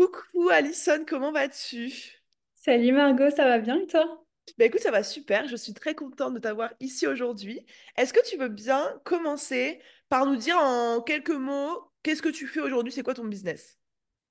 Coucou 0.00 0.48
Alison, 0.48 1.04
comment 1.06 1.30
vas-tu? 1.30 1.92
Salut 2.54 2.90
Margot, 2.90 3.28
ça 3.28 3.44
va 3.44 3.58
bien 3.58 3.78
et 3.78 3.86
toi? 3.86 4.24
Bah 4.56 4.64
écoute, 4.64 4.80
ça 4.80 4.90
va 4.90 5.02
super, 5.02 5.46
je 5.46 5.56
suis 5.56 5.74
très 5.74 5.94
contente 5.94 6.32
de 6.32 6.38
t'avoir 6.38 6.72
ici 6.80 7.06
aujourd'hui. 7.06 7.66
Est-ce 7.98 8.14
que 8.14 8.26
tu 8.26 8.38
veux 8.38 8.48
bien 8.48 8.98
commencer 9.04 9.78
par 10.08 10.24
nous 10.24 10.36
dire 10.36 10.56
en 10.56 11.02
quelques 11.02 11.28
mots, 11.28 11.92
qu'est-ce 12.02 12.22
que 12.22 12.30
tu 12.30 12.46
fais 12.46 12.60
aujourd'hui, 12.60 12.90
c'est 12.90 13.02
quoi 13.02 13.12
ton 13.12 13.26
business? 13.26 13.78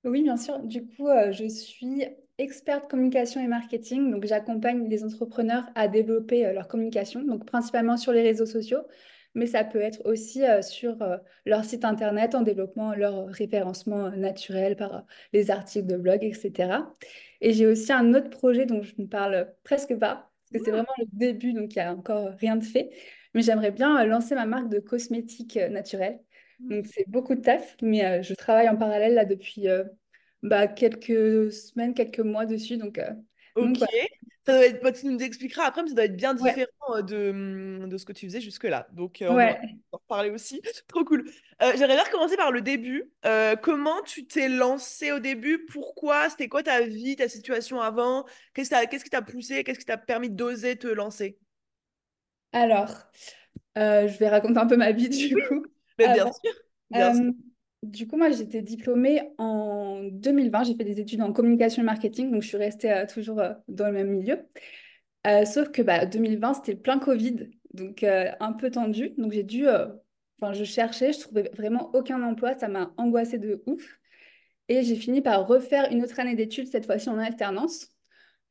Oui, 0.03 0.23
bien 0.23 0.37
sûr. 0.37 0.57
Du 0.57 0.87
coup, 0.87 1.07
euh, 1.07 1.31
je 1.31 1.47
suis 1.47 2.03
experte 2.39 2.89
communication 2.89 3.39
et 3.39 3.47
marketing. 3.47 4.09
Donc, 4.09 4.25
j'accompagne 4.25 4.89
les 4.89 5.03
entrepreneurs 5.03 5.65
à 5.75 5.87
développer 5.87 6.47
euh, 6.47 6.53
leur 6.53 6.67
communication, 6.67 7.21
donc 7.21 7.45
principalement 7.45 7.95
sur 7.95 8.11
les 8.11 8.23
réseaux 8.23 8.47
sociaux, 8.47 8.81
mais 9.39 9.47
ça 9.47 9.63
peut 9.63 9.79
être 9.81 10.01
aussi 10.05 10.43
euh, 10.45 10.61
sur 10.61 11.01
euh, 11.01 11.17
leur 11.45 11.63
site 11.65 11.85
internet 11.85 12.35
en 12.35 12.41
développant 12.41 12.93
leur 12.93 13.27
référencement 13.27 14.07
euh, 14.07 14.11
naturel 14.15 14.75
par 14.75 15.05
les 15.33 15.49
articles 15.51 15.87
de 15.87 15.97
blog, 15.97 16.23
etc. 16.23 16.95
Et 17.41 17.53
j'ai 17.53 17.65
aussi 17.67 17.91
un 17.93 18.13
autre 18.13 18.29
projet 18.29 18.65
dont 18.65 18.81
je 18.83 18.93
ne 18.99 19.07
parle 19.07 19.53
presque 19.63 19.97
pas, 19.97 20.31
parce 20.51 20.51
que 20.53 20.59
c'est 20.65 20.71
Ah, 20.71 20.71
vraiment 20.71 20.93
le 20.99 21.05
début, 21.13 21.53
donc 21.53 21.73
il 21.75 21.79
n'y 21.79 21.83
a 21.83 21.93
encore 21.93 22.29
rien 22.39 22.57
de 22.57 22.63
fait. 22.65 22.91
Mais 23.33 23.41
j'aimerais 23.41 23.71
bien 23.71 24.03
lancer 24.05 24.35
ma 24.35 24.45
marque 24.45 24.69
de 24.69 24.79
cosmétiques 24.79 25.55
naturels. 25.57 26.19
Donc, 26.69 26.87
c'est 26.87 27.07
beaucoup 27.07 27.35
de 27.35 27.41
taf, 27.41 27.77
mais 27.81 28.21
je 28.23 28.33
travaille 28.33 28.67
en 28.69 28.75
parallèle 28.77 29.13
là 29.13 29.23
depuis 29.25 29.67
bah, 30.43 30.67
quelques 30.67 31.51
semaines, 31.53 31.93
quelques 31.93 32.19
mois 32.19 32.45
dessus. 32.45 32.77
Donc, 32.77 32.99
donc 33.59 33.77
Ok. 33.77 34.18
Ça 34.49 34.57
doit 34.57 34.65
être, 34.65 34.81
bah, 34.81 34.91
tu 34.91 35.05
nous 35.05 35.19
expliqueras 35.19 35.65
après, 35.65 35.83
mais 35.83 35.89
ça 35.89 35.95
doit 35.95 36.05
être 36.05 36.15
bien 36.15 36.33
différent 36.33 36.95
euh, 36.95 37.01
de, 37.01 37.29
hum, 37.29 37.89
de 37.89 37.97
ce 37.97 38.05
que 38.05 38.13
tu 38.13 38.25
faisais 38.25 38.41
jusque-là. 38.41 38.87
Donc 38.93 39.21
euh, 39.21 39.29
on 39.29 39.35
ouais. 39.35 39.59
en 39.91 39.97
reparler 39.97 40.29
aussi. 40.29 40.61
Trop 40.87 41.03
cool. 41.03 41.29
Euh, 41.61 41.71
j'aimerais 41.77 41.95
bien 41.95 42.05
commencer 42.11 42.35
par 42.35 42.51
le 42.51 42.61
début. 42.61 43.11
Euh, 43.25 43.55
comment 43.55 44.01
tu 44.03 44.25
t'es 44.25 44.49
lancé 44.49 45.11
au 45.11 45.19
début? 45.19 45.65
Pourquoi? 45.71 46.29
C'était 46.29 46.47
quoi 46.47 46.63
ta 46.63 46.81
vie, 46.81 47.15
ta 47.15 47.29
situation 47.29 47.79
avant? 47.79 48.25
Qu'est-ce 48.53 48.69
qui 48.69 48.75
t'a, 48.75 48.85
qu'est-ce 48.85 49.03
qui 49.03 49.09
t'a 49.09 49.21
poussé? 49.21 49.63
Qu'est-ce 49.63 49.79
qui 49.79 49.85
t'a 49.85 49.97
permis 49.97 50.29
d'oser 50.29 50.77
te 50.77 50.87
lancer? 50.87 51.37
Alors, 52.51 53.11
je 53.75 54.17
vais 54.17 54.29
raconter 54.29 54.59
un 54.59 54.67
peu 54.67 54.77
ma 54.77 54.91
vie 54.91 55.09
du 55.29 55.35
coup. 55.35 55.65
Mais 55.97 56.13
bien 56.13 56.31
sûr, 56.31 56.53
bien 56.89 57.13
sûr. 57.13 57.33
Du 57.83 58.07
coup, 58.07 58.17
moi, 58.17 58.29
j'étais 58.29 58.61
diplômée 58.61 59.21
en 59.37 60.03
2020. 60.11 60.63
J'ai 60.65 60.75
fait 60.75 60.83
des 60.83 60.99
études 60.99 61.21
en 61.21 61.31
communication 61.31 61.81
et 61.81 61.85
marketing, 61.85 62.31
donc 62.31 62.41
je 62.41 62.47
suis 62.49 62.57
restée 62.57 62.91
euh, 62.91 63.05
toujours 63.07 63.39
euh, 63.39 63.53
dans 63.69 63.85
le 63.87 63.93
même 63.93 64.09
milieu. 64.09 64.39
Euh, 65.27 65.45
sauf 65.45 65.71
que 65.71 65.81
bah, 65.81 66.05
2020, 66.05 66.55
c'était 66.55 66.73
le 66.73 66.79
plein 66.79 66.99
Covid, 66.99 67.49
donc 67.73 68.03
un 68.03 68.53
peu 68.53 68.71
tendu. 68.71 69.11
Donc 69.17 69.31
j'ai 69.31 69.43
dû, 69.43 69.67
enfin, 69.67 70.53
je 70.53 70.63
cherchais, 70.63 71.13
je 71.13 71.19
trouvais 71.19 71.49
vraiment 71.55 71.91
aucun 71.93 72.21
emploi. 72.23 72.57
Ça 72.57 72.67
m'a 72.67 72.93
angoissée 72.97 73.37
de 73.37 73.63
ouf. 73.65 73.99
Et 74.69 74.83
j'ai 74.83 74.95
fini 74.95 75.21
par 75.21 75.47
refaire 75.47 75.91
une 75.91 76.03
autre 76.03 76.19
année 76.19 76.35
d'études, 76.35 76.67
cette 76.67 76.85
fois-ci 76.85 77.09
en 77.09 77.17
alternance. 77.17 77.89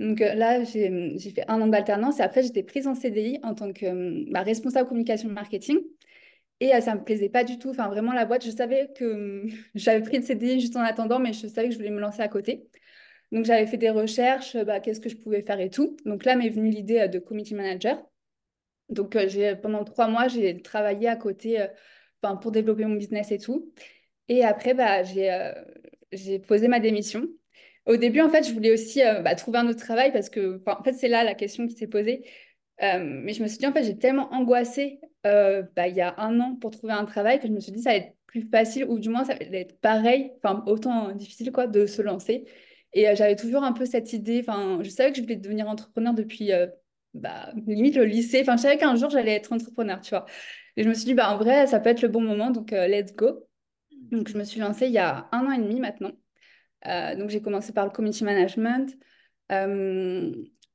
Donc 0.01 0.21
là, 0.21 0.63
j'ai 0.63 1.19
fait 1.19 1.45
un 1.49 1.61
an 1.61 1.67
d'alternance 1.67 2.21
et 2.21 2.23
après, 2.23 2.43
j'étais 2.43 2.63
prise 2.63 2.87
en 2.87 2.95
CDI 2.95 3.41
en 3.43 3.55
tant 3.55 3.73
que 3.73 3.87
euh, 3.87 4.25
bah, 4.31 4.43
responsable 4.43 4.89
communication 4.89 5.29
marketing. 5.29 5.79
Et 6.61 6.81
ça 6.81 6.95
me 6.95 7.05
plaisait 7.05 7.29
pas 7.29 7.45
du 7.45 7.59
tout. 7.59 7.71
Enfin, 7.71 7.89
vraiment, 7.89 8.13
la 8.13 8.25
boîte, 8.25 8.45
je 8.45 8.51
savais 8.51 8.91
que 8.97 9.45
j'avais 9.75 10.03
pris 10.03 10.19
le 10.19 10.25
CDI 10.25 10.61
juste 10.61 10.77
en 10.77 10.81
attendant, 10.81 11.19
mais 11.21 11.33
je 11.33 11.47
savais 11.47 11.69
que 11.69 11.75
je 11.75 11.79
voulais 11.79 11.91
me 11.91 12.01
lancer 12.01 12.21
à 12.23 12.29
côté. 12.29 12.69
Donc, 13.33 13.45
j'avais 13.45 13.67
fait 13.67 13.77
des 13.77 13.91
recherches, 13.91 14.57
euh, 14.57 14.65
bah, 14.65 14.81
qu'est-ce 14.81 15.01
que 15.01 15.09
je 15.09 15.17
pouvais 15.17 15.43
faire 15.43 15.61
et 15.61 15.71
tout. 15.71 15.97
Donc 16.07 16.25
là 16.25 16.35
m'est 16.37 16.49
venue 16.49 16.71
l'idée 16.71 17.01
euh, 17.01 17.09
de 17.09 17.19
community 17.19 17.55
manager. 17.55 18.03
Donc, 18.89 19.17
euh, 19.17 19.55
pendant 19.57 19.85
trois 19.85 20.09
mois, 20.09 20.29
j'ai 20.29 20.63
travaillé 20.63 21.09
à 21.09 21.17
côté, 21.17 21.61
euh, 21.61 21.67
pour 22.43 22.53
développer 22.53 22.85
mon 22.85 22.97
business 22.97 23.31
et 23.33 23.39
tout. 23.39 23.73
Et 24.29 24.45
après, 24.45 24.75
bah, 24.75 25.03
j'ai 25.05 25.31
euh, 25.33 26.39
posé 26.47 26.69
ma 26.69 26.81
démission. 26.81 27.29
Au 27.87 27.97
début, 27.97 28.21
en 28.21 28.29
fait, 28.31 28.47
je 28.47 28.53
voulais 28.53 28.73
aussi 28.73 29.01
bah, 29.01 29.35
trouver 29.35 29.59
un 29.59 29.69
autre 29.69 29.81
travail 29.81 30.13
parce 30.13 30.29
que, 30.31 30.63
en 30.67 30.83
fait, 30.83 30.93
c'est 30.93 31.09
là 31.09 31.25
la 31.25 31.35
question 31.35 31.67
qui 31.67 31.75
s'est 31.75 31.87
posée. 31.87 32.25
Mais 32.81 33.33
je 33.33 33.43
me 33.43 33.49
suis 33.49 33.59
dit, 33.59 33.67
en 33.67 33.73
fait, 33.73 33.85
j'ai 33.85 33.99
tellement 33.99 34.33
angoissé 34.33 35.01
euh, 35.27 35.63
bah, 35.77 35.89
il 35.89 35.97
y 35.97 36.01
a 36.01 36.15
un 36.19 36.39
an 36.41 36.57
pour 36.57 36.71
trouver 36.71 36.93
un 36.93 37.05
travail 37.05 37.41
que 37.41 37.49
je 37.49 37.53
me 37.53 37.61
suis 37.61 37.73
dit, 37.73 37.83
ça 37.83 37.91
va 37.91 37.97
être 37.97 38.15
plus 38.27 38.49
facile 38.51 38.85
ou 38.85 38.99
du 38.99 39.09
moins, 39.09 39.25
ça 39.25 39.35
va 39.35 39.57
être 39.57 39.81
pareil, 39.81 40.33
enfin, 40.43 40.63
autant 40.67 41.13
difficile, 41.13 41.51
quoi, 41.53 41.67
de 41.67 41.87
se 41.87 42.03
lancer. 42.03 42.45
Et 42.93 43.09
euh, 43.09 43.15
j'avais 43.15 43.37
toujours 43.37 43.65
un 43.65 43.73
peu 43.73 43.87
cette 43.87 44.13
idée, 44.13 44.41
enfin, 44.41 44.79
je 44.83 44.89
savais 44.91 45.11
que 45.11 45.17
je 45.17 45.23
voulais 45.23 45.37
devenir 45.37 45.69
entrepreneur 45.69 46.15
depuis, 46.15 46.53
euh, 46.53 46.67
bah, 47.15 47.53
limite 47.67 47.97
le 47.97 48.05
lycée. 48.05 48.41
Enfin, 48.43 48.57
je 48.57 48.63
savais 48.63 48.79
qu'un 48.79 48.97
jour, 48.97 49.11
j'allais 49.11 49.35
être 49.35 49.53
entrepreneur, 49.53 50.01
tu 50.01 50.11
vois. 50.11 50.27
Et 50.77 50.83
je 50.85 50.89
me 50.89 50.95
suis 50.95 51.05
dit, 51.05 51.15
bah, 51.15 51.33
en 51.33 51.39
vrai, 51.39 51.67
ça 51.67 51.81
peut 51.81 51.91
être 51.91 52.03
le 52.03 52.09
bon 52.09 52.21
moment, 52.21 52.51
donc 52.51 52.71
let's 52.71 53.15
go. 53.15 53.47
Donc, 54.13 54.29
je 54.29 54.39
me 54.39 54.45
suis 54.45 54.61
lancée 54.61 54.87
il 54.87 54.93
y 54.93 54.99
a 54.99 55.29
un 55.33 55.47
an 55.47 55.53
et 55.53 55.59
demi 55.59 55.81
maintenant. 55.81 56.13
Donc, 57.17 57.31
j'ai 57.31 57.43
commencé 57.43 57.73
par 57.73 57.85
le 57.85 57.91
community 57.91 58.25
management. 58.25 58.97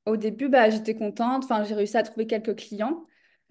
Au 0.05 0.17
début, 0.17 0.49
bah, 0.49 0.69
j'étais 0.69 0.95
contente. 0.95 1.45
Enfin, 1.45 1.63
j'ai 1.63 1.73
réussi 1.73 1.97
à 1.97 2.03
trouver 2.03 2.27
quelques 2.27 2.55
clients. 2.57 3.05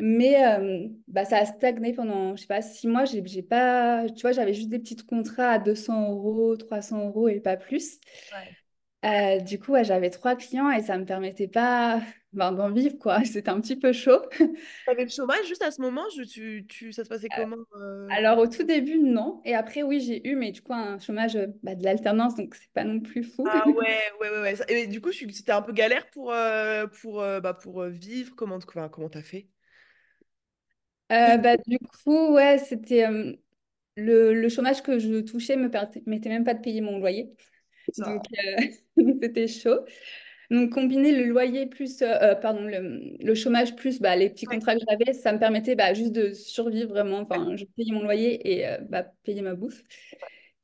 Mais 0.04 0.44
euh, 0.44 0.88
bah, 1.06 1.24
ça 1.24 1.38
a 1.38 1.44
stagné 1.46 1.92
pendant, 1.92 2.34
je 2.34 2.40
sais 2.42 2.48
pas, 2.48 2.60
six 2.60 2.88
mois. 2.88 3.04
J'ai, 3.04 3.24
j'ai 3.24 3.42
pas, 3.42 4.04
tu 4.10 4.22
vois, 4.22 4.32
j'avais 4.32 4.52
juste 4.52 4.68
des 4.68 4.80
petits 4.80 4.96
contrats 4.96 5.50
à 5.50 5.58
200 5.60 6.10
euros, 6.10 6.56
300 6.56 7.06
euros 7.06 7.28
et 7.28 7.38
pas 7.38 7.56
plus. 7.56 7.98
Ouais. 8.32 8.56
Euh, 9.04 9.38
du 9.40 9.60
coup, 9.60 9.72
ouais, 9.72 9.84
j'avais 9.84 10.10
trois 10.10 10.34
clients 10.34 10.70
et 10.70 10.82
ça 10.82 10.98
me 10.98 11.04
permettait 11.04 11.46
pas 11.46 12.00
ben, 12.32 12.50
d'en 12.50 12.70
vivre, 12.72 12.98
quoi. 12.98 13.22
C'était 13.24 13.50
un 13.50 13.60
petit 13.60 13.76
peu 13.76 13.92
chaud. 13.92 14.22
T'avais 14.86 15.04
le 15.04 15.10
chômage 15.10 15.46
juste 15.46 15.62
à 15.62 15.70
ce 15.70 15.80
moment, 15.80 16.02
je, 16.16 16.22
tu, 16.24 16.66
tu, 16.68 16.92
ça 16.92 17.04
se 17.04 17.08
passait 17.08 17.28
comment? 17.28 17.56
euh? 17.76 18.08
Alors, 18.16 18.38
au 18.38 18.46
tout 18.48 18.64
début, 18.64 18.98
non. 18.98 19.40
Et 19.44 19.54
après, 19.54 19.82
oui, 19.84 20.00
j'ai 20.00 20.26
eu, 20.28 20.34
mais 20.34 20.50
du 20.50 20.62
coup, 20.62 20.72
un 20.72 20.98
chômage 20.98 21.38
bah, 21.62 21.76
de 21.76 21.84
l'alternance, 21.84 22.34
donc 22.34 22.54
c'est 22.56 22.72
pas 22.72 22.84
non 22.84 22.98
plus 23.00 23.22
fou. 23.22 23.44
Ah 23.44 23.70
ouais, 23.70 23.84
ouais, 24.20 24.30
ouais, 24.30 24.40
ouais. 24.40 24.56
Et 24.68 24.86
du 24.88 25.00
coup, 25.00 25.12
c'était 25.12 25.52
un 25.52 25.62
peu 25.62 25.72
galère 25.72 26.08
pour, 26.10 26.32
pour, 27.00 27.18
bah, 27.18 27.54
pour 27.54 27.84
vivre? 27.84 28.34
Comment, 28.36 28.56
enfin, 28.56 28.88
comment 28.88 29.08
t'as 29.08 29.22
fait? 29.22 29.48
Euh, 31.12 31.36
bah, 31.38 31.56
du 31.66 31.78
coup, 31.78 32.32
ouais, 32.34 32.58
c'était 32.58 33.06
euh, 33.06 33.34
le, 33.96 34.34
le 34.34 34.48
chômage 34.48 34.82
que 34.82 34.98
je 34.98 35.20
touchais 35.20 35.56
me 35.56 35.70
permettait 35.70 36.28
même 36.30 36.44
pas 36.44 36.54
de 36.54 36.60
payer 36.62 36.80
mon 36.80 36.98
loyer. 36.98 37.34
Donc, 37.98 38.24
euh, 38.38 38.62
c'était 39.22 39.48
chaud. 39.48 39.84
Donc, 40.50 40.70
combiner 40.72 41.12
le 41.12 41.24
loyer 41.26 41.66
plus, 41.66 42.02
pardon, 42.42 42.62
le, 42.64 43.16
le 43.24 43.34
chômage 43.34 43.76
plus 43.76 44.00
bah, 44.00 44.16
les 44.16 44.30
petits 44.30 44.46
contrats 44.46 44.74
que 44.76 44.82
j'avais, 44.88 45.12
ça 45.14 45.32
me 45.32 45.38
permettait 45.38 45.76
bah, 45.76 45.94
juste 45.94 46.12
de 46.12 46.32
survivre 46.34 46.90
vraiment. 46.90 47.20
Enfin, 47.20 47.56
je 47.56 47.64
payais 47.76 47.92
mon 47.92 48.02
loyer 48.02 48.60
et 48.62 48.78
bah, 48.88 49.04
payer 49.24 49.42
ma 49.42 49.54
bouffe. 49.54 49.82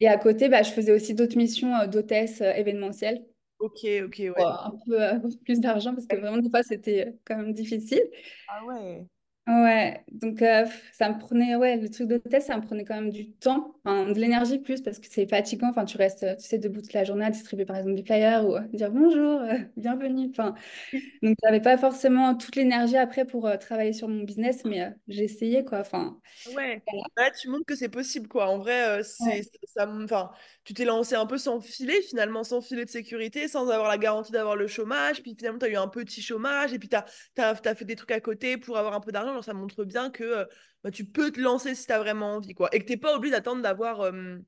Et 0.01 0.09
à 0.09 0.19
côté, 0.19 0.49
bah, 0.49 0.63
je 0.63 0.71
faisais 0.73 0.93
aussi 0.93 1.15
d'autres 1.15 1.37
missions 1.39 1.87
d'hôtesse 1.87 2.41
événementielle 2.43 3.25
Ok, 3.59 3.81
ok, 4.05 4.19
ouais. 4.21 4.35
un 4.39 4.71
peu 4.87 5.29
plus 5.45 5.61
d'argent 5.61 5.93
parce 5.95 6.07
que 6.07 6.17
vraiment, 6.17 6.39
des 6.39 6.49
fois, 6.51 6.63
c'était 6.63 7.15
quand 7.25 7.37
même 7.37 7.53
difficile. 7.55 8.03
Ah 8.47 8.65
ouais. 8.65 9.09
Ouais, 9.49 10.05
donc 10.13 10.43
euh, 10.43 10.67
ça 10.93 11.09
me 11.09 11.19
prenait, 11.19 11.57
ouais, 11.57 11.79
le 11.79 11.89
truc 11.89 12.07
d'hôtesse, 12.07 12.45
ça 12.45 12.57
me 12.59 12.61
prenait 12.61 12.85
quand 12.85 12.97
même 12.97 13.09
du 13.09 13.31
temps, 13.31 13.75
enfin, 13.83 14.05
de 14.13 14.19
l'énergie 14.21 14.59
plus 14.59 14.83
parce 14.83 14.99
que 14.99 15.07
c'est 15.09 15.27
fatigant. 15.27 15.71
Enfin, 15.71 15.87
tu 15.87 15.97
restes, 15.97 16.27
tu 16.37 16.45
sais, 16.45 16.59
debout 16.59 16.83
toute 16.83 16.93
la 16.93 17.05
journée 17.05 17.25
à 17.25 17.31
distribuer 17.31 17.65
par 17.65 17.77
exemple 17.77 17.95
des 17.95 18.03
flyers 18.05 18.47
ou 18.47 18.57
euh, 18.57 18.61
dire 18.75 18.91
bonjour, 18.91 19.41
euh, 19.41 19.55
bienvenue. 19.79 20.29
Enfin, 20.31 20.55
donc 21.23 21.35
j'avais 21.43 21.63
pas 21.63 21.79
forcément 21.79 22.35
toute 22.35 22.57
l'énergie 22.57 22.99
après 22.99 23.25
pour 23.25 23.47
euh, 23.47 23.57
travailler 23.57 23.95
sur 23.95 24.07
mon 24.07 24.23
business, 24.23 24.67
mais 24.67 24.93
j'ai 25.09 25.25
essayé 25.25 25.65
quoi. 25.65 25.79
Enfin, 25.81 26.21
Ouais, 26.55 26.83
voilà. 26.87 27.07
là 27.17 27.31
tu 27.31 27.49
montres 27.49 27.65
que 27.65 27.75
c'est 27.75 27.89
possible 27.89 28.29
quoi. 28.29 28.51
En 28.51 28.59
vrai, 28.59 29.03
c'est 29.03 29.25
Ouais. 29.25 29.43
ça, 29.65 29.89
enfin, 29.89 30.31
tu 30.65 30.75
t'es 30.75 30.85
lancé 30.85 31.15
un 31.15 31.25
peu 31.25 31.39
sans 31.39 31.63
filet 31.63 32.03
finalement, 32.03 32.45
sans 32.45 32.61
filet 32.61 32.85
de 32.85 32.91
sécurité, 32.91 33.49
sans 33.49 33.71
avoir 33.71 33.89
la 33.89 33.97
garantie 33.97 34.31
d'avoir 34.31 34.57
le 34.57 34.67
chômage. 34.67 35.23
Puis 35.23 35.35
finalement, 35.35 35.59
tu 35.59 35.65
as 35.65 35.71
eu 35.71 35.77
un 35.77 35.89
petit 35.89 36.21
chômage 36.21 36.75
et 36.75 36.79
puis 36.79 36.91
tu 36.91 36.97
as, 37.41 37.55
fait 37.55 37.85
des 37.87 37.97
trucs 37.97 38.11
à 38.11 38.21
côté 38.21 38.59
pour 38.59 38.77
avoir 38.77 38.93
un 38.93 39.01
peu 39.01 39.11
d'argent. 39.11 39.38
Genre, 39.39 39.45
ça 39.45 39.55
montre 39.55 39.85
bien 39.85 40.11
que 40.11 40.25
euh, 40.25 40.45
bah, 40.83 40.91
tu 40.91 41.05
peux 41.05 41.31
te 41.31 41.41
lancer 41.41 41.75
si 41.75 41.87
tu 41.87 41.93
as 41.93 41.99
vraiment 41.99 42.37
envie 42.37 42.55
quoi. 42.55 42.69
Et 42.73 42.81
que 42.81 42.85
tu 42.85 42.93
n'es 42.93 42.97
pas 42.99 43.15
obligé 43.15 43.33
d'attendre 43.33 43.63
d'avoir 43.63 44.01
euh, 44.01 44.39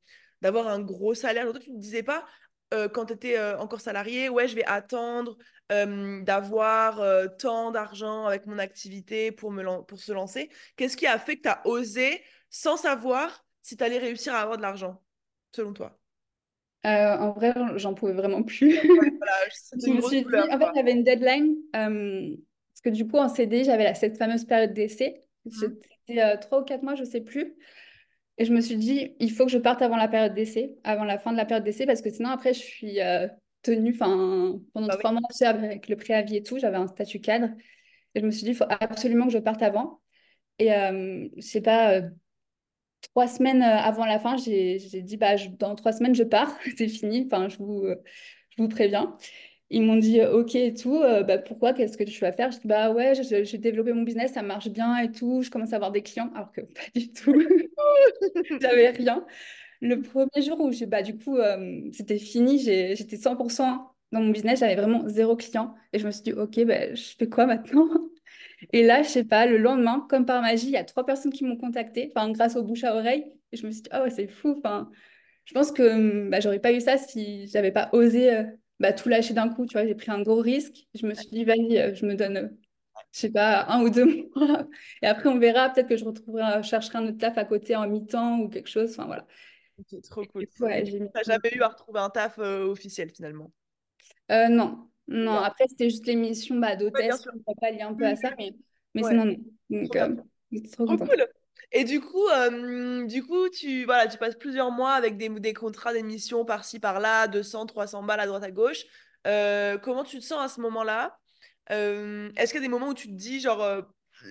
d'avoir 0.43 0.69
un 0.69 0.81
gros 0.81 1.15
salaire. 1.15 1.45
Genre, 1.45 1.53
toi, 1.53 1.63
tu 1.63 1.71
ne 1.71 1.77
te 1.77 1.81
disais 1.81 2.03
pas 2.03 2.27
euh, 2.73 2.89
quand 2.89 3.07
tu 3.07 3.15
étais 3.15 3.41
encore 3.55 3.81
salarié, 3.81 4.29
ouais, 4.29 4.47
je 4.47 4.55
vais 4.55 4.65
attendre 4.65 5.37
euh, 5.73 6.23
d'avoir 6.23 7.03
tant 7.39 7.71
d'argent 7.71 8.27
avec 8.27 8.47
mon 8.47 8.59
activité 8.59 9.33
pour, 9.33 9.51
me 9.51 9.83
pour 9.83 9.99
se 9.99 10.13
lancer. 10.13 10.51
Qu'est-ce 10.77 10.97
qui 10.97 11.07
a 11.07 11.19
fait 11.19 11.37
que 11.37 11.43
tu 11.43 11.49
as 11.49 11.67
osé 11.67 12.23
sans 12.49 12.77
savoir 12.77 13.45
si 13.63 13.77
tu 13.77 13.85
allais 13.85 13.99
réussir 13.99 14.35
à 14.35 14.41
avoir 14.41 14.57
de 14.57 14.63
l'argent, 14.63 15.03
selon 15.55 15.73
toi? 15.73 16.01
Euh, 16.87 17.17
en 17.19 17.33
vrai, 17.33 17.53
j'en 17.77 17.93
pouvais 17.93 18.15
vraiment 18.15 18.43
plus. 18.43 18.75
Voilà, 18.75 19.33
Je 19.51 19.91
me 19.93 20.01
suis 20.01 20.25
dit, 20.25 20.35
en 20.51 20.59
fait, 20.59 20.69
j'avais 20.75 20.93
une 20.93 21.05
deadline 21.05 21.55
parce 22.83 22.95
que 22.97 23.03
du 23.03 23.07
coup, 23.09 23.17
en 23.19 23.29
CD, 23.29 23.65
j'avais 23.65 23.95
cette 23.95 24.17
fameuse 24.19 24.45
période 24.45 24.73
d'essai. 24.75 25.23
Mhm. 25.45 25.81
C'était 26.07 26.23
euh, 26.23 26.37
trois 26.37 26.61
ou 26.63 26.65
quatre 26.65 26.83
mois, 26.83 26.95
je 26.95 27.05
sais 27.05 27.21
plus. 27.21 27.55
Et 28.39 28.45
je 28.47 28.53
me 28.55 28.61
suis 28.61 28.77
dit, 28.77 29.15
il 29.21 29.31
faut 29.33 29.45
que 29.47 29.53
je 29.53 29.59
parte 29.59 29.83
avant 29.83 29.97
la 29.97 30.09
période 30.09 30.35
d'essai, 30.35 30.77
avant 30.85 31.05
la 31.05 31.19
fin 31.19 31.33
de 31.33 31.37
la 31.37 31.45
période 31.45 31.65
d'essai, 31.65 31.87
parce 31.87 32.03
que 32.03 32.11
sinon, 32.11 32.31
après, 32.31 32.55
je 32.55 32.61
suis 32.61 33.01
euh, 33.01 33.29
tenue, 33.63 33.95
pendant 33.97 34.61
Bah 34.87 34.97
oui. 34.99 35.05
trois 35.05 35.13
mois, 35.13 35.23
avec 35.43 35.89
le 35.89 35.97
préavis 35.97 36.37
et 36.37 36.43
tout, 36.43 36.59
j'avais 36.59 36.77
un 36.79 36.87
statut 36.89 37.21
cadre. 37.21 37.49
Et 38.15 38.21
je 38.21 38.27
me 38.27 38.31
suis 38.31 38.45
dit, 38.45 38.51
il 38.51 38.57
faut 38.57 38.65
absolument 38.69 39.27
que 39.27 39.33
je 39.33 39.39
parte 39.39 39.63
avant. 39.63 40.01
Et 40.59 40.73
euh, 40.75 41.29
je 41.37 41.43
sais 41.43 41.63
pas, 41.63 41.95
euh, 41.95 42.03
trois 43.03 43.27
semaines 43.29 43.63
avant 43.63 44.05
la 44.05 44.19
fin, 44.19 44.37
j'ai 44.37 44.79
dit, 44.79 45.17
bah, 45.17 45.37
je- 45.37 45.49
dans 45.49 45.75
trois 45.75 45.93
semaines, 45.93 46.15
je 46.15 46.23
pars, 46.25 46.53
c'est 46.77 46.89
fini, 46.89 47.27
enfin, 47.27 47.49
je 47.49 47.59
vous, 47.59 47.85
je 48.57 48.63
vous 48.63 48.69
préviens. 48.69 49.17
Ils 49.73 49.83
m'ont 49.83 49.97
dit, 49.97 50.21
euh, 50.21 50.33
OK 50.41 50.55
et 50.57 50.75
tout, 50.75 50.97
euh, 51.01 51.23
bah, 51.23 51.39
pourquoi, 51.39 51.73
qu'est-ce 51.73 51.97
que 51.97 52.03
tu 52.05 52.19
vas 52.21 52.33
faire? 52.33 52.51
Je 52.51 52.59
dis, 52.59 52.67
bah 52.67 52.91
ouais, 52.93 53.13
j'ai 53.23 53.59
développé 53.59 53.93
mon 53.93 54.03
business, 54.03 54.33
ça 54.33 54.43
marche 54.43 54.69
bien 54.69 54.99
et 54.99 55.13
tout, 55.13 55.43
je 55.43 55.51
commence 55.51 55.73
à 55.73 55.77
avoir 55.77 55.93
des 55.93 56.03
clients, 56.03 56.31
alors 56.35 56.51
que 56.53 56.61
pas 56.63 56.81
du 56.95 57.13
tout, 57.13 57.33
j'avais 58.61 58.91
rien. 58.91 59.25
Le 59.81 60.01
premier 60.03 60.43
jour 60.43 60.61
où 60.61 60.73
j'ai, 60.73 60.87
bah, 60.87 61.03
du 61.03 61.17
coup, 61.19 61.37
euh, 61.39 61.83
c'était 61.93 62.19
fini, 62.19 62.59
j'étais 62.61 63.17
100% 63.17 63.93
dans 64.13 64.21
mon 64.23 64.31
business, 64.31 64.61
j'avais 64.61 64.77
vraiment 64.77 65.09
zéro 65.09 65.37
client. 65.37 65.75
Et 65.93 65.99
je 65.99 66.07
me 66.07 66.13
suis 66.13 66.23
dit, 66.23 66.33
OK, 66.33 66.65
bah, 66.65 66.95
je 66.95 67.03
fais 67.19 67.29
quoi 67.29 67.47
maintenant? 67.47 67.89
Et 68.73 68.85
là, 68.85 69.03
je 69.03 69.09
sais 69.09 69.25
pas, 69.25 69.47
le 69.47 69.59
lendemain, 69.59 70.07
comme 70.11 70.27
par 70.27 70.43
magie, 70.43 70.67
il 70.69 70.73
y 70.73 70.77
a 70.77 70.85
trois 70.85 71.07
personnes 71.07 71.33
qui 71.33 71.45
m'ont 71.45 71.57
contacté, 71.57 72.13
enfin, 72.15 72.31
grâce 72.33 72.57
au 72.57 72.63
bouche 72.65 72.85
à 72.85 72.95
oreille. 72.97 73.27
Et 73.53 73.57
je 73.57 73.67
me 73.67 73.73
suis 73.73 73.83
dit, 73.83 73.89
ah 73.93 74.03
ouais, 74.03 74.11
c'est 74.11 74.29
fou. 74.29 74.55
Enfin, 74.59 74.91
je 75.47 75.55
pense 75.55 75.73
que 75.73 76.29
bah, 76.31 76.41
j'aurais 76.41 76.61
pas 76.61 76.73
eu 76.73 76.81
ça 76.81 76.99
si 76.99 77.49
j'avais 77.49 77.73
pas 77.73 77.91
osé 77.93 78.45
bah, 78.81 78.93
tout 78.93 79.09
lâcher 79.09 79.35
d'un 79.35 79.49
coup. 79.49 79.67
Tu 79.67 79.75
vois, 79.75 79.87
j'ai 79.87 79.95
pris 79.95 80.11
un 80.11 80.23
gros 80.23 80.41
risque. 80.41 80.89
Je 80.95 81.07
me 81.07 81.15
suis 81.15 81.29
dit, 81.31 81.45
vas-y, 81.45 81.79
euh, 81.79 81.95
je 81.95 82.07
me 82.07 82.15
donne, 82.17 82.37
euh, 82.39 82.49
je 83.13 83.21
sais 83.21 83.31
pas, 83.31 83.67
un 83.69 83.83
ou 83.83 83.91
deux 83.91 84.05
mois. 84.37 84.67
Et 85.03 85.07
après, 85.07 85.29
on 85.29 85.39
verra. 85.39 85.71
Peut-être 85.71 85.89
que 85.89 85.97
je 85.97 86.05
retrouverai, 86.05 86.63
je 86.63 86.69
chercherai 86.69 86.99
un 86.99 87.09
autre 87.09 87.19
taf 87.19 87.39
à 87.39 87.45
côté 87.45 87.77
en 87.77 87.89
mi-temps 87.89 88.41
ou 88.41 88.49
quelque 88.49 88.69
chose. 88.69 88.91
Enfin, 88.93 89.07
voilà. 89.07 89.27
Trop 90.03 90.25
cool. 90.27 90.47
Ouais, 90.61 90.85
j'ai 90.87 91.01
mis 91.01 91.09
jamais 91.25 91.51
eu 91.55 91.63
à 91.63 91.69
retrouver 91.69 92.01
un 92.01 92.11
taf 92.11 92.39
euh, 92.39 92.65
officiel 92.67 93.11
finalement? 93.11 93.51
Euh, 94.31 94.49
non, 94.49 94.89
non. 95.09 95.33
Ouais, 95.33 95.45
Après, 95.45 95.65
c'était 95.69 95.91
juste 95.91 96.07
l'émission 96.07 96.57
bah, 96.57 96.77
Ouais, 96.77 96.77
d'hôtesse. 96.77 97.23
sûr. 97.23 97.33
On 97.47 97.53
va 97.53 97.55
pas 97.61 97.71
lier 97.71 97.83
un 97.83 97.95
peu 97.95 98.07
à 98.07 98.17
ça, 98.17 98.31
mais, 98.39 98.55
mais 98.95 99.03
Ouais, 99.03 99.15
non. 99.15 99.27
trop 99.27 99.37
Donc, 99.71 99.97
euh, 99.97 100.15
trop 100.73 100.87
cool. 100.87 101.27
Et 101.73 101.85
du 101.85 102.01
coup, 102.01 102.27
euh, 102.29 103.07
du 103.07 103.25
coup, 103.25 103.49
tu, 103.49 103.85
voilà, 103.85 104.09
tu 104.09 104.19
passes 104.19 104.35
plusieurs 104.37 104.71
mois 104.73 104.93
avec 104.93 105.17
des, 105.17 105.29
des 105.29 105.55
contrats 105.55 105.93
d'émission 105.93 106.45
par-ci, 106.45 106.81
par-là, 106.81 107.29
200, 107.29 107.67
300 107.67 108.03
balles 108.03 108.21
à 108.21 108.27
droite 108.27 108.43
à 108.43 108.51
gauche. 108.51 108.85
Euh, 109.27 109.79
comment 109.79 110.03
tu 110.05 110.19
te 110.19 110.25
sens 110.25 110.41
à 110.41 110.49
ce 110.49 110.61
moment-là? 110.61 111.17
Euh, 111.71 112.31
est-ce 112.37 112.53
qu'il 112.53 112.61
y 112.61 112.65
a 112.65 112.67
des 112.67 112.71
moments 112.73 112.89
où 112.89 112.95
tu 112.95 113.07
te 113.09 113.13
dis, 113.15 113.41
genre, 113.41 113.85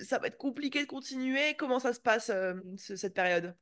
ça 0.05 0.19
va 0.19 0.27
être 0.27 0.37
compliqué 0.37 0.81
de 0.81 0.87
continuer? 0.87 1.55
Comment 1.57 1.79
ça 1.79 1.93
se 1.93 1.99
passe, 2.01 2.31
ce- 2.77 2.95
cette 2.97 3.13
période? 3.13 3.55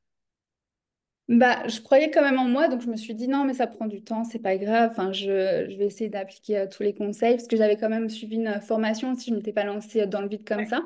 Bah, 1.30 1.68
je 1.68 1.81
croyais 1.81 2.09
quand 2.09 2.21
même 2.21 2.39
en 2.39 2.45
moi, 2.47 2.69
donc 2.69 2.81
je 2.81 2.88
me 2.89 2.95
suis 2.95 3.13
dit 3.13 3.27
non, 3.27 3.44
mais 3.44 3.53
ça 3.53 3.68
prend 3.68 3.85
du 3.85 4.01
temps, 4.01 4.23
c'est 4.23 4.39
pas 4.39 4.57
grave. 4.57 4.91
Enfin, 4.91 5.12
je, 5.12 5.25
je 5.69 5.75
vais 5.77 5.85
essayer 5.85 6.09
d'appliquer 6.09 6.59
euh, 6.59 6.68
tous 6.68 6.83
les 6.83 6.94
conseils 6.94 7.35
parce 7.35 7.47
que 7.50 7.57
j'avais 7.57 7.75
quand 7.75 7.89
même 7.89 8.09
suivi 8.09 8.38
une 8.38 8.62
formation 8.62 9.13
si 9.15 9.25
je 9.27 9.31
ne 9.31 9.38
m'étais 9.38 9.51
pas 9.51 9.65
lancée 9.65 10.07
dans 10.07 10.21
le 10.21 10.30
vide 10.30 10.47
comme 10.47 10.63
Ouais. 10.63 10.65
ça. 10.65 10.81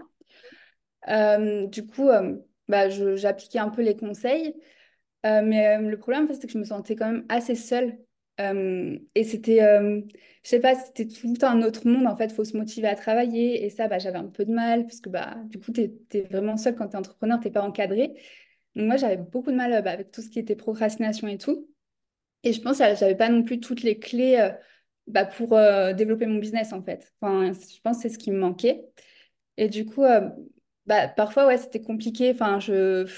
Euh, 1.09 1.67
du 1.67 1.85
coup, 1.85 2.09
euh, 2.09 2.37
bah, 2.71 2.89
j'appliquais 2.89 3.59
un 3.59 3.69
peu 3.69 3.83
les 3.83 3.95
conseils, 3.97 4.55
Euh, 5.25 5.41
mais 5.43 5.67
euh, 5.77 5.81
le 5.89 5.97
problème, 5.99 6.27
c'est 6.33 6.47
que 6.47 6.53
je 6.53 6.59
me 6.59 6.65
sentais 6.65 6.95
quand 6.95 7.11
même 7.11 7.25
assez 7.29 7.55
seule. 7.55 7.99
Euh, 8.41 8.97
et 9.15 9.23
c'était, 9.23 9.59
je 10.43 10.49
sais 10.49 10.59
pas, 10.61 10.75
c'était 10.75 11.07
tout 11.07 11.35
un 11.43 11.61
autre 11.63 11.87
monde. 11.87 12.07
En 12.07 12.15
fait, 12.17 12.31
faut 12.31 12.45
se 12.45 12.57
motiver 12.57 12.87
à 12.89 12.95
travailler. 12.95 13.65
Et 13.65 13.69
ça, 13.71 13.87
bah, 13.87 13.99
j'avais 13.99 14.17
un 14.19 14.29
peu 14.29 14.45
de 14.45 14.53
mal 14.53 14.85
parce 14.87 15.01
que 15.01 15.09
bah, 15.09 15.37
du 15.47 15.59
coup, 15.59 15.73
tu 15.73 15.81
es, 16.13 16.21
vraiment 16.23 16.57
seule 16.57 16.75
quand 16.75 16.87
tu 16.89 16.95
es 16.95 16.99
entrepreneur, 16.99 17.39
tu 17.41 17.51
pas 17.51 17.63
encadré. 17.63 18.09
Donc 18.75 18.87
moi, 18.87 18.97
j'avais 18.97 19.17
beaucoup 19.17 19.51
de 19.51 19.57
mal 19.57 19.83
bah, 19.83 19.91
avec 19.91 20.11
tout 20.11 20.21
ce 20.21 20.29
qui 20.29 20.39
était 20.39 20.55
procrastination 20.55 21.27
et 21.27 21.37
tout. 21.37 21.69
Et 22.43 22.53
je 22.53 22.61
pense 22.61 22.79
que 22.79 22.85
j'avais 22.95 23.15
pas 23.17 23.29
non 23.29 23.43
plus 23.43 23.59
toutes 23.59 23.83
les 23.83 23.99
clés 23.99 24.51
bah, 25.07 25.25
pour 25.25 25.49
développer 25.95 26.25
mon 26.27 26.39
business, 26.39 26.73
en 26.73 26.83
fait. 26.83 27.13
Enfin, 27.21 27.53
je 27.53 27.81
pense 27.83 27.97
que 27.97 28.03
c'est 28.03 28.09
ce 28.09 28.17
qui 28.19 28.31
me 28.31 28.39
manquait. 28.39 28.85
Et 29.57 29.69
du 29.69 29.85
coup, 29.85 30.03
bah, 30.85 31.07
parfois, 31.07 31.47
ouais, 31.47 31.57
c'était 31.57 31.81
compliqué. 31.81 32.31
Enfin, 32.31 32.59
je, 32.59 33.09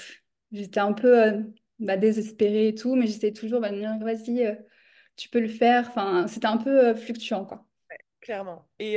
j'étais 0.52 0.80
un 0.80 0.92
peu 0.92 1.22
euh, 1.22 1.42
bah, 1.78 1.96
désespérée 1.96 2.68
et 2.68 2.74
tout, 2.74 2.94
mais 2.96 3.06
j'essayais 3.06 3.32
toujours 3.32 3.60
bah, 3.60 3.70
de 3.70 3.76
me 3.76 3.80
dire, 3.80 3.98
vas-y, 3.98 4.44
euh, 4.46 4.54
tu 5.16 5.28
peux 5.28 5.40
le 5.40 5.48
faire. 5.48 5.88
Enfin, 5.88 6.26
c'était 6.28 6.46
un 6.46 6.58
peu 6.58 6.88
euh, 6.88 6.94
fluctuant, 6.94 7.44
quoi. 7.44 7.66
Clairement. 8.20 8.66
Et, 8.78 8.96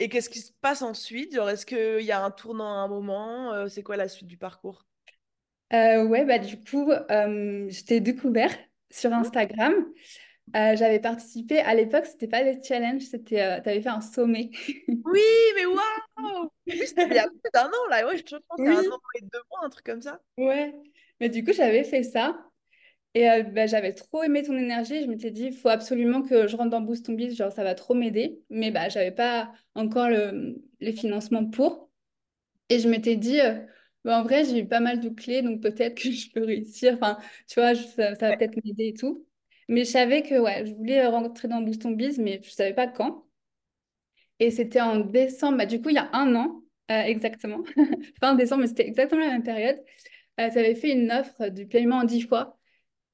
et 0.00 0.08
qu'est-ce 0.08 0.30
qui 0.30 0.40
se 0.40 0.52
passe 0.60 0.82
ensuite? 0.82 1.34
Est-ce 1.34 1.64
qu'il 1.66 2.04
y 2.04 2.12
a 2.12 2.24
un 2.24 2.30
tournant 2.30 2.72
à 2.72 2.78
un 2.78 2.88
moment? 2.88 3.68
C'est 3.68 3.82
quoi 3.82 3.96
la 3.96 4.08
suite 4.08 4.26
du 4.28 4.36
parcours? 4.36 4.84
Ouais, 5.72 6.24
bah, 6.24 6.38
du 6.38 6.56
coup, 6.60 6.90
je 6.90 7.84
t'ai 7.84 8.00
découvert 8.00 8.50
sur 8.90 9.12
Instagram. 9.12 9.72
Euh, 10.56 10.76
j'avais 10.76 10.98
participé 11.00 11.60
à 11.60 11.74
l'époque, 11.74 12.06
c'était 12.06 12.26
pas 12.28 12.42
des 12.44 12.60
challenges, 12.62 13.02
c'était, 13.02 13.40
euh, 13.40 13.60
t'avais 13.62 13.80
fait 13.82 13.88
un 13.88 14.00
sommet. 14.00 14.50
Oui, 15.04 15.20
mais 15.56 15.66
waouh! 15.66 16.50
Oui, 16.78 16.86
il 17.10 17.16
y 17.16 17.18
a 17.18 17.28
plus 17.28 17.50
d'un 17.54 17.68
an, 17.68 17.88
là. 17.90 18.06
Ouais, 18.06 18.16
je 18.18 18.22
pense 18.48 18.60
a 18.66 18.78
un 18.78 18.82
Oui, 18.82 18.90
an 18.92 19.00
et 19.16 19.22
deux 19.22 19.40
mois, 19.50 19.64
un 19.64 19.70
truc 19.70 19.86
comme 19.86 20.02
ça. 20.02 20.20
ouais. 20.38 20.74
Mais 21.20 21.28
du 21.28 21.44
coup, 21.44 21.52
j'avais 21.52 21.84
fait 21.84 22.02
ça. 22.02 22.46
Et 23.14 23.30
euh, 23.30 23.42
bah, 23.44 23.66
j'avais 23.66 23.94
trop 23.94 24.22
aimé 24.24 24.42
ton 24.44 24.56
énergie. 24.56 25.02
Je 25.02 25.08
m'étais 25.08 25.30
dit, 25.32 25.46
il 25.46 25.54
faut 25.54 25.68
absolument 25.70 26.22
que 26.22 26.48
je 26.48 26.56
rentre 26.56 26.70
dans 26.70 26.80
Boost 26.82 27.08
on 27.10 27.14
Biz, 27.14 27.36
genre 27.36 27.52
ça 27.52 27.64
va 27.64 27.74
trop 27.74 27.94
m'aider. 27.94 28.42
Mais 28.50 28.70
bah, 28.72 28.88
j'avais 28.90 29.12
pas 29.12 29.52
encore 29.74 30.08
le, 30.10 30.62
les 30.80 30.92
financements 30.92 31.46
pour. 31.46 31.90
Et 32.70 32.80
je 32.80 32.88
m'étais 32.88 33.16
dit, 33.16 33.40
euh, 33.40 33.60
bah, 34.04 34.20
en 34.20 34.24
vrai, 34.24 34.44
j'ai 34.44 34.60
eu 34.60 34.68
pas 34.68 34.80
mal 34.80 35.00
de 35.00 35.10
clés, 35.10 35.42
donc 35.42 35.62
peut-être 35.62 35.96
que 36.02 36.10
je 36.12 36.30
peux 36.32 36.44
réussir. 36.44 36.94
Enfin, 36.96 37.18
tu 37.48 37.60
vois, 37.60 37.74
je- 37.74 37.82
ça, 37.84 38.16
ça 38.16 38.28
va 38.28 38.34
peut-être 38.34 38.56
m'aider 38.64 38.88
et 38.88 38.94
tout. 38.94 39.26
Mais 39.70 39.84
je 39.86 39.90
savais 39.92 40.22
que 40.22 40.38
ouais, 40.38 40.66
je 40.66 40.74
voulais 40.74 41.06
rentrer 41.06 41.48
dans 41.48 41.62
Boost 41.62 41.86
on 41.86 41.92
Biz, 41.92 42.18
mais 42.18 42.42
je 42.44 42.50
savais 42.50 42.74
pas 42.74 42.86
quand. 42.88 43.24
Et 44.38 44.50
c'était 44.50 44.80
en 44.80 45.00
décembre, 45.00 45.58
bah, 45.58 45.66
du 45.66 45.80
coup, 45.82 45.90
il 45.90 45.94
y 45.96 45.98
a 45.98 46.08
un 46.14 46.34
an, 46.34 46.62
euh, 46.90 47.02
exactement. 47.02 47.62
Fin 48.20 48.34
décembre, 48.34 48.62
mais 48.62 48.66
c'était 48.68 48.86
exactement 48.86 49.20
la 49.24 49.32
même 49.32 49.42
période. 49.42 49.78
Euh, 50.40 50.50
tu 50.50 50.58
avais 50.58 50.74
fait 50.74 50.92
une 50.92 51.10
offre 51.12 51.48
du 51.48 51.66
paiement 51.66 51.98
en 51.98 52.04
10 52.04 52.22
fois. 52.22 52.58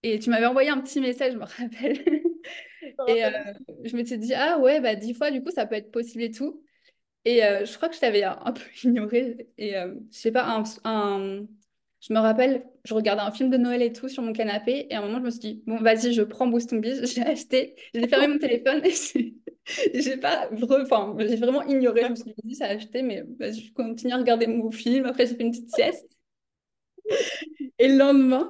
Et 0.03 0.19
tu 0.21 0.31
m'avais 0.31 0.47
envoyé 0.47 0.71
un 0.71 0.81
petit 0.81 1.01
message, 1.01 1.35
je 1.35 1.39
me 1.39 1.45
rappelle. 1.47 1.97
Je 2.83 2.89
me 2.89 2.95
Et 3.07 3.25
euh, 3.25 3.31
je 3.85 3.97
m'étais 3.97 4.19
dit, 4.19 4.35
ah 4.35 4.59
ouais, 4.61 4.81
bah 4.81 4.95
10 4.97 5.15
fois, 5.15 5.31
du 5.31 5.43
coup, 5.43 5.51
ça 5.51 5.67
peut 5.67 5.77
être 5.77 5.91
possible 5.93 6.25
et 6.25 6.31
tout. 6.31 6.63
Et 7.25 7.45
euh, 7.45 7.65
je 7.67 7.77
crois 7.77 7.89
que 7.91 7.97
je 7.97 8.01
t'avais 8.01 8.25
un, 8.25 8.39
un 8.45 8.53
peu 8.53 8.63
ignoré. 8.85 9.49
Et 9.59 9.77
euh, 9.77 9.95
je 10.13 10.19
sais 10.19 10.33
pas, 10.33 10.45
un, 10.47 10.65
un- 10.85 11.47
je 12.01 12.13
me 12.13 12.19
rappelle, 12.21 12.65
je 12.85 12.95
regardais 12.95 13.23
un 13.23 13.31
film 13.33 13.51
de 13.51 13.57
Noël 13.57 13.83
et 13.83 13.93
tout 13.93 14.09
sur 14.09 14.23
mon 14.23 14.33
canapé. 14.33 14.87
Et 14.91 14.95
à 14.95 15.01
un 15.01 15.07
moment, 15.07 15.19
je 15.19 15.25
me 15.25 15.31
suis 15.31 15.41
dit, 15.41 15.63
bon, 15.67 15.77
vas-y, 15.79 16.13
je 16.13 16.23
prends 16.23 16.47
Boost 16.47 16.73
on 16.73 16.77
Biz. 16.77 17.03
J'ai 17.15 17.23
acheté, 17.23 17.75
j'ai 17.95 18.07
fermé 18.09 18.29
mon 18.29 18.39
téléphone 18.39 18.83
et 18.85 18.93
j'ai 19.95 20.17
pas, 20.19 20.49
enfin, 20.83 21.17
j'ai 21.19 21.37
vraiment 21.37 21.63
ignoré. 21.65 22.03
Je 22.03 22.09
me 22.09 22.15
suis 22.17 22.35
dit, 22.45 22.55
ça 22.55 22.67
a 22.67 22.69
acheté, 22.71 23.03
mais 23.03 23.25
je 23.41 23.73
continue 23.73 24.13
à 24.13 24.19
regarder 24.19 24.47
mon 24.47 24.71
film. 24.71 25.07
Après, 25.07 25.27
j'ai 25.27 25.35
fait 25.35 25.43
une 25.43 25.51
petite 25.51 25.75
sieste. 25.75 26.07
Et 27.79 27.89
le 27.89 27.97
lendemain, 27.99 28.49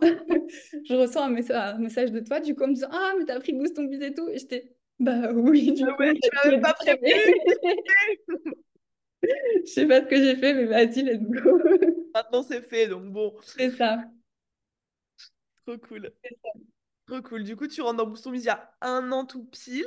je 0.84 0.94
reçois 0.94 1.24
un 1.24 1.30
message, 1.30 1.74
un 1.74 1.78
message 1.78 2.12
de 2.12 2.20
toi, 2.20 2.40
du 2.40 2.54
coup, 2.54 2.64
en 2.64 2.68
me 2.68 2.74
disant, 2.74 2.88
ah, 2.90 3.12
mais 3.18 3.24
t'as 3.24 3.38
pris 3.40 3.52
Boost 3.52 3.78
on 3.78 3.84
Biz 3.84 4.02
et 4.02 4.14
tout. 4.14 4.28
Et 4.28 4.38
j'étais, 4.38 4.72
bah 4.98 5.32
oui, 5.32 5.72
du 5.72 5.84
Ah 5.84 5.92
coup, 5.92 6.02
ouais, 6.02 6.14
tu 6.14 6.30
me 6.50 6.60
pas 6.60 6.74
prévenu. 6.74 7.10
Je 9.22 9.70
sais 9.70 9.86
pas 9.86 10.00
ce 10.00 10.06
que 10.06 10.16
j'ai 10.16 10.36
fait, 10.36 10.54
mais 10.54 10.64
vas-y, 10.64 11.02
let's 11.02 11.20
go. 11.22 11.58
Maintenant, 12.14 12.42
c'est 12.42 12.62
fait, 12.62 12.88
donc 12.88 13.12
bon, 13.12 13.34
C'est 13.42 13.70
ça. 13.70 13.98
trop 15.66 15.78
cool. 15.78 16.12
Trop 17.06 17.22
cool. 17.22 17.44
Du 17.44 17.56
coup, 17.56 17.68
tu 17.68 17.82
rentres 17.82 17.98
dans 17.98 18.06
Boost 18.06 18.26
on 18.26 18.30
Biz 18.32 18.42
il 18.44 18.46
y 18.46 18.50
a 18.50 18.70
un 18.80 19.12
an 19.12 19.24
tout 19.24 19.44
pile. 19.44 19.86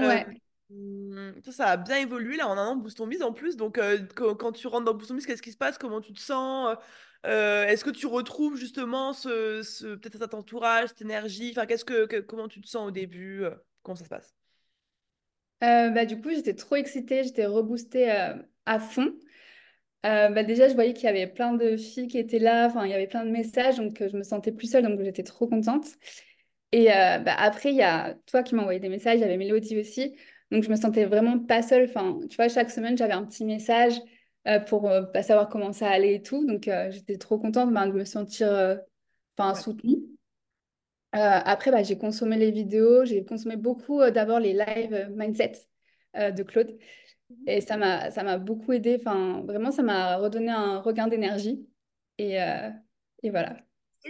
Euh, 0.00 0.06
Ouais. 0.08 0.26
hum, 0.70 1.34
ça, 1.44 1.52
ça 1.52 1.66
a 1.68 1.76
bien 1.76 1.96
évolué 1.98 2.36
là 2.36 2.48
en 2.48 2.56
un 2.56 2.68
an 2.68 2.76
Boost 2.76 3.00
on 3.00 3.06
Biz 3.06 3.22
en 3.22 3.32
plus. 3.32 3.56
Donc, 3.56 3.78
euh, 3.78 3.98
quand, 4.16 4.34
quand 4.34 4.52
tu 4.52 4.66
rentres 4.66 4.84
dans 4.86 4.94
Boost 4.94 5.10
on 5.10 5.14
Biz, 5.14 5.26
qu'est-ce 5.26 5.42
qui 5.42 5.52
se 5.52 5.56
passe? 5.58 5.78
Comment 5.78 6.00
tu 6.00 6.12
te 6.12 6.20
sens? 6.20 6.76
Euh, 7.26 7.66
est-ce 7.66 7.84
que 7.84 7.90
tu 7.90 8.06
retrouves 8.06 8.56
justement 8.56 9.12
ce, 9.12 9.62
ce- 9.62 9.94
peut-être 9.96 10.18
cet 10.18 10.34
entourage, 10.34 10.88
cette 10.90 11.02
énergie? 11.02 11.50
Enfin, 11.52 11.66
qu'est-ce 11.66 11.84
que, 11.84 12.06
que- 12.06 12.20
comment 12.20 12.48
tu 12.48 12.60
te 12.60 12.68
sens 12.68 12.88
au 12.88 12.90
début? 12.90 13.44
Comment 13.82 13.96
ça 13.96 14.04
se 14.04 14.10
passe? 14.10 14.34
Euh, 15.64 15.90
bah, 15.90 16.04
du 16.04 16.20
coup, 16.20 16.30
j'étais 16.30 16.54
trop 16.54 16.76
excitée, 16.76 17.24
j'étais 17.24 17.46
reboostée 17.46 18.10
euh, 18.10 18.34
à 18.66 18.78
fond. 18.78 19.14
Euh, 20.04 20.28
bah, 20.28 20.42
déjà, 20.44 20.68
je 20.68 20.74
voyais 20.74 20.92
qu'il 20.92 21.04
y 21.04 21.08
avait 21.08 21.26
plein 21.26 21.54
de 21.54 21.76
filles 21.76 22.08
qui 22.08 22.18
étaient 22.18 22.38
là, 22.38 22.70
il 22.84 22.90
y 22.90 22.94
avait 22.94 23.06
plein 23.06 23.24
de 23.24 23.30
messages, 23.30 23.76
donc 23.76 24.02
je 24.06 24.16
me 24.16 24.22
sentais 24.22 24.52
plus 24.52 24.70
seule, 24.70 24.84
donc 24.84 25.00
j'étais 25.02 25.22
trop 25.22 25.46
contente. 25.46 25.86
Et 26.72 26.86
bah, 26.86 27.34
après, 27.38 27.70
il 27.70 27.76
y 27.76 27.82
a 27.82 28.14
toi 28.26 28.42
qui 28.42 28.54
m'as 28.54 28.62
envoyé 28.62 28.80
des 28.80 28.88
messages, 28.88 29.16
il 29.18 29.20
y 29.20 29.24
avait 29.24 29.36
Mélodie 29.36 29.78
aussi, 29.78 30.16
donc 30.50 30.64
je 30.64 30.70
me 30.70 30.76
sentais 30.76 31.04
vraiment 31.04 31.38
pas 31.38 31.62
seule. 31.62 31.84
Enfin, 31.88 32.18
tu 32.28 32.36
vois, 32.36 32.48
chaque 32.48 32.70
semaine, 32.70 32.98
j'avais 32.98 33.12
un 33.12 33.24
petit 33.24 33.44
message 33.44 33.94
pour 34.66 34.90
pas 35.12 35.22
savoir 35.22 35.48
comment 35.48 35.72
ça 35.72 35.88
allait 35.88 36.16
et 36.16 36.22
tout, 36.22 36.44
donc 36.44 36.68
j'étais 36.90 37.16
trop 37.16 37.38
contente 37.38 37.72
ben, 37.72 37.86
de 37.86 37.92
me 37.92 38.04
sentir 38.04 38.78
enfin, 39.38 39.54
soutenue. 39.54 40.13
Euh, 41.14 41.18
après, 41.44 41.70
bah, 41.70 41.82
j'ai 41.82 41.96
consommé 41.96 42.36
les 42.36 42.50
vidéos, 42.50 43.04
j'ai 43.04 43.24
consommé 43.24 43.56
beaucoup 43.56 44.00
euh, 44.00 44.10
d'abord 44.10 44.40
les 44.40 44.52
lives 44.52 44.92
euh, 44.94 45.08
mindset 45.10 45.52
euh, 46.16 46.30
de 46.32 46.42
Claude. 46.42 46.76
Et 47.46 47.60
ça 47.60 47.76
m'a, 47.76 48.10
ça 48.10 48.22
m'a 48.24 48.38
beaucoup 48.38 48.72
aidé. 48.72 48.96
Enfin, 49.00 49.42
vraiment, 49.46 49.70
ça 49.70 49.82
m'a 49.82 50.16
redonné 50.16 50.50
un 50.50 50.80
regain 50.80 51.08
d'énergie. 51.08 51.68
Et, 52.18 52.42
euh, 52.42 52.70
et 53.22 53.30
voilà. 53.30 53.56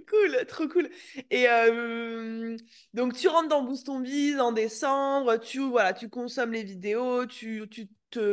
Cool, 0.09 0.45
trop 0.49 0.67
cool. 0.67 0.91
Et 1.31 1.49
euh, 1.49 2.57
donc 2.95 3.15
tu 3.15 3.29
rentres 3.29 3.49
dans 3.49 3.63
Boost 3.63 3.89
Biz 4.03 4.41
en 4.41 4.51
décembre, 4.51 5.37
tu 5.37 5.61
voilà, 5.61 5.93
tu 5.93 6.09
consommes 6.09 6.53
les 6.53 6.65
vidéos, 6.65 7.27
tu 7.27 7.69
tu 7.71 7.89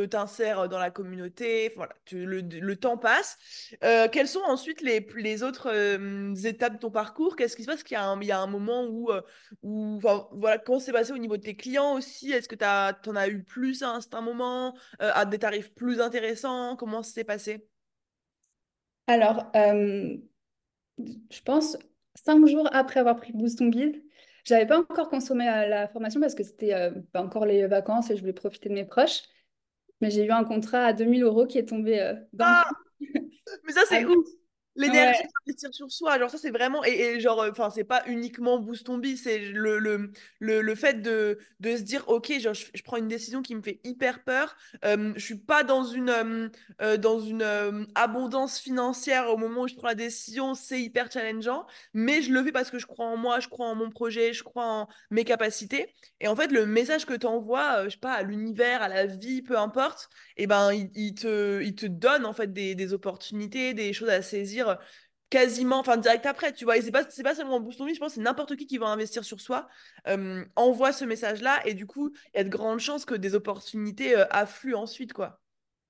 t'insères 0.06 0.68
dans 0.68 0.78
la 0.78 0.90
communauté, 0.90 1.72
voilà, 1.76 1.94
le, 2.10 2.40
le, 2.40 2.76
temps 2.76 2.96
passe. 2.96 3.38
Euh, 3.84 4.08
quelles 4.10 4.28
sont 4.28 4.42
ensuite 4.46 4.80
les, 4.80 5.06
les 5.16 5.42
autres 5.42 5.70
euh, 5.72 6.34
étapes 6.44 6.74
de 6.74 6.78
ton 6.78 6.90
parcours? 6.90 7.36
Qu'est-ce 7.36 7.56
qui 7.56 7.62
se 7.62 7.68
passe? 7.68 7.82
Qu'il 7.82 7.96
y, 7.96 8.26
y 8.26 8.32
a 8.32 8.38
un 8.40 8.46
moment 8.46 8.84
où, 8.84 9.10
euh, 9.10 9.22
où 9.62 9.98
voilà, 10.00 10.58
comment 10.58 10.80
c'est 10.80 10.92
passé 10.92 11.12
au 11.12 11.18
niveau 11.18 11.36
de 11.36 11.42
tes 11.42 11.56
clients 11.56 11.94
aussi? 11.94 12.32
Est-ce 12.32 12.48
que 12.48 12.56
tu 12.56 13.10
en 13.10 13.16
as 13.16 13.28
eu 13.28 13.42
plus 13.42 13.82
à 13.82 13.98
un, 14.12 14.20
moment, 14.20 14.74
à 14.98 15.24
des 15.24 15.38
tarifs 15.38 15.74
plus 15.74 16.00
intéressants? 16.00 16.76
Comment 16.76 17.02
s'est 17.02 17.24
passé? 17.24 17.66
Alors, 19.06 19.50
je 19.54 21.42
pense 21.44 21.76
cinq 22.14 22.46
jours 22.46 22.68
après 22.72 23.00
avoir 23.00 23.16
pris 23.16 23.32
Boost 23.32 23.60
on 23.60 23.66
Build, 23.66 24.02
j'avais 24.44 24.66
pas 24.66 24.78
encore 24.78 25.08
consommé 25.08 25.44
la, 25.44 25.88
formation 25.88 26.20
parce 26.20 26.34
que 26.34 26.42
c'était 26.42 26.74
euh, 26.74 26.90
encore 27.14 27.46
les 27.46 27.66
vacances 27.66 28.10
et 28.10 28.16
je 28.16 28.20
voulais 28.20 28.32
profiter 28.32 28.68
de 28.68 28.74
mes 28.74 28.84
proches. 28.84 29.22
Mais 30.02 30.10
j'ai 30.10 30.26
eu 30.26 30.30
un 30.30 30.44
contrat 30.44 30.84
à 30.84 30.92
2000 30.92 31.22
euros 31.22 31.46
qui 31.46 31.58
est 31.58 31.64
tombé 31.64 32.00
euh, 32.00 32.14
dans 32.32 32.44
ah 32.46 32.70
Mais 33.64 33.72
ça, 33.72 33.82
c'est 33.88 34.04
ouf 34.04 34.26
L'énergie 34.74 35.22
d'investir 35.22 35.74
sur 35.74 35.90
soi, 35.92 36.18
genre 36.18 36.30
ça 36.30 36.38
c'est 36.38 36.50
vraiment, 36.50 36.82
et, 36.84 37.20
genre, 37.20 37.42
euh, 37.42 37.50
enfin 37.50 37.68
c'est 37.68 37.84
pas 37.84 38.02
uniquement 38.06 38.58
boost 38.58 38.86
ton 38.86 39.00
c'est 39.16 39.38
le, 39.38 39.78
le, 39.78 40.12
le, 40.38 40.62
le, 40.62 40.74
fait 40.74 41.02
de, 41.02 41.38
de 41.60 41.76
se 41.76 41.82
dire, 41.82 42.08
ok, 42.08 42.32
genre, 42.40 42.54
je, 42.54 42.82
prends 42.82 42.96
une 42.96 43.08
décision 43.08 43.42
qui 43.42 43.54
me 43.54 43.60
fait 43.60 43.80
hyper 43.84 44.24
peur, 44.24 44.56
euh, 44.86 45.12
je 45.14 45.24
suis 45.24 45.36
pas 45.36 45.62
dans 45.62 45.84
une, 45.84 46.50
euh, 46.80 46.96
dans 46.96 47.20
une 47.20 47.86
abondance 47.94 48.58
financière 48.58 49.28
au 49.28 49.36
moment 49.36 49.62
où 49.62 49.68
je 49.68 49.74
prends 49.74 49.88
la 49.88 49.94
décision, 49.94 50.54
c'est 50.54 50.80
hyper 50.80 51.12
challengeant, 51.12 51.66
mais 51.92 52.22
je 52.22 52.32
le 52.32 52.42
fais 52.42 52.52
parce 52.52 52.70
que 52.70 52.78
je 52.78 52.86
crois 52.86 53.06
en 53.06 53.18
moi, 53.18 53.40
je 53.40 53.48
crois 53.48 53.66
en 53.66 53.74
mon 53.74 53.90
projet, 53.90 54.32
je 54.32 54.42
crois 54.42 54.64
en 54.64 54.88
mes 55.10 55.24
capacités, 55.24 55.92
et 56.20 56.28
en 56.28 56.36
fait 56.36 56.50
le 56.50 56.64
message 56.64 57.04
que 57.04 57.14
tu 57.14 57.26
envoies, 57.26 57.84
je 57.84 57.90
sais 57.90 57.96
pas, 57.98 58.12
à 58.14 58.22
l'univers, 58.22 58.80
à 58.80 58.88
la 58.88 59.04
vie, 59.04 59.42
peu 59.42 59.58
importe, 59.58 60.08
et 60.38 60.44
eh 60.44 60.46
ben 60.46 60.72
il, 60.72 60.90
il, 60.94 61.14
te, 61.14 61.60
il 61.62 61.74
te 61.74 61.84
donne 61.86 62.24
en 62.24 62.32
fait 62.32 62.52
des, 62.54 62.74
des 62.74 62.94
opportunités, 62.94 63.74
des 63.74 63.92
choses 63.92 64.08
à 64.08 64.22
saisir 64.22 64.61
quasiment, 65.32 65.78
enfin 65.78 65.96
direct 65.96 66.26
après, 66.26 66.52
tu 66.52 66.64
vois. 66.64 66.76
Et 66.76 66.82
c'est 66.82 66.90
pas, 66.90 67.04
c'est 67.08 67.22
pas 67.22 67.34
seulement 67.34 67.58
Boost 67.58 67.78
je 67.78 67.98
pense 67.98 68.14
c'est 68.14 68.20
n'importe 68.20 68.54
qui 68.54 68.66
qui 68.66 68.76
va 68.76 68.88
investir 68.88 69.24
sur 69.24 69.40
soi, 69.40 69.66
euh, 70.06 70.44
envoie 70.56 70.92
ce 70.92 71.06
message-là, 71.06 71.60
et 71.64 71.72
du 71.72 71.86
coup, 71.86 72.12
il 72.34 72.38
y 72.38 72.40
a 72.40 72.44
de 72.44 72.50
grandes 72.50 72.80
chances 72.80 73.06
que 73.06 73.14
des 73.14 73.34
opportunités 73.34 74.14
euh, 74.14 74.26
affluent 74.30 74.74
ensuite, 74.74 75.14
quoi. 75.14 75.40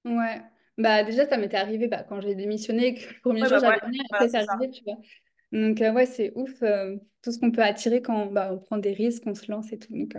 Ouais. 0.04 0.40
Bah 0.78 1.02
déjà, 1.02 1.28
ça 1.28 1.36
m'était 1.36 1.56
arrivé 1.56 1.88
bah, 1.88 2.04
quand 2.08 2.20
j'ai 2.20 2.36
démissionné, 2.36 2.94
que 2.94 3.00
le 3.14 3.20
premier 3.20 3.40
jour, 3.40 3.50
bah, 3.50 3.58
j'avais 3.60 3.80
rien, 3.84 4.02
après, 4.12 4.28
c'est 4.28 4.48
arrivé, 4.48 4.70
tu 4.70 4.84
vois. 4.84 4.96
Donc, 5.50 5.80
euh, 5.82 5.92
ouais, 5.92 6.06
c'est 6.06 6.32
ouf, 6.36 6.62
tout 7.22 7.32
ce 7.32 7.38
qu'on 7.40 7.50
peut 7.50 7.62
attirer 7.62 8.00
quand 8.00 8.26
bah, 8.26 8.50
on 8.52 8.58
prend 8.58 8.78
des 8.78 8.92
risques, 8.92 9.24
on 9.26 9.34
se 9.34 9.50
lance 9.50 9.72
et 9.72 9.78
tout. 9.78 9.92
Donc, 9.92 10.14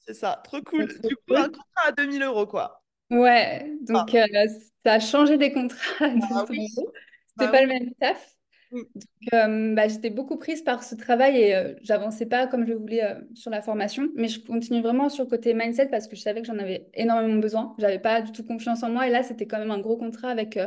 c'est 0.00 0.14
ça, 0.14 0.40
trop 0.44 0.60
cool. 0.62 0.88
Du 0.88 1.16
coup, 1.16 1.34
un 1.34 1.44
contrat 1.44 1.86
à 1.86 1.92
2000 1.92 2.22
euros, 2.24 2.46
quoi. 2.46 2.82
Ouais, 3.10 3.70
donc 3.82 4.12
ah. 4.16 4.48
ça 4.84 4.92
a 4.94 4.98
changé 4.98 5.38
des 5.38 5.52
contrats 5.52 6.06
à 6.06 6.08
200 6.08 6.26
ah 6.30 6.44
euros. 6.48 6.48
C'était 6.48 6.92
bah 7.36 7.48
pas 7.48 7.62
le 7.62 7.68
même 7.68 7.94
taf. 7.94 8.36
Donc, 8.72 8.86
euh, 9.32 9.74
bah, 9.74 9.88
j'étais 9.88 10.10
beaucoup 10.10 10.38
prise 10.38 10.62
par 10.62 10.82
ce 10.82 10.94
travail 10.94 11.36
et 11.36 11.54
euh, 11.54 11.74
j'avançais 11.82 12.26
pas 12.26 12.46
comme 12.46 12.66
je 12.66 12.72
voulais 12.72 13.04
euh, 13.04 13.20
sur 13.34 13.50
la 13.50 13.62
formation. 13.62 14.08
Mais 14.16 14.28
je 14.28 14.40
continue 14.40 14.82
vraiment 14.82 15.08
sur 15.08 15.24
le 15.24 15.30
côté 15.30 15.54
mindset 15.54 15.88
parce 15.88 16.08
que 16.08 16.16
je 16.16 16.20
savais 16.22 16.40
que 16.40 16.46
j'en 16.46 16.58
avais 16.58 16.88
énormément 16.94 17.38
besoin. 17.40 17.74
J'avais 17.78 17.98
pas 17.98 18.22
du 18.22 18.32
tout 18.32 18.44
confiance 18.44 18.82
en 18.82 18.90
moi. 18.90 19.06
Et 19.06 19.10
là, 19.10 19.22
c'était 19.22 19.46
quand 19.46 19.58
même 19.58 19.70
un 19.70 19.78
gros 19.80 19.96
contrat 19.96 20.30
avec 20.30 20.58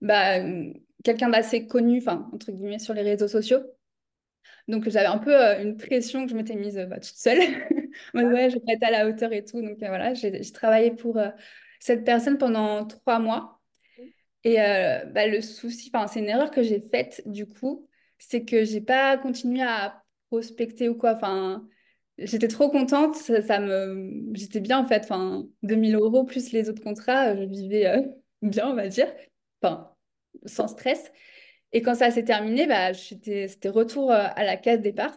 bah, 0.00 0.38
quelqu'un 1.04 1.28
d'assez 1.28 1.66
connu, 1.66 1.98
enfin, 1.98 2.28
entre 2.32 2.50
guillemets, 2.52 2.78
sur 2.78 2.94
les 2.94 3.02
réseaux 3.02 3.28
sociaux. 3.28 3.60
Donc, 4.68 4.88
j'avais 4.88 5.06
un 5.06 5.18
peu 5.18 5.34
une 5.60 5.76
pression 5.76 6.24
que 6.24 6.30
je 6.30 6.36
m'étais 6.36 6.54
mise 6.54 6.76
bah, 6.88 6.96
toute 7.00 7.16
seule. 7.16 7.38
ouais, 8.14 8.50
je 8.50 8.56
vais 8.56 8.72
être 8.74 8.84
à 8.84 8.90
la 8.90 9.08
hauteur 9.08 9.32
et 9.32 9.44
tout. 9.44 9.60
Donc, 9.60 9.78
voilà, 9.78 10.14
j'ai 10.14 10.40
travaillé 10.52 10.92
pour 10.92 11.18
cette 11.80 12.04
personne 12.04 12.38
pendant 12.38 12.86
trois 12.86 13.18
mois. 13.18 13.61
Et 14.44 14.60
euh, 14.60 15.04
bah, 15.06 15.26
le 15.26 15.40
souci, 15.40 15.90
c'est 16.08 16.20
une 16.20 16.28
erreur 16.28 16.50
que 16.50 16.62
j'ai 16.62 16.80
faite 16.80 17.22
du 17.26 17.46
coup, 17.46 17.88
c'est 18.18 18.44
que 18.44 18.64
j'ai 18.64 18.80
pas 18.80 19.16
continué 19.16 19.62
à 19.62 20.02
prospecter 20.30 20.88
ou 20.88 20.96
quoi. 20.96 21.12
Enfin, 21.14 21.66
j'étais 22.18 22.48
trop 22.48 22.68
contente, 22.70 23.14
ça, 23.14 23.60
me, 23.60 24.10
j'étais 24.34 24.60
bien 24.60 24.78
en 24.78 24.86
fait. 24.86 25.04
Enfin, 25.04 25.44
2000 25.62 25.94
euros 25.94 26.24
plus 26.24 26.52
les 26.52 26.68
autres 26.68 26.82
contrats, 26.82 27.36
je 27.36 27.42
vivais 27.44 27.86
euh, 27.86 28.02
bien, 28.42 28.68
on 28.68 28.74
va 28.74 28.88
dire. 28.88 29.12
Enfin, 29.62 29.94
sans 30.46 30.68
stress. 30.68 31.12
Et 31.72 31.80
quand 31.80 31.94
ça 31.94 32.10
s'est 32.10 32.24
terminé, 32.24 32.66
bah, 32.66 32.92
c'était 32.94 33.68
retour 33.68 34.10
euh, 34.10 34.26
à 34.34 34.44
la 34.44 34.56
case 34.56 34.80
départ. 34.80 35.16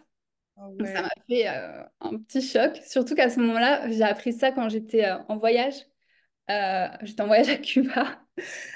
Ah 0.58 0.68
ça 0.86 1.02
m'a 1.02 1.08
fait 1.28 1.46
un 1.48 2.16
petit 2.16 2.40
choc, 2.40 2.80
surtout 2.86 3.14
qu'à 3.14 3.28
ce 3.28 3.38
moment-là, 3.40 3.90
j'ai 3.90 4.02
appris 4.02 4.32
ça 4.32 4.52
quand 4.52 4.70
j'étais 4.70 5.04
en 5.28 5.36
voyage. 5.36 5.74
J'étais 6.48 7.22
en 7.22 7.26
voyage 7.26 7.48
à 7.48 7.56
Cuba. 7.56 8.20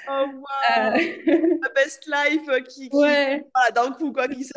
Oh 0.07 0.25
wow! 0.33 0.45
La 0.67 1.69
best 1.75 2.07
life 2.07 2.49
euh, 2.49 2.61
qui, 2.61 2.89
qui 2.89 2.97
ouais. 2.97 3.43
d'un 3.75 3.91
coup, 3.91 4.11
quoi, 4.11 4.27
qui 4.27 4.43
se 4.43 4.51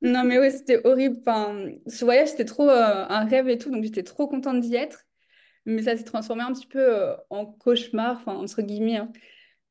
Non, 0.00 0.24
mais 0.24 0.38
ouais, 0.38 0.50
c'était 0.50 0.84
horrible. 0.86 1.18
Enfin, 1.20 1.70
ce 1.86 2.04
voyage, 2.04 2.28
c'était 2.28 2.44
trop 2.44 2.68
euh, 2.68 3.06
un 3.08 3.24
rêve 3.24 3.48
et 3.48 3.58
tout, 3.58 3.70
donc 3.70 3.84
j'étais 3.84 4.02
trop 4.02 4.26
contente 4.26 4.60
d'y 4.60 4.74
être. 4.74 5.04
Mais 5.64 5.82
ça 5.82 5.96
s'est 5.96 6.04
transformé 6.04 6.42
un 6.42 6.52
petit 6.52 6.66
peu 6.66 6.80
euh, 6.80 7.14
en 7.30 7.46
cauchemar, 7.46 8.16
enfin, 8.16 8.34
entre 8.34 8.62
guillemets. 8.62 8.96
Hein. 8.96 9.12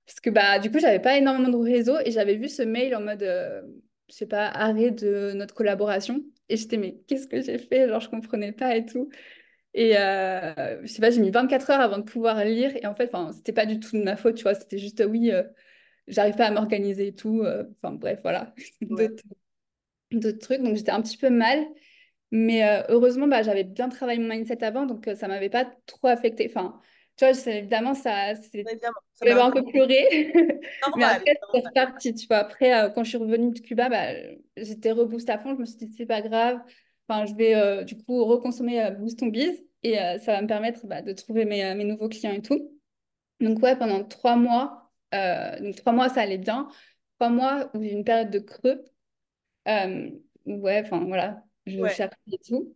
Parce 0.06 0.20
que 0.22 0.30
bah, 0.30 0.60
du 0.60 0.72
coup, 0.72 0.80
j'avais 0.80 1.02
pas 1.02 1.18
énormément 1.18 1.50
de 1.50 1.58
réseau 1.58 1.98
et 2.06 2.12
j'avais 2.12 2.36
vu 2.36 2.48
ce 2.50 2.64
mail 2.64 2.96
en 2.96 3.02
mode, 3.02 3.22
je 3.22 4.16
sais 4.16 4.28
pas, 4.28 4.48
arrêt 4.48 4.92
de 4.92 5.34
notre 5.34 5.54
collaboration. 5.54 6.24
Et 6.50 6.58
j'étais, 6.58 6.78
mais 6.78 6.98
qu'est-ce 7.08 7.28
que 7.28 7.42
j'ai 7.42 7.58
fait? 7.58 7.88
Genre, 7.88 8.00
je 8.00 8.10
comprenais 8.10 8.52
pas 8.52 8.76
et 8.76 8.86
tout. 8.86 9.10
Et 9.74 9.98
euh, 9.98 10.82
je 10.82 10.88
sais 10.88 11.02
pas, 11.02 11.12
j'ai 11.12 11.22
mis 11.22 11.32
24 11.32 11.70
heures 11.70 11.80
avant 11.80 11.98
de 11.98 12.04
pouvoir 12.04 12.44
lire. 12.44 12.76
Et 12.76 12.86
en 12.86 12.96
fait, 12.96 13.12
c'était 13.34 13.54
pas 13.54 13.66
du 13.66 13.80
tout 13.80 13.98
de 13.98 14.04
ma 14.04 14.18
faute, 14.18 14.36
tu 14.36 14.44
vois. 14.44 14.54
C'était 14.54 14.78
juste, 14.78 15.04
oui, 15.08 15.32
euh, 15.32 15.44
j'arrive 16.08 16.36
pas 16.36 16.48
à 16.48 16.52
m'organiser 16.52 17.08
et 17.08 17.16
tout. 17.16 17.42
Euh, 17.42 17.64
enfin, 17.82 17.94
bref, 17.96 18.20
voilà. 18.22 18.54
D'autres 20.12 20.40
trucs. 20.40 20.62
Donc, 20.62 20.76
j'étais 20.76 20.92
un 20.92 21.02
petit 21.02 21.18
peu 21.18 21.30
mal. 21.30 21.66
Mais 22.32 22.64
euh, 22.64 22.84
heureusement, 22.90 23.28
bah, 23.28 23.44
j'avais 23.44 23.64
bien 23.64 23.90
travaillé 23.90 24.20
mon 24.20 24.30
mindset 24.30 24.64
avant. 24.64 24.86
Donc, 24.86 25.10
ça 25.16 25.28
m'avait 25.28 25.50
pas 25.50 25.66
trop 25.86 26.08
affecté. 26.08 26.48
Enfin, 26.50 26.80
tu 27.16 27.26
vois, 27.26 27.54
évidemment, 27.54 27.94
ça. 27.94 28.34
J'avais 29.24 29.40
un 29.40 29.52
peu 29.52 29.64
pleuré. 29.64 30.34
mais 30.98 31.04
après, 31.04 31.34
c'est 31.54 31.68
reparti, 31.68 32.14
tu 32.14 32.28
vois. 32.28 32.38
Après, 32.38 32.92
quand 32.94 33.06
je 33.06 33.10
suis 33.10 33.18
revenue 33.18 33.52
de 33.54 33.60
Cuba, 33.60 33.88
bah, 33.88 34.14
j'étais 34.58 34.92
reboost 34.92 35.30
à 35.30 35.38
fond. 35.38 35.56
Je 35.56 35.62
me 35.62 35.66
suis 35.66 35.78
dit, 35.78 35.94
c'est 35.98 36.06
pas 36.06 36.22
grave 36.22 36.60
je 37.10 37.36
vais 37.36 37.56
euh, 37.56 37.84
du 37.84 37.98
coup 37.98 38.24
reconsommer 38.26 38.84
euh, 38.84 38.92
Boost 38.92 39.22
on 39.22 39.28
Biz 39.28 39.64
et 39.84 40.00
euh, 40.00 40.20
ça 40.20 40.34
va 40.34 40.42
me 40.42 40.48
permettre 40.48 40.86
bah, 40.86 41.02
de 41.02 41.14
trouver 41.14 41.46
mes, 41.46 41.74
mes, 41.76 41.84
nouveaux 41.84 42.10
clients 42.10 42.34
et 42.34 42.42
tout. 42.42 42.72
Donc, 43.40 43.62
ouais, 43.64 43.76
pendant 43.76 44.04
trois 44.04 44.36
mois, 44.36 44.92
donc 45.12 45.76
trois 45.76 45.94
mois, 45.94 46.10
ça 46.10 46.22
allait 46.22 46.38
bien. 46.38 46.70
Trois 47.20 47.30
mois 47.30 47.72
où 47.74 47.82
j'ai 47.82 47.92
une 47.92 48.04
période 48.04 48.30
de 48.30 48.40
creux. 48.40 48.86
ouais, 49.66 50.82
enfin, 50.86 51.04
voilà, 51.06 51.44
je 51.66 51.86
cherche 51.88 52.14
et 52.32 52.38
tout. 52.48 52.76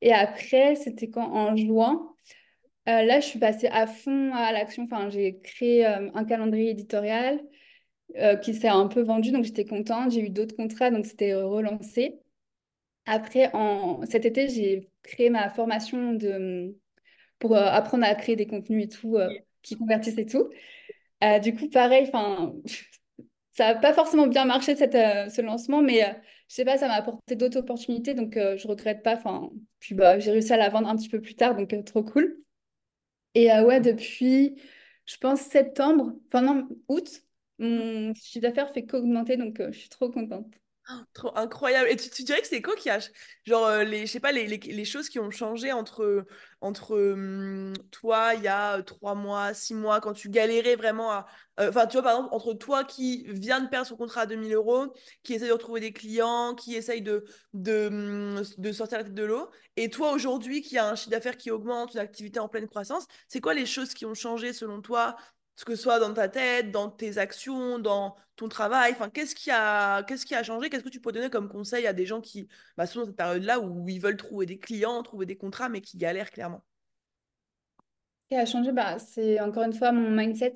Et 0.00 0.12
après, 0.12 0.76
c'était 0.76 1.10
quand? 1.10 1.28
En 1.32 1.56
juin. 1.56 2.14
là, 2.86 3.18
je 3.18 3.26
suis 3.26 3.40
passée 3.40 3.66
à 3.66 3.88
fond 3.88 4.32
à 4.32 4.52
l'action. 4.52 4.84
Enfin, 4.84 5.10
j'ai 5.10 5.40
créé 5.40 5.84
un 5.84 6.24
calendrier 6.24 6.70
éditorial 6.70 7.40
qui 8.42 8.54
s'est 8.54 8.68
un 8.68 8.86
peu 8.86 9.02
vendu, 9.02 9.32
donc 9.32 9.42
j'étais 9.42 9.64
contente. 9.64 10.12
J'ai 10.12 10.20
eu 10.20 10.30
d'autres 10.30 10.54
contrats, 10.54 10.92
donc 10.92 11.04
c'était 11.04 11.34
relancé. 11.34 12.20
Après, 13.06 13.50
cet 14.10 14.24
été, 14.24 14.48
j'ai 14.48 14.90
créé 15.02 15.30
ma 15.30 15.48
formation 15.50 16.18
pour 17.38 17.54
euh, 17.56 17.64
apprendre 17.64 18.04
à 18.04 18.14
créer 18.14 18.36
des 18.36 18.46
contenus 18.46 18.84
et 18.84 18.88
tout, 18.88 19.16
euh, 19.16 19.28
qui 19.62 19.76
convertissent 19.76 20.18
et 20.18 20.26
tout. 20.26 20.48
Euh, 21.24 21.38
du 21.38 21.54
coup, 21.54 21.68
pareil, 21.68 22.10
ça 23.52 23.74
n'a 23.74 23.80
pas 23.80 23.94
forcément 23.94 24.26
bien 24.26 24.44
marché 24.44 24.76
ce 24.76 25.40
lancement, 25.40 25.82
mais 25.82 26.00
je 26.48 26.54
sais 26.54 26.64
pas, 26.64 26.76
ça 26.76 26.88
m'a 26.88 26.94
apporté 26.94 27.36
d'autres 27.36 27.58
opportunités, 27.58 28.14
donc 28.14 28.34
je 28.34 28.68
regrette 28.68 29.02
pas. 29.02 29.20
Puis 29.80 29.94
bah, 29.94 30.18
j'ai 30.18 30.30
réussi 30.32 30.52
à 30.52 30.56
la 30.56 30.68
vendre 30.68 30.88
un 30.88 30.96
petit 30.96 31.08
peu 31.08 31.20
plus 31.20 31.34
tard, 31.34 31.56
donc 31.56 31.74
trop 31.84 32.02
cool. 32.02 32.38
Et 33.34 33.50
ouais, 33.50 33.80
depuis, 33.80 34.60
je 35.06 35.16
pense, 35.18 35.40
septembre, 35.40 36.12
enfin 36.28 36.42
non, 36.42 36.68
août, 36.88 37.22
mon 37.58 38.12
chiffre 38.14 38.42
d'affaires 38.42 38.70
fait 38.72 38.84
qu'augmenter, 38.84 39.36
donc 39.36 39.60
je 39.60 39.78
suis 39.78 39.88
trop 39.88 40.10
contente. 40.10 40.46
Trop 41.14 41.36
incroyable. 41.36 41.88
Et 41.90 41.96
tu, 41.96 42.08
tu, 42.10 42.22
dirais 42.22 42.40
que 42.40 42.46
c'est 42.46 42.62
quoi 42.62 42.74
genre, 43.44 43.66
euh, 43.66 43.82
les, 43.82 44.06
je 44.06 44.12
sais 44.12 44.20
pas, 44.20 44.30
les, 44.30 44.46
les, 44.46 44.84
choses 44.84 45.08
qui 45.08 45.18
ont 45.18 45.32
changé 45.32 45.72
entre, 45.72 46.24
entre 46.60 46.96
hum, 46.96 47.72
toi, 47.90 48.34
il 48.34 48.42
y 48.42 48.48
a 48.48 48.82
trois 48.82 49.16
mois, 49.16 49.52
six 49.52 49.74
mois, 49.74 50.00
quand 50.00 50.12
tu 50.12 50.28
galérais 50.28 50.76
vraiment 50.76 51.10
à. 51.10 51.26
Euh, 51.58 51.70
enfin, 51.70 51.86
tu 51.86 51.94
vois, 51.94 52.02
par 52.02 52.12
exemple, 52.12 52.34
entre 52.34 52.54
toi 52.54 52.84
qui 52.84 53.24
vient 53.28 53.60
de 53.60 53.68
perdre 53.68 53.88
son 53.88 53.96
contrat 53.96 54.22
à 54.22 54.26
2000 54.26 54.54
euros, 54.54 54.94
qui 55.24 55.34
essaie 55.34 55.48
de 55.48 55.52
retrouver 55.52 55.80
des 55.80 55.92
clients, 55.92 56.54
qui 56.54 56.76
essaye 56.76 57.02
de, 57.02 57.24
de, 57.52 57.88
hum, 57.88 58.42
de 58.58 58.72
sortir 58.72 58.98
la 58.98 59.04
tête 59.04 59.14
de 59.14 59.24
l'eau, 59.24 59.50
et 59.76 59.90
toi 59.90 60.12
aujourd'hui 60.12 60.62
qui 60.62 60.78
a 60.78 60.88
un 60.88 60.94
chiffre 60.94 61.10
d'affaires 61.10 61.36
qui 61.36 61.50
augmente, 61.50 61.94
une 61.94 62.00
activité 62.00 62.38
en 62.38 62.48
pleine 62.48 62.68
croissance, 62.68 63.06
c'est 63.26 63.40
quoi 63.40 63.54
les 63.54 63.66
choses 63.66 63.92
qui 63.92 64.06
ont 64.06 64.14
changé 64.14 64.52
selon 64.52 64.80
toi 64.80 65.16
ce 65.56 65.64
que 65.64 65.74
ce 65.74 65.82
soit 65.82 65.98
dans 65.98 66.12
ta 66.14 66.28
tête, 66.28 66.70
dans 66.70 66.90
tes 66.90 67.18
actions, 67.18 67.78
dans 67.78 68.16
ton 68.36 68.48
travail, 68.48 68.92
enfin, 68.92 69.08
qu'est-ce 69.08 69.34
qui 69.34 69.50
a, 69.50 70.02
qu'est-ce 70.04 70.26
qui 70.26 70.34
a 70.34 70.42
changé? 70.42 70.68
Qu'est-ce 70.68 70.84
que 70.84 70.90
tu 70.90 71.00
peux 71.00 71.12
donner 71.12 71.30
comme 71.30 71.48
conseil 71.48 71.86
à 71.86 71.92
des 71.94 72.06
gens 72.06 72.20
qui 72.20 72.48
bah, 72.76 72.86
sont 72.86 73.00
dans 73.00 73.06
cette 73.06 73.16
période-là 73.16 73.60
où 73.60 73.88
ils 73.88 74.00
veulent 74.00 74.16
trouver 74.16 74.46
des 74.46 74.58
clients, 74.58 75.02
trouver 75.02 75.26
des 75.26 75.36
contrats, 75.36 75.68
mais 75.68 75.80
qui 75.80 75.96
galèrent 75.96 76.30
clairement? 76.30 76.62
Qui 78.30 78.36
a 78.36 78.44
changé, 78.44 78.72
bah, 78.72 78.98
c'est 78.98 79.40
encore 79.40 79.62
une 79.62 79.72
fois 79.72 79.92
mon 79.92 80.10
mindset. 80.10 80.54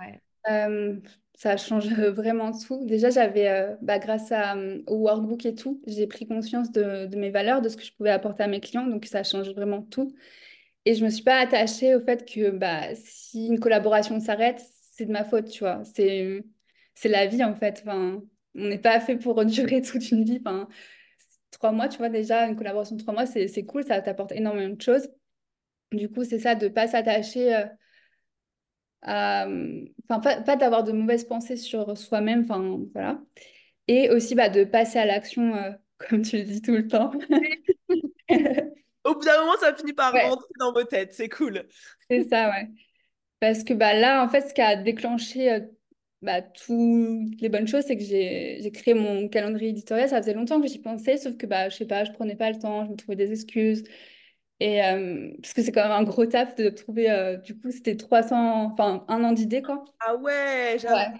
Ouais. 0.00 0.20
Euh, 0.50 1.00
ça 1.34 1.56
change 1.56 1.86
vraiment 2.12 2.52
tout. 2.52 2.84
Déjà, 2.84 3.10
j'avais, 3.10 3.48
euh, 3.48 3.76
bah, 3.80 3.98
grâce 3.98 4.32
à, 4.32 4.56
euh, 4.56 4.82
au 4.86 4.96
workbook 4.96 5.46
et 5.46 5.54
tout, 5.54 5.80
j'ai 5.86 6.06
pris 6.06 6.26
conscience 6.26 6.70
de, 6.72 7.06
de 7.06 7.16
mes 7.16 7.30
valeurs, 7.30 7.62
de 7.62 7.68
ce 7.68 7.76
que 7.76 7.84
je 7.84 7.92
pouvais 7.92 8.10
apporter 8.10 8.42
à 8.42 8.48
mes 8.48 8.60
clients. 8.60 8.86
Donc, 8.86 9.06
ça 9.06 9.22
change 9.22 9.50
vraiment 9.50 9.82
tout. 9.82 10.14
Et 10.84 10.94
je 10.94 11.04
me 11.04 11.10
suis 11.10 11.22
pas 11.22 11.38
attachée 11.38 11.94
au 11.94 12.00
fait 12.00 12.24
que 12.30 12.50
bah, 12.50 12.94
si 12.96 13.46
une 13.46 13.60
collaboration 13.60 14.18
s'arrête, 14.20 14.60
c'est 14.92 15.06
de 15.06 15.12
ma 15.12 15.24
faute, 15.24 15.48
tu 15.50 15.60
vois. 15.60 15.82
C'est, 15.84 16.44
c'est 16.94 17.08
la 17.08 17.26
vie, 17.26 17.44
en 17.44 17.54
fait. 17.54 17.82
Enfin, 17.86 18.22
on 18.54 18.68
n'est 18.68 18.78
pas 18.78 19.00
fait 19.00 19.16
pour 19.16 19.44
durer 19.44 19.82
toute 19.82 20.10
une 20.10 20.24
vie. 20.24 20.40
Enfin, 20.44 20.68
trois 21.50 21.72
mois, 21.72 21.88
tu 21.88 21.98
vois, 21.98 22.08
déjà, 22.08 22.46
une 22.48 22.56
collaboration 22.56 22.96
de 22.96 23.02
trois 23.02 23.14
mois, 23.14 23.26
c'est, 23.26 23.48
c'est 23.48 23.64
cool, 23.64 23.84
ça 23.84 24.00
t'apporte 24.02 24.32
énormément 24.32 24.74
de 24.74 24.80
choses. 24.82 25.08
Du 25.92 26.10
coup, 26.10 26.24
c'est 26.24 26.38
ça, 26.40 26.54
de 26.56 26.68
pas 26.68 26.88
s'attacher 26.88 27.54
euh, 27.56 27.66
à... 29.02 29.46
Enfin, 30.08 30.20
pas, 30.20 30.40
pas 30.42 30.56
d'avoir 30.56 30.84
de 30.84 30.92
mauvaises 30.92 31.24
pensées 31.24 31.56
sur 31.56 31.96
soi-même, 31.96 32.42
enfin, 32.42 32.78
voilà. 32.94 33.20
Et 33.88 34.10
aussi, 34.10 34.34
bah, 34.34 34.48
de 34.48 34.64
passer 34.64 34.98
à 34.98 35.06
l'action, 35.06 35.54
euh, 35.56 35.72
comme 36.10 36.22
tu 36.22 36.38
le 36.38 36.44
dis 36.44 36.62
tout 36.62 36.72
le 36.72 36.88
temps. 36.88 37.12
Au 39.04 39.14
bout 39.14 39.24
d'un 39.24 39.40
moment, 39.40 39.56
ça 39.60 39.74
finit 39.74 39.92
par 39.92 40.12
Ouais, 40.12 40.20
rentrer 40.20 40.48
dans 40.58 40.72
vos 40.72 40.84
têtes. 40.84 41.12
C'est 41.14 41.28
cool. 41.28 41.66
c'est 42.10 42.28
ça, 42.28 42.50
ouais. 42.50 42.68
Parce 43.40 43.64
que 43.64 43.74
bah, 43.74 43.94
là, 43.94 44.22
en 44.24 44.28
fait, 44.28 44.48
ce 44.48 44.54
qui 44.54 44.60
a 44.60 44.76
déclenché 44.76 45.52
euh, 45.52 45.60
bah, 46.22 46.42
toutes 46.42 47.40
les 47.40 47.48
bonnes 47.48 47.66
choses, 47.66 47.84
c'est 47.86 47.96
que 47.96 48.04
j'ai 48.04 48.70
créé 48.72 48.94
mon 48.94 49.28
calendrier 49.28 49.70
éditorial. 49.70 50.08
Ça 50.08 50.18
faisait 50.22 50.34
longtemps 50.34 50.60
que 50.60 50.68
j'y 50.68 50.78
pensais, 50.80 51.16
sauf 51.18 51.36
que 51.36 51.46
bah, 51.46 51.68
je 51.68 51.76
sais 51.76 51.86
pas, 51.86 52.04
je 52.04 52.12
prenais 52.12 52.36
pas 52.36 52.50
le 52.50 52.58
temps, 52.58 52.84
je 52.86 52.90
me 52.92 52.96
trouvais 52.96 53.16
des 53.16 53.32
excuses. 53.32 53.82
Et 54.60 54.84
euh, 54.84 55.32
parce 55.42 55.54
que 55.54 55.62
c'est 55.62 55.72
quand 55.72 55.82
même 55.84 55.92
un 55.92 56.04
gros 56.04 56.26
taf 56.26 56.54
de 56.56 56.70
trouver, 56.70 57.10
euh, 57.10 57.36
du 57.38 57.58
coup, 57.58 57.70
c'était 57.72 57.96
300, 57.96 58.72
enfin, 58.72 59.04
un 59.08 59.24
an 59.24 59.32
d'idées, 59.32 59.62
quoi. 59.62 59.84
Ah 60.00 60.14
ouais, 60.16 60.76
Ouais. 60.88 61.06
j'avoue. 61.06 61.18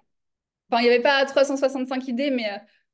Enfin, 0.71 0.83
il 0.83 0.85
n'y 0.89 0.91
avait 0.95 1.03
pas 1.03 1.25
365 1.27 2.09
idées, 2.09 2.31
mais 2.31 2.51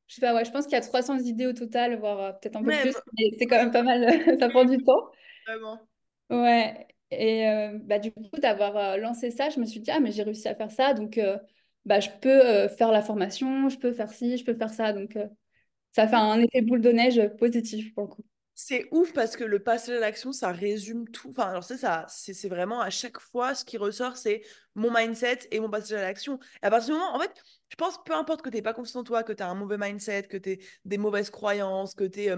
je 0.09 0.15
sais 0.17 0.21
pas, 0.21 0.35
ouais, 0.35 0.45
je 0.45 0.51
pense 0.51 0.65
qu'il 0.65 0.73
y 0.75 0.77
a 0.77 0.81
300 0.81 1.19
idées 1.19 1.47
au 1.47 1.53
total, 1.53 1.99
voire 1.99 2.21
euh, 2.21 2.33
peut-être 2.33 2.57
un 2.57 2.65
peu 2.65 2.75
plus, 2.77 2.97
mais 3.19 3.31
c'est 3.39 3.47
quand 3.47 3.57
même 3.57 3.71
pas 3.73 3.83
mal, 3.83 4.07
ça 4.41 4.49
prend 4.51 4.65
du 4.65 4.83
temps. 4.83 5.11
vraiment. 5.47 5.89
Ouais, 6.31 6.87
et 7.11 7.49
euh, 7.49 7.79
bah, 7.83 7.99
du 7.99 8.13
coup, 8.13 8.23
d'avoir 8.41 8.77
euh, 8.77 8.97
lancé 8.99 9.31
ça, 9.31 9.49
je 9.49 9.61
me 9.61 9.65
suis 9.67 9.81
dit, 9.81 9.91
ah, 9.91 10.01
mais 10.01 10.13
j'ai 10.13 10.23
réussi 10.23 10.47
à 10.49 10.55
faire 10.55 10.71
ça, 10.71 10.93
donc 10.93 11.17
euh, 11.19 11.39
bah, 11.87 12.01
je 12.01 12.11
peux 12.21 12.69
faire 12.69 12.93
la 12.93 13.03
formation, 13.03 13.69
je 13.71 13.79
peux 13.79 13.93
faire 13.93 14.11
ci, 14.13 14.37
je 14.37 14.45
peux 14.45 14.55
faire 14.55 14.71
ça, 14.71 14.93
donc 14.93 15.17
ça 15.93 16.09
fait 16.09 16.17
un 16.17 16.41
effet 16.41 16.63
boule 16.63 16.83
de 16.83 16.91
neige 16.93 17.21
positif 17.39 17.95
pour 17.95 18.05
le 18.05 18.09
coup. 18.11 18.25
C'est 18.61 18.89
ouf 18.91 19.13
parce 19.13 19.37
que 19.37 19.45
le 19.45 19.61
passage 19.61 19.99
à 19.99 20.01
l'action, 20.01 20.33
ça 20.33 20.51
résume 20.51 21.09
tout. 21.11 21.31
Enfin, 21.31 21.45
alors 21.45 21.63
c'est 21.63 21.77
ça, 21.77 22.07
c'est 22.09 22.49
vraiment 22.49 22.81
à 22.81 22.91
chaque 22.91 23.21
fois 23.21 23.55
ce 23.55 23.65
qui 23.65 23.79
ressort, 23.79 24.17
c'est 24.17 24.43
mon 24.75 24.93
mindset 24.93 25.47
et 25.53 25.61
mon 25.61 25.71
passage 25.71 25.93
à 25.93 26.03
l'action. 26.03 26.41
Et 26.61 26.67
à 26.67 26.71
partir 26.71 26.93
du 26.93 27.01
moment, 27.01 27.15
en 27.15 27.21
fait, 27.21 27.31
je 27.69 27.77
pense, 27.77 28.03
peu 28.05 28.15
importe 28.15 28.43
que 28.43 28.51
tu 28.51 28.57
n'es 28.57 28.63
pas 28.63 28.75
confiant 28.75 28.99
en 28.99 29.05
toi, 29.05 29.23
que 29.23 29.33
tu 29.33 29.45
as 29.45 29.49
un 29.49 29.55
mauvais 29.55 29.79
mindset, 29.79 30.25
que 30.25 30.37
tu 30.37 30.59
des 30.85 30.99
mauvaises 30.99 31.31
croyances, 31.31 31.95
que 31.95 32.03
tu 32.03 32.23
es. 32.23 32.33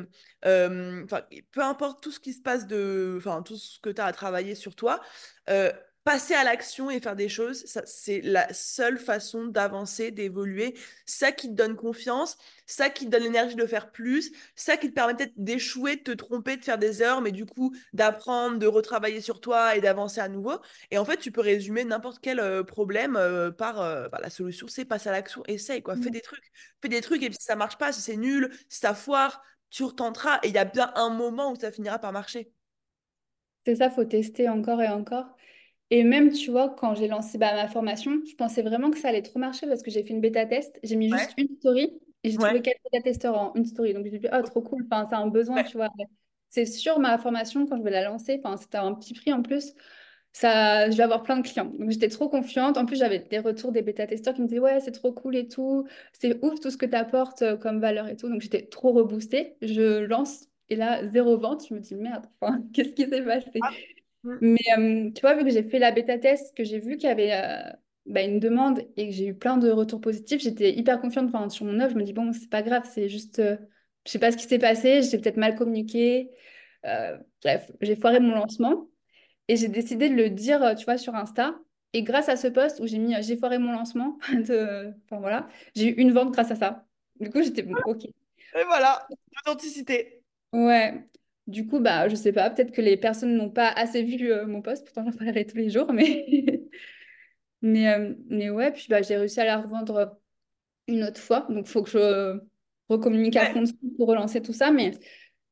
enfin, 0.44 1.22
peu 1.52 1.62
importe 1.62 2.02
tout 2.02 2.10
ce 2.10 2.20
qui 2.20 2.34
se 2.34 2.42
passe 2.42 2.66
de. 2.66 3.14
Enfin, 3.16 3.42
tout 3.42 3.56
ce 3.56 3.80
que 3.80 3.88
tu 3.88 4.02
as 4.02 4.04
à 4.04 4.12
travailler 4.12 4.54
sur 4.54 4.74
toi, 4.76 5.00
euh, 5.48 5.72
passer 6.10 6.34
à 6.34 6.42
l'action 6.42 6.90
et 6.90 6.98
faire 6.98 7.14
des 7.14 7.28
choses, 7.28 7.64
c'est 7.84 8.20
la 8.22 8.52
seule 8.52 8.98
façon 8.98 9.44
d'avancer, 9.46 10.10
d'évoluer. 10.10 10.74
Ça 11.06 11.30
qui 11.30 11.46
te 11.48 11.52
donne 11.52 11.76
confiance, 11.76 12.36
ça 12.66 12.90
qui 12.90 13.04
te 13.04 13.10
donne 13.10 13.22
l'énergie 13.22 13.54
de 13.54 13.64
faire 13.64 13.92
plus 13.92 14.32
ça 14.56 14.76
qui 14.76 14.88
te 14.88 14.92
permet 14.92 15.14
peut-être 15.14 15.34
d'échouer, 15.36 15.94
de 15.94 16.02
te 16.02 16.10
tromper, 16.10 16.56
de 16.56 16.64
faire 16.64 16.78
des 16.78 17.00
erreurs, 17.00 17.20
mais 17.20 17.30
du 17.30 17.46
coup 17.46 17.76
d'apprendre, 17.92 18.58
de 18.58 18.66
retravailler 18.66 19.20
sur 19.20 19.40
toi 19.40 19.76
et 19.76 19.80
d'avancer 19.80 20.20
à 20.20 20.28
nouveau. 20.28 20.58
Et 20.90 20.98
en 20.98 21.04
fait, 21.04 21.18
tu 21.18 21.30
peux 21.30 21.42
résumer 21.42 21.84
n'importe 21.84 22.18
quel 22.20 22.40
euh, 22.40 22.64
problème 22.64 23.14
euh, 23.14 23.52
par 23.52 23.80
euh, 23.80 24.08
bah, 24.08 24.18
la 24.20 24.30
solution, 24.30 24.66
c'est 24.66 24.84
passe 24.84 25.06
à 25.06 25.12
l'action, 25.12 25.44
essaye 25.46 25.80
quoi, 25.80 25.96
fais 25.96 26.10
Mm. 26.10 26.10
des 26.10 26.22
trucs, 26.22 26.50
fais 26.82 26.88
des 26.88 27.02
trucs 27.02 27.22
et 27.22 27.30
si 27.30 27.44
ça 27.44 27.54
marche 27.54 27.78
pas, 27.78 27.92
si 27.92 28.00
c'est 28.00 28.16
nul, 28.16 28.50
si 28.68 28.80
ça 28.80 28.94
foire, 28.94 29.44
tu 29.70 29.84
retenteras 29.84 30.40
et 30.42 30.48
il 30.48 30.54
y 30.54 30.58
a 30.58 30.64
bien 30.64 30.90
un 30.96 31.10
moment 31.10 31.52
où 31.52 31.56
ça 31.56 31.70
finira 31.70 32.00
par 32.00 32.12
marcher. 32.12 32.50
C'est 33.66 33.76
ça, 33.76 33.90
faut 33.90 34.04
tester 34.04 34.48
encore 34.48 34.82
et 34.82 34.88
encore. 34.88 35.36
Et 35.90 36.04
même, 36.04 36.30
tu 36.32 36.50
vois, 36.52 36.70
quand 36.70 36.94
j'ai 36.94 37.08
lancé 37.08 37.36
bah, 37.38 37.54
ma 37.54 37.66
formation, 37.68 38.20
je 38.24 38.34
pensais 38.36 38.62
vraiment 38.62 38.90
que 38.90 38.98
ça 38.98 39.08
allait 39.08 39.22
trop 39.22 39.38
marcher 39.40 39.66
parce 39.66 39.82
que 39.82 39.90
j'ai 39.90 40.02
fait 40.04 40.10
une 40.10 40.20
bêta 40.20 40.46
test. 40.46 40.78
J'ai 40.84 40.94
mis 40.96 41.10
Ouais, 41.10 41.18
juste 41.18 41.34
une 41.36 41.48
story 41.58 42.00
et 42.22 42.30
j'ai 42.30 42.38
trouvé 42.38 42.62
quatre 42.62 42.78
bêta-testeurs 42.92 43.36
en 43.36 43.54
une 43.54 43.64
story. 43.64 43.92
Donc, 43.94 44.06
j'ai 44.06 44.18
dit, 44.20 44.28
oh, 44.32 44.42
trop 44.42 44.62
cool. 44.62 44.86
Enfin, 44.90 45.06
c'est 45.08 45.16
un 45.16 45.26
besoin, 45.26 45.62
ouais. 45.62 45.64
tu 45.64 45.76
vois. 45.76 45.88
C'est 46.48 46.66
sûr, 46.66 46.98
ma 47.00 47.18
formation, 47.18 47.66
quand 47.66 47.76
je 47.78 47.82
vais 47.82 47.90
la 47.90 48.04
lancer, 48.04 48.40
enfin, 48.44 48.56
c'était 48.56 48.78
un 48.78 48.94
petit 48.94 49.14
prix 49.14 49.32
en 49.32 49.42
plus, 49.42 49.74
ça, 50.32 50.90
je 50.90 50.96
vais 50.96 51.02
avoir 51.02 51.22
plein 51.24 51.36
de 51.38 51.42
clients. 51.48 51.66
Donc, 51.78 51.90
j'étais 51.90 52.08
trop 52.08 52.28
confiante. 52.28 52.76
En 52.78 52.86
plus, 52.86 52.96
j'avais 52.96 53.18
des 53.20 53.38
retours 53.40 53.72
des 53.72 53.82
bêta-testeurs 53.82 54.34
qui 54.34 54.42
me 54.42 54.46
disaient, 54.46 54.60
ouais, 54.60 54.80
c'est 54.80 54.92
trop 54.92 55.12
cool 55.12 55.36
et 55.36 55.48
tout. 55.48 55.86
C'est 56.12 56.44
ouf 56.44 56.60
tout 56.60 56.70
ce 56.70 56.76
que 56.76 56.86
tu 56.86 56.94
apportes 56.96 57.42
euh, 57.42 57.56
comme 57.56 57.80
valeur 57.80 58.08
et 58.08 58.16
tout. 58.16 58.28
Donc, 58.28 58.40
j'étais 58.42 58.66
trop 58.66 58.92
reboostée. 58.92 59.56
Je 59.62 60.00
lance 60.04 60.46
et 60.68 60.76
là, 60.76 61.06
zéro 61.08 61.36
vente. 61.38 61.66
Je 61.68 61.74
me 61.74 61.80
dis, 61.80 61.96
merde, 61.96 62.26
qu'est-ce 62.74 62.90
qui 62.90 63.08
s'est 63.08 63.22
passé? 63.24 63.50
Ah, 63.60 63.80
mm, 64.24 64.38
Mais 64.40 64.58
euh, 64.78 65.10
tu 65.12 65.20
vois, 65.22 65.34
vu 65.34 65.44
que 65.44 65.50
j'ai 65.50 65.62
fait 65.62 65.78
la 65.78 65.92
bêta 65.92 66.18
test, 66.18 66.56
que 66.56 66.64
j'ai 66.64 66.78
vu 66.80 66.96
qu'il 66.96 67.08
y 67.08 67.12
avait 67.12 67.32
euh, 67.32 67.72
bah, 68.06 68.22
une 68.22 68.40
demande 68.40 68.80
et 68.96 69.08
que 69.08 69.12
j'ai 69.14 69.26
eu 69.26 69.34
plein 69.34 69.56
de 69.56 69.70
retours 69.70 70.00
positifs, 70.00 70.40
j'étais 70.42 70.72
hyper 70.74 71.00
confiante 71.00 71.28
enfin, 71.34 71.48
sur 71.48 71.66
mon 71.66 71.80
offre. 71.80 71.90
Je 71.92 71.98
me 71.98 72.04
dis, 72.04 72.12
bon, 72.12 72.32
c'est 72.32 72.50
pas 72.50 72.62
grave, 72.62 72.88
c'est 72.92 73.08
juste, 73.08 73.38
euh, 73.40 73.56
je 74.06 74.12
sais 74.12 74.18
pas 74.18 74.32
ce 74.32 74.36
qui 74.36 74.44
s'est 74.44 74.58
passé, 74.58 75.02
j'ai 75.02 75.18
peut-être 75.18 75.36
mal 75.36 75.56
communiqué. 75.56 76.30
Euh, 76.86 77.18
j'ai 77.80 77.96
foiré 77.96 78.20
mon 78.20 78.34
lancement 78.34 78.88
et 79.48 79.56
j'ai 79.56 79.68
décidé 79.68 80.08
de 80.08 80.14
le 80.14 80.30
dire, 80.30 80.74
tu 80.76 80.84
vois, 80.84 80.98
sur 80.98 81.14
Insta. 81.14 81.58
Et 81.92 82.02
grâce 82.02 82.28
à 82.28 82.36
ce 82.36 82.48
post 82.48 82.80
où 82.80 82.86
j'ai 82.86 82.98
mis 82.98 83.14
j'ai 83.22 83.36
foiré 83.36 83.58
mon 83.58 83.72
lancement, 83.72 84.18
de... 84.32 84.92
enfin 85.06 85.20
voilà, 85.20 85.48
j'ai 85.74 85.88
eu 85.88 85.94
une 86.00 86.12
vente 86.12 86.32
grâce 86.32 86.50
à 86.52 86.56
ça. 86.56 86.86
Du 87.20 87.30
coup, 87.30 87.42
j'étais 87.42 87.62
bon, 87.62 87.74
ok. 87.84 88.04
Et 88.06 88.64
voilà, 88.64 89.06
l'authenticité. 89.36 90.22
Ouais. 90.52 91.10
Du 91.50 91.66
coup, 91.66 91.80
bah, 91.80 92.08
je 92.08 92.14
sais 92.14 92.32
pas, 92.32 92.50
peut-être 92.50 92.72
que 92.72 92.80
les 92.80 92.96
personnes 92.96 93.36
n'ont 93.36 93.50
pas 93.50 93.68
assez 93.68 94.02
vu 94.02 94.30
euh, 94.32 94.46
mon 94.46 94.62
post, 94.62 94.84
pourtant 94.84 95.04
j'en 95.10 95.16
parlerai 95.16 95.46
tous 95.46 95.56
les 95.56 95.70
jours, 95.70 95.92
mais 95.92 96.26
Mais, 97.62 97.92
euh, 97.92 98.14
mais 98.28 98.50
ouais, 98.50 98.72
puis 98.72 98.86
bah, 98.88 99.02
j'ai 99.02 99.16
réussi 99.16 99.40
à 99.40 99.44
la 99.44 99.60
revendre 99.60 100.18
une 100.88 101.04
autre 101.04 101.20
fois. 101.20 101.46
Donc, 101.50 101.66
il 101.66 101.70
faut 101.70 101.82
que 101.82 101.90
je 101.90 102.40
recommunique 102.88 103.36
à 103.36 103.52
fond 103.52 103.64
pour 103.96 104.08
relancer 104.08 104.40
tout 104.40 104.52
ça. 104.52 104.70
Mais 104.70 104.92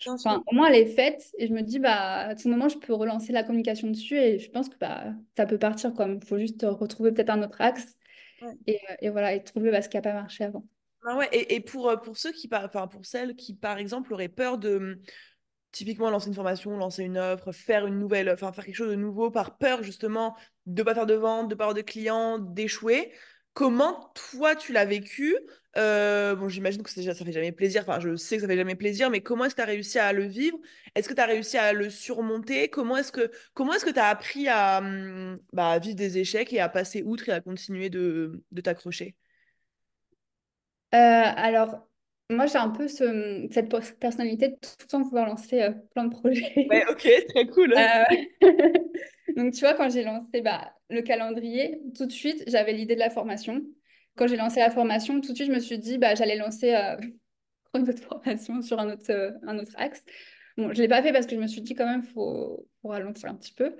enfin, 0.07 0.43
au 0.47 0.55
moins, 0.55 0.69
elle 0.69 0.77
est 0.77 0.87
faite. 0.95 1.23
Et 1.39 1.47
je 1.47 1.53
me 1.53 1.63
dis, 1.63 1.79
bah, 1.79 2.29
à 2.29 2.35
tout 2.35 2.49
moment, 2.49 2.69
je 2.69 2.79
peux 2.79 2.95
relancer 2.95 3.33
la 3.33 3.43
communication 3.43 3.89
dessus. 3.89 4.17
Et 4.17 4.39
je 4.39 4.51
pense 4.51 4.69
que 4.69 4.77
bah, 4.79 5.13
ça 5.37 5.47
peut 5.47 5.59
partir. 5.59 5.93
Il 5.99 6.25
faut 6.27 6.39
juste 6.39 6.65
retrouver 6.67 7.13
peut-être 7.13 7.31
un 7.31 7.43
autre 7.43 7.61
axe. 7.61 7.97
Ouais. 8.41 8.53
Et, 8.67 8.77
euh, 8.91 8.95
et 9.03 9.11
voilà, 9.11 9.35
et 9.35 9.43
trouver 9.43 9.71
bah, 9.71 9.83
ce 9.83 9.89
qui 9.89 9.97
n'a 9.97 10.03
pas 10.03 10.15
marché 10.15 10.45
avant. 10.45 10.65
Ah 11.07 11.17
ouais, 11.17 11.29
et, 11.33 11.55
et 11.55 11.61
pour, 11.61 11.93
pour 12.03 12.17
ceux 12.17 12.33
qui, 12.33 12.49
enfin, 12.53 12.87
pour 12.87 13.05
celles 13.05 13.37
qui, 13.37 13.55
par 13.55 13.79
exemple, 13.79 14.13
auraient 14.13 14.29
peur 14.29 14.59
de, 14.59 15.01
Typiquement, 15.79 16.11
lancer 16.11 16.27
une 16.27 16.35
formation, 16.35 16.77
lancer 16.77 17.05
une 17.05 17.19
offre, 17.19 17.53
faire 17.53 17.87
une 17.87 18.01
nouvelle, 18.01 18.29
enfin 18.29 18.51
faire 18.53 18.65
quelque 18.65 18.75
chose 18.75 18.91
de 18.91 18.97
nouveau 18.97 19.31
par 19.31 19.59
peur 19.59 19.85
justement 19.85 20.37
de 20.67 20.83
pas 20.83 20.93
faire 20.93 21.07
de 21.07 21.15
vente, 21.15 21.49
de 21.49 21.55
pas 21.55 21.65
avoir 21.67 21.75
de 21.77 21.83
clients, 21.83 22.41
d'échouer. 22.41 23.13
Comment 23.55 24.13
toi 24.33 24.57
tu 24.57 24.73
l'as 24.73 24.85
vécu? 24.85 25.37
Euh, 25.77 26.35
bon, 26.35 26.49
j'imagine 26.49 26.83
que 26.83 26.91
ça 26.91 27.15
fait 27.15 27.31
jamais 27.33 27.53
plaisir. 27.53 27.83
Enfin, 27.83 28.01
je 28.01 28.17
sais 28.17 28.35
que 28.37 28.43
ça 28.43 28.49
fait 28.49 28.57
jamais 28.57 28.75
plaisir, 28.75 29.09
mais 29.09 29.21
comment 29.21 29.45
est-ce 29.45 29.55
que 29.55 29.61
tu 29.61 29.63
as 29.63 29.67
réussi 29.71 30.01
à 30.01 30.13
le 30.13 30.25
vivre? 30.25 30.59
Est-ce 30.97 31.09
que 31.09 31.15
tu 31.15 31.21
as 31.21 31.27
réussi 31.27 31.57
à 31.57 31.73
le 31.73 31.91
surmonter? 31.91 32.69
Comment 32.71 32.97
est-ce 32.97 33.13
que 33.13 33.31
comment 33.55 33.73
est-ce 33.73 33.85
que 33.85 33.91
tu 33.91 34.01
as 34.01 34.09
appris 34.09 34.49
à, 34.49 34.79
hum, 34.79 35.39
bah, 35.53 35.71
à 35.71 35.79
vivre 35.79 35.95
des 35.95 36.19
échecs 36.19 36.53
et 36.53 36.59
à 36.59 36.69
passer 36.69 37.05
outre 37.05 37.29
et 37.29 37.33
à 37.33 37.41
continuer 37.41 37.89
de, 37.89 38.43
de 38.51 38.61
t'accrocher? 38.61 39.15
Euh, 40.95 40.99
alors, 40.99 41.88
moi, 42.31 42.47
j'ai 42.47 42.59
un 42.59 42.71
peu 42.71 42.89
ce- 42.89 43.49
cette 43.53 43.71
pers- 43.71 43.97
personnalité 43.99 44.49
de 44.49 44.55
tout 44.57 44.71
le 44.81 44.87
temps 44.87 45.03
vouloir 45.03 45.27
lancer 45.27 45.63
euh, 45.63 45.73
plein 45.95 46.05
de 46.05 46.11
Ouais, 46.71 46.85
projets. 46.85 46.91
ok, 46.91 47.09
très 47.29 47.47
cool. 47.49 47.75
Euh, 47.79 48.05
Donc, 49.37 49.53
tu 49.55 49.61
vois, 49.61 49.75
quand 49.75 49.89
j'ai 49.91 50.03
lancé 50.05 50.41
bah, 50.43 50.75
le 50.91 51.03
calendrier, 51.03 51.81
tout 51.97 52.07
de 52.07 52.13
suite, 52.13 52.43
j'avais 52.49 52.73
l'idée 52.73 52.95
de 52.95 53.01
la 53.01 53.11
formation. 53.11 53.63
Quand 54.17 54.27
j'ai 54.27 54.37
lancé 54.37 54.61
la 54.61 54.71
formation, 54.71 55.21
tout 55.21 55.31
de 55.33 55.37
suite, 55.37 55.49
je 55.49 55.53
me 55.55 55.61
suis 55.61 55.79
dit, 55.79 55.99
bah, 55.99 56.15
j'allais 56.15 56.37
lancer 56.37 56.75
euh, 56.75 56.97
une 57.75 57.89
autre 57.89 58.03
formation 58.03 58.63
sur 58.63 58.79
un 58.81 58.91
autre, 58.93 59.39
un 59.47 59.59
autre 59.59 59.73
axe. 59.79 60.05
Bon, 60.57 60.69
je 60.73 60.79
ne 60.79 60.83
l'ai 60.83 60.89
pas 60.89 61.03
fait 61.03 61.13
parce 61.13 61.27
que 61.27 61.37
je 61.37 61.41
me 61.41 61.47
suis 61.47 61.63
dit, 61.63 61.75
quand 61.75 61.87
même, 61.87 62.03
il 62.05 62.13
faut, 62.13 62.69
faut 62.83 62.89
ralentir 62.89 63.31
un 63.31 63.35
petit 63.37 63.53
peu. 63.55 63.77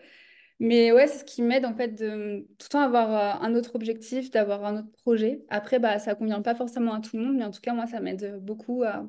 Mais 0.61 0.91
ouais, 0.93 1.07
c'est 1.07 1.19
ce 1.21 1.25
qui 1.25 1.43
m'aide, 1.43 1.65
en 1.65 1.75
fait, 1.75 1.89
de 1.95 2.41
tout 2.59 2.65
le 2.67 2.69
temps 2.71 2.81
avoir 2.81 3.41
euh, 3.43 3.47
un 3.47 3.55
autre 3.55 3.77
objectif, 3.77 4.31
d'avoir 4.31 4.65
un 4.65 4.79
autre 4.81 4.91
projet. 4.91 5.45
Après, 5.49 5.79
bah, 5.79 5.99
ça 6.01 6.15
ne 6.15 6.19
convient 6.19 6.43
pas 6.43 6.55
forcément 6.57 6.95
à 6.95 7.01
tout 7.01 7.17
le 7.17 7.25
monde, 7.25 7.37
mais 7.37 7.45
en 7.45 7.51
tout 7.53 7.61
cas, 7.61 7.75
moi, 7.75 7.87
ça 7.87 8.01
m'aide 8.01 8.39
beaucoup 8.43 8.83
à, 8.83 9.09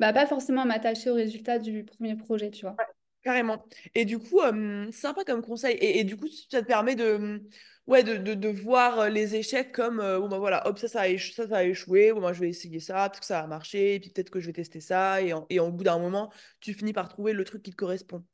bah, 0.00 0.12
pas 0.12 0.26
forcément 0.26 0.62
à 0.62 0.64
m'attacher 0.66 1.10
au 1.10 1.14
résultat 1.14 1.58
du 1.60 1.84
premier 1.84 2.16
projet, 2.16 2.50
tu 2.50 2.62
vois. 2.66 2.76
Carrément. 3.22 3.64
Et 3.94 4.04
du 4.06 4.18
coup, 4.18 4.40
euh, 4.40 4.90
sympa 4.92 5.24
comme 5.24 5.42
conseil. 5.42 5.76
Et, 5.76 6.00
et 6.00 6.04
du 6.04 6.16
coup, 6.16 6.26
ça 6.50 6.62
te 6.62 6.66
permet 6.66 6.96
de, 6.96 7.42
ouais, 7.86 8.02
de, 8.02 8.16
de, 8.16 8.34
de 8.34 8.48
voir 8.48 8.98
euh, 9.00 9.08
les 9.10 9.34
échecs 9.36 9.72
comme, 9.72 10.00
euh, 10.00 10.18
bon, 10.18 10.28
bah 10.28 10.38
voilà, 10.38 10.66
hop, 10.66 10.78
ça, 10.78 10.88
ça 10.88 11.02
a, 11.02 11.08
échoué, 11.08 11.34
ça, 11.34 11.48
ça 11.48 11.58
a 11.58 11.64
échoué. 11.64 12.12
Bon, 12.12 12.20
moi, 12.20 12.32
je 12.32 12.40
vais 12.40 12.48
essayer 12.48 12.80
ça, 12.80 13.08
peut-être 13.10 13.20
que 13.20 13.26
ça 13.26 13.40
a 13.40 13.46
marché, 13.46 13.94
et 13.96 14.00
puis 14.00 14.10
peut-être 14.10 14.30
que 14.30 14.40
je 14.40 14.46
vais 14.46 14.54
tester 14.54 14.80
ça. 14.80 15.20
Et, 15.22 15.32
en- 15.34 15.46
et 15.50 15.60
au 15.60 15.70
bout 15.70 15.84
d'un 15.84 15.98
moment, 15.98 16.32
tu 16.60 16.72
finis 16.74 16.92
par 16.94 17.08
trouver 17.10 17.32
le 17.34 17.44
truc 17.44 17.62
qui 17.62 17.70
te 17.72 17.76
correspond. 17.76 18.24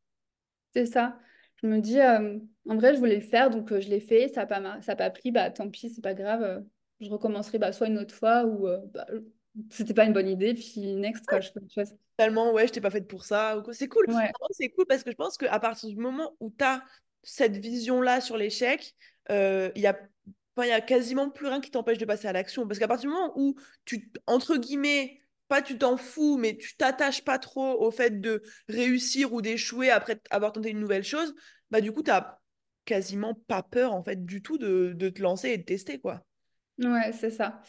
C'est 0.73 0.87
ça. 0.87 1.19
Je 1.67 1.75
me 1.75 1.81
dis, 1.81 2.01
euh, 2.01 2.39
en 2.69 2.77
vrai, 2.77 2.95
je 2.95 2.99
voulais 2.99 3.17
le 3.17 3.21
faire, 3.21 3.51
donc 3.51 3.73
euh, 3.73 3.81
je 3.81 3.89
l'ai 3.89 4.01
fait. 4.01 4.29
Ça 4.29 4.43
n'a 4.43 4.47
pas, 4.47 4.61
mar- 4.61 4.83
ça 4.85 4.93
a 4.93 4.97
pas 4.97 5.11
pris, 5.11 5.33
bah 5.33 5.51
tant 5.51 5.69
pis, 5.69 5.91
c'est 5.91 6.01
pas 6.03 6.15
grave. 6.15 6.43
euh, 6.43 6.61
je 7.01 7.11
recommencerai 7.11 7.59
bah, 7.59 7.73
soit 7.73 7.89
une 7.89 7.99
autre 7.99 8.15
fois 8.15 8.45
ou 8.45 8.69
bah, 8.95 9.07
c'était 9.71 9.95
pas 9.95 10.05
une 10.05 10.13
bonne 10.13 10.29
idée. 10.29 10.55
Puis 10.55 10.95
next, 10.95 11.27
quoi, 11.27 11.41
je 11.41 11.51
fais 11.51 11.59
autre 11.59 11.73
chose. 11.75 11.95
Finalement, 12.19 12.53
ouais, 12.53 12.67
je 12.69 12.73
t'ai 12.73 12.81
pas 12.81 12.91
faite 12.91 13.09
pour 13.09 13.25
ça. 13.25 13.59
ou 13.59 13.63
quoi. 13.63 13.75
C'est 13.75 13.89
cool. 13.89 14.07
Ouais, 14.09 14.31
C'est 14.53 14.69
cool 14.71 14.87
parce 14.87 15.03
que 15.03 15.11
je 15.11 15.17
pense 15.17 15.37
qu'à 15.37 15.59
partir 15.59 15.89
du 15.89 15.97
moment 15.97 16.37
où 16.41 16.55
tu 16.57 16.65
as 16.65 16.83
cette 17.23 17.57
vision-là 17.57 18.21
sur 18.21 18.37
l'échec, 18.37 18.95
il 19.29 19.73
y 19.77 19.87
a, 19.87 19.99
il 20.59 20.69
y 20.69 20.71
a 20.71 20.81
quasiment 20.81 21.31
plus 21.31 21.49
rien 21.49 21.61
qui 21.61 21.71
t'empêche 21.71 21.99
de 21.99 22.05
passer 22.05 22.29
à 22.29 22.33
l'action. 22.33 22.67
Parce 22.67 22.79
qu'à 22.79 22.89
partir 22.89 23.11
du 23.11 23.15
moment 23.15 23.33
où 23.37 23.57
tu, 23.85 24.11
entre 24.27 24.57
guillemets, 24.57 25.21
pas 25.49 25.63
tu 25.63 25.79
t'en 25.79 25.97
fous, 25.97 26.39
mais 26.39 26.57
tu 26.57 26.77
t'attaches 26.77 27.23
pas 27.25 27.39
trop 27.39 27.81
au 27.81 27.91
fait 27.91 28.21
de 28.21 28.43
réussir 28.69 29.33
ou 29.33 29.43
d'échouer 29.43 29.91
après 29.91 30.21
avoir 30.31 30.53
tenté 30.53 30.71
une 30.71 30.81
nouvelle 30.81 31.05
chose, 31.05 31.35
bah 31.71 31.81
du 31.81 31.93
coup, 31.93 32.03
tu 32.03 32.11
quasiment 32.85 33.35
pas 33.35 33.63
peur 33.63 33.93
en 33.95 34.03
fait 34.03 34.25
du 34.25 34.43
tout 34.43 34.59
de, 34.59 34.93
de 34.97 35.09
te 35.11 35.23
lancer 35.23 35.51
et 35.51 35.59
de 35.59 35.65
tester, 35.65 35.99
quoi. 36.01 36.25
ouais, 36.79 37.13
c'est 37.13 37.31
ça. 37.31 37.63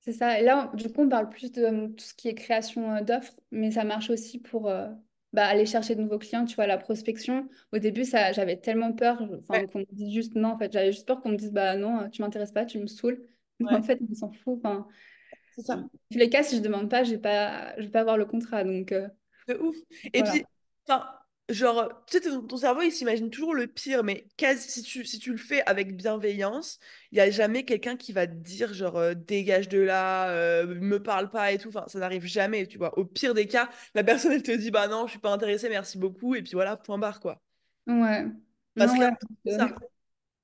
C'est 0.00 0.12
ça. 0.12 0.40
Et 0.40 0.44
là, 0.44 0.70
du 0.74 0.92
coup, 0.92 1.02
on 1.02 1.08
parle 1.08 1.28
plus 1.28 1.52
de 1.52 1.62
euh, 1.62 1.88
tout 1.88 2.04
ce 2.04 2.14
qui 2.14 2.28
est 2.28 2.34
création 2.34 2.92
euh, 2.96 3.02
d'offres, 3.02 3.34
mais 3.52 3.70
ça 3.70 3.84
marche 3.84 4.10
aussi 4.10 4.40
pour 4.40 4.68
euh, 4.68 4.88
bah, 5.32 5.46
aller 5.46 5.66
chercher 5.66 5.94
de 5.94 6.02
nouveaux 6.02 6.18
clients, 6.18 6.44
tu 6.44 6.56
vois, 6.56 6.66
la 6.66 6.78
prospection. 6.78 7.48
Au 7.72 7.78
début, 7.78 8.04
ça, 8.04 8.32
j'avais 8.32 8.56
tellement 8.60 8.92
peur, 8.92 9.18
Ouais, 9.48 9.66
qu'on 9.72 9.80
me 9.80 9.84
dise 9.92 10.12
juste 10.14 10.34
non, 10.34 10.50
en 10.50 10.58
fait, 10.58 10.72
j'avais 10.72 10.92
juste 10.92 11.06
peur 11.06 11.20
qu'on 11.22 11.30
me 11.30 11.36
dise, 11.36 11.52
bah 11.52 11.76
non, 11.76 12.10
tu 12.10 12.22
m'intéresses 12.22 12.52
pas, 12.52 12.66
tu 12.66 12.78
me 12.78 12.86
saoules. 12.86 13.24
Mais 13.60 13.74
en 13.76 13.82
fait, 13.82 14.00
on 14.10 14.14
s'en 14.14 14.32
fout. 14.32 14.58
Enfin, 14.58 14.88
c'est 15.50 15.62
dans 15.70 15.78
ça. 15.78 15.88
tous 16.10 16.18
les 16.18 16.30
cas, 16.30 16.42
si 16.42 16.56
je 16.56 16.62
demande 16.62 16.90
pas, 16.90 17.04
j'ai 17.04 17.18
pas, 17.18 17.74
je 17.78 17.84
vais 17.84 17.90
pas 17.90 18.00
avoir 18.00 18.18
le 18.18 18.26
contrat. 18.26 18.64
Donc, 18.64 18.94
De 19.48 19.54
ouf. 19.58 19.76
Et 20.12 20.22
puis, 20.22 20.42
voilà. 20.42 20.46
enfin, 20.86 21.06
genre, 21.48 21.88
tu 22.06 22.18
sais, 22.18 22.20
ton, 22.22 22.42
ton 22.46 22.56
cerveau, 22.56 22.82
il 22.82 22.92
s'imagine 22.92 23.30
toujours 23.30 23.54
le 23.54 23.66
pire, 23.66 24.04
mais 24.04 24.26
quasi, 24.36 24.70
si 24.70 24.82
tu, 24.82 25.04
si 25.04 25.18
tu 25.18 25.32
le 25.32 25.36
fais 25.38 25.62
avec 25.66 25.96
bienveillance, 25.96 26.78
il 27.10 27.16
n'y 27.16 27.20
a 27.20 27.30
jamais 27.30 27.64
quelqu'un 27.64 27.96
qui 27.96 28.12
va 28.12 28.26
te 28.26 28.32
dire, 28.34 28.72
genre, 28.74 28.96
euh, 28.96 29.14
dégage 29.14 29.68
de 29.68 29.78
là, 29.80 30.30
euh, 30.30 30.66
me 30.66 31.02
parle 31.02 31.30
pas 31.30 31.52
et 31.52 31.58
tout. 31.58 31.68
Enfin, 31.68 31.84
ça 31.88 31.98
n'arrive 31.98 32.24
jamais, 32.26 32.66
tu 32.66 32.78
vois. 32.78 32.96
Au 32.98 33.04
pire 33.04 33.34
des 33.34 33.46
cas, 33.46 33.68
la 33.94 34.04
personne, 34.04 34.32
elle 34.32 34.42
te 34.42 34.52
dit, 34.52 34.70
bah 34.70 34.88
non, 34.88 35.06
je 35.06 35.12
suis 35.12 35.20
pas 35.20 35.32
intéressée, 35.32 35.68
merci 35.68 35.98
beaucoup. 35.98 36.34
Et 36.34 36.42
puis 36.42 36.52
voilà, 36.54 36.76
point 36.76 36.98
barre, 36.98 37.20
quoi. 37.20 37.42
Ouais. 37.86 38.26
Parce 38.76 38.92
Non, 38.92 38.98
que 38.98 39.04
ouais. 39.04 39.10
c'est 39.46 39.52
ça. 39.52 39.68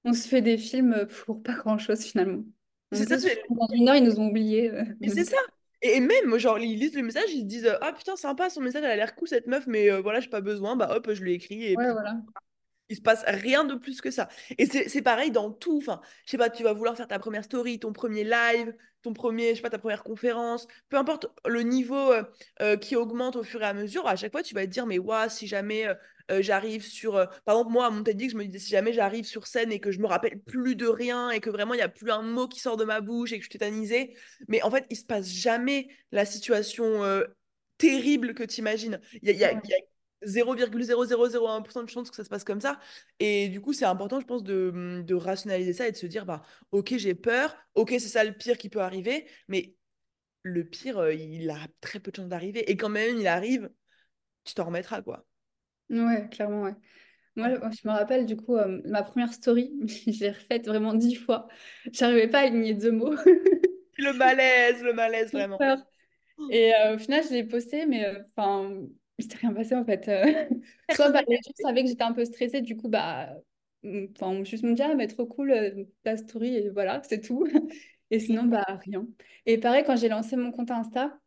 on 0.05 0.13
se 0.13 0.29
fait 0.29 0.43
des 0.43 0.59
films 0.59 1.07
pour 1.27 1.43
pas 1.43 1.55
grand-chose 1.57 2.05
finalement. 2.05 2.45
En 2.93 2.97
C'est 2.97 3.07
ça, 3.09 3.17
dans 3.51 3.69
une 3.75 3.89
heure, 3.89 3.97
ils 3.97 4.05
nous 4.05 4.19
ont 4.21 4.29
oubliés. 4.31 4.71
euh, 4.71 4.85
mais 5.01 5.09
c'est 5.09 5.25
ça. 5.25 5.37
Et, 5.81 6.01
même, 6.01 6.37
genre, 6.39 6.59
ils 6.59 6.77
lisent 6.77 6.95
le 6.95 7.03
message, 7.03 7.31
ils 7.31 7.43
se 7.43 7.47
disent, 7.47 7.79
ah 7.81 7.93
putain, 7.93 8.17
sympa, 8.17 8.51
son 8.51 8.61
message, 8.61 8.83
elle 8.85 8.91
a 8.91 8.97
l'air 8.97 9.15
cool, 9.15 9.29
cette 9.29 9.47
meuf, 9.47 9.67
mais 9.67 9.91
euh, 9.91 10.01
voilà, 10.01 10.21
j'ai 10.21 10.29
pas 10.29 10.41
besoin. 10.41 10.75
Bah 10.75 10.89
hop, 10.91 11.13
je 11.13 11.23
lui 11.23 11.35
écris 11.35 11.65
et 11.67 11.77
ouais, 11.77 11.85
puis 11.85 11.93
voilà. 11.93 12.17
Il 12.89 12.97
se 12.97 13.03
passe 13.03 13.25
rien 13.27 13.65
de 13.65 13.75
plus 13.75 14.01
que 14.01 14.11
ça. 14.11 14.29
Et 14.57 14.67
c'est 14.67 15.03
pareil 15.03 15.31
dans 15.31 15.51
tout. 15.51 15.79
Enfin, 15.79 16.01
je 16.25 16.31
sais 16.31 16.39
pas, 16.39 16.51
tu 16.51 16.63
vas 16.63 16.73
vouloir 16.73 16.97
faire 16.97 17.09
ta 17.09 17.19
première 17.19 17.45
story, 17.45 17.79
ton 17.79 17.93
premier 17.93 18.25
live, 18.25 18.75
ton 19.03 19.13
premier, 19.13 19.51
je 19.51 19.57
sais 19.57 19.63
pas, 19.63 19.71
ta 19.71 19.79
première 19.79 20.03
conférence. 20.03 20.67
Peu 20.89 20.97
importe 20.97 21.27
le 21.47 21.63
niveau 21.63 22.13
euh, 22.13 22.23
euh, 22.63 22.77
qui 22.77 22.97
augmente 22.97 23.37
au 23.37 23.43
fur 23.43 23.63
et 23.63 23.67
à 23.67 23.75
mesure, 23.75 24.07
à 24.07 24.17
chaque 24.17 24.33
fois, 24.33 24.43
tu 24.43 24.55
vas 24.55 24.67
te 24.67 24.71
dire, 24.71 24.87
mais 24.87 24.99
waouh, 24.99 25.29
si 25.29 25.47
jamais 25.47 25.87
euh, 25.87 26.43
j'arrive 26.43 26.85
sur. 26.85 27.13
Par 27.45 27.57
exemple, 27.57 27.73
moi, 27.73 27.87
à 27.87 27.91
mon 27.91 28.03
je 28.05 28.37
me 28.37 28.45
disais, 28.45 28.59
si 28.59 28.71
jamais 28.71 28.93
j'arrive 28.93 29.25
sur 29.25 29.47
scène 29.47 29.71
et 29.73 29.81
que 29.81 29.91
je 29.91 29.99
me 29.99 30.07
rappelle 30.07 30.41
plus 30.41 30.77
de 30.77 30.87
rien 30.87 31.31
et 31.31 31.41
que 31.41 31.51
vraiment, 31.51 31.75
il 31.75 31.79
n'y 31.79 31.83
a 31.83 31.89
plus 31.89 32.11
un 32.11 32.23
mot 32.23 32.49
qui 32.49 32.61
sort 32.61 32.77
de 32.77 32.85
ma 32.85 33.01
bouche 33.01 33.33
et 33.33 33.39
que 33.39 33.45
je 33.45 33.51
suis 33.51 33.59
tétanisée. 33.59 34.17
Mais 34.49 34.63
en 34.63 34.71
fait, 34.71 34.87
il 34.91 34.97
se 34.97 35.05
passe 35.05 35.29
jamais 35.29 35.89
la 36.13 36.25
situation 36.25 37.03
terrible 37.79 38.35
que 38.35 38.45
tu 38.45 38.61
imagines. 38.61 39.01
0,0001% 40.23 41.83
de 41.83 41.89
chances 41.89 42.11
que 42.11 42.17
ça 42.17 42.25
se 42.25 42.29
passe 42.31 42.45
comme 42.45 42.61
ça. 42.61 42.79
Et 43.21 43.49
du 43.49 43.61
coup, 43.61 43.73
c'est 43.73 43.85
important, 43.85 44.21
je 44.21 44.27
pense, 44.27 44.43
de, 44.43 45.03
de 45.05 45.15
rationaliser 45.15 45.73
ça 45.73 45.89
et 45.89 45.93
de 45.93 45.97
se 45.97 46.07
dire, 46.07 46.27
bah, 46.27 46.43
ok, 46.73 46.95
j'ai 46.97 47.15
peur, 47.15 47.57
ok, 47.75 47.91
c'est 47.93 48.01
ça 48.01 48.25
le 48.25 48.33
pire 48.33 48.59
qui 48.59 48.69
peut 48.69 48.81
arriver, 48.81 49.27
mais 49.49 49.77
le 50.43 50.65
pire, 50.65 50.99
euh, 50.99 51.15
il 51.15 51.51
a 51.51 51.59
très 51.81 52.01
peu 52.01 52.11
de 52.11 52.17
chances 52.17 52.29
d'arriver. 52.29 52.71
Et 52.71 52.77
quand 52.77 52.89
même, 52.89 53.19
il 53.19 53.27
arrive, 53.27 53.71
tu 54.45 54.55
t'en 54.55 54.67
remettras, 54.67 55.03
quoi. 55.03 55.27
Ouais, 55.91 56.29
clairement, 56.31 56.63
ouais. 56.63 56.75
Moi, 57.37 57.51
je 57.71 57.89
me 57.89 57.93
rappelle 57.93 58.27
du 58.27 58.37
coup, 58.37 58.57
euh, 58.57 58.83
ma 58.87 59.03
première 59.03 59.33
story, 59.33 59.73
je 59.87 60.21
l'ai 60.21 60.31
refaite 60.31 60.67
vraiment 60.67 60.95
dix 60.95 61.15
fois. 61.15 61.49
J'arrivais 61.93 62.29
pas 62.29 62.41
à 62.41 62.43
aligner 62.47 62.75
deux 62.75 62.93
mots. 62.93 63.15
Le 63.99 64.13
malaise, 64.13 64.83
le 64.83 64.93
malaise, 64.93 65.33
vraiment. 65.33 65.59
Et 66.51 66.75
euh, 66.75 66.95
au 66.97 66.99
final, 66.99 67.25
je 67.25 67.31
l'ai 67.31 67.45
posté, 67.45 67.87
mais 67.87 68.05
euh, 68.07 68.23
enfin, 68.37 68.83
il 69.19 69.25
s'était 69.25 69.39
rien 69.39 69.53
passé 69.53 69.75
en 69.75 69.85
fait. 69.85 70.09
Euh, 70.09 70.25
soit 70.91 71.11
bah, 71.11 71.23
les 71.29 71.37
gens 71.37 71.53
savaient 71.63 71.83
que 71.83 71.89
j'étais 71.89 72.03
un 72.05 72.13
peu 72.13 72.25
stressée, 72.25 72.61
du 72.63 72.77
coup, 72.77 72.89
bah, 72.89 73.31
mm, 73.83 74.07
enfin, 74.17 74.45
juste 74.45 74.65
me 74.65 74.75
dire, 74.75 74.89
ah, 74.91 74.95
mais 74.95 75.07
trop 75.09 75.27
cool 75.27 75.51
euh, 75.53 75.85
ta 76.05 76.17
story, 76.17 76.57
et 76.57 76.71
voilà, 76.71 77.03
c'est 77.05 77.21
tout. 77.21 77.45
Et 78.11 78.21
sinon, 78.21 78.45
bah, 78.45 78.65
rien. 78.87 79.07
Et 79.45 79.59
pareil, 79.59 79.85
quand 79.85 79.97
j'ai 79.97 80.09
lancé 80.09 80.35
mon 80.37 80.51
compte 80.51 80.71
Insta, 80.71 81.19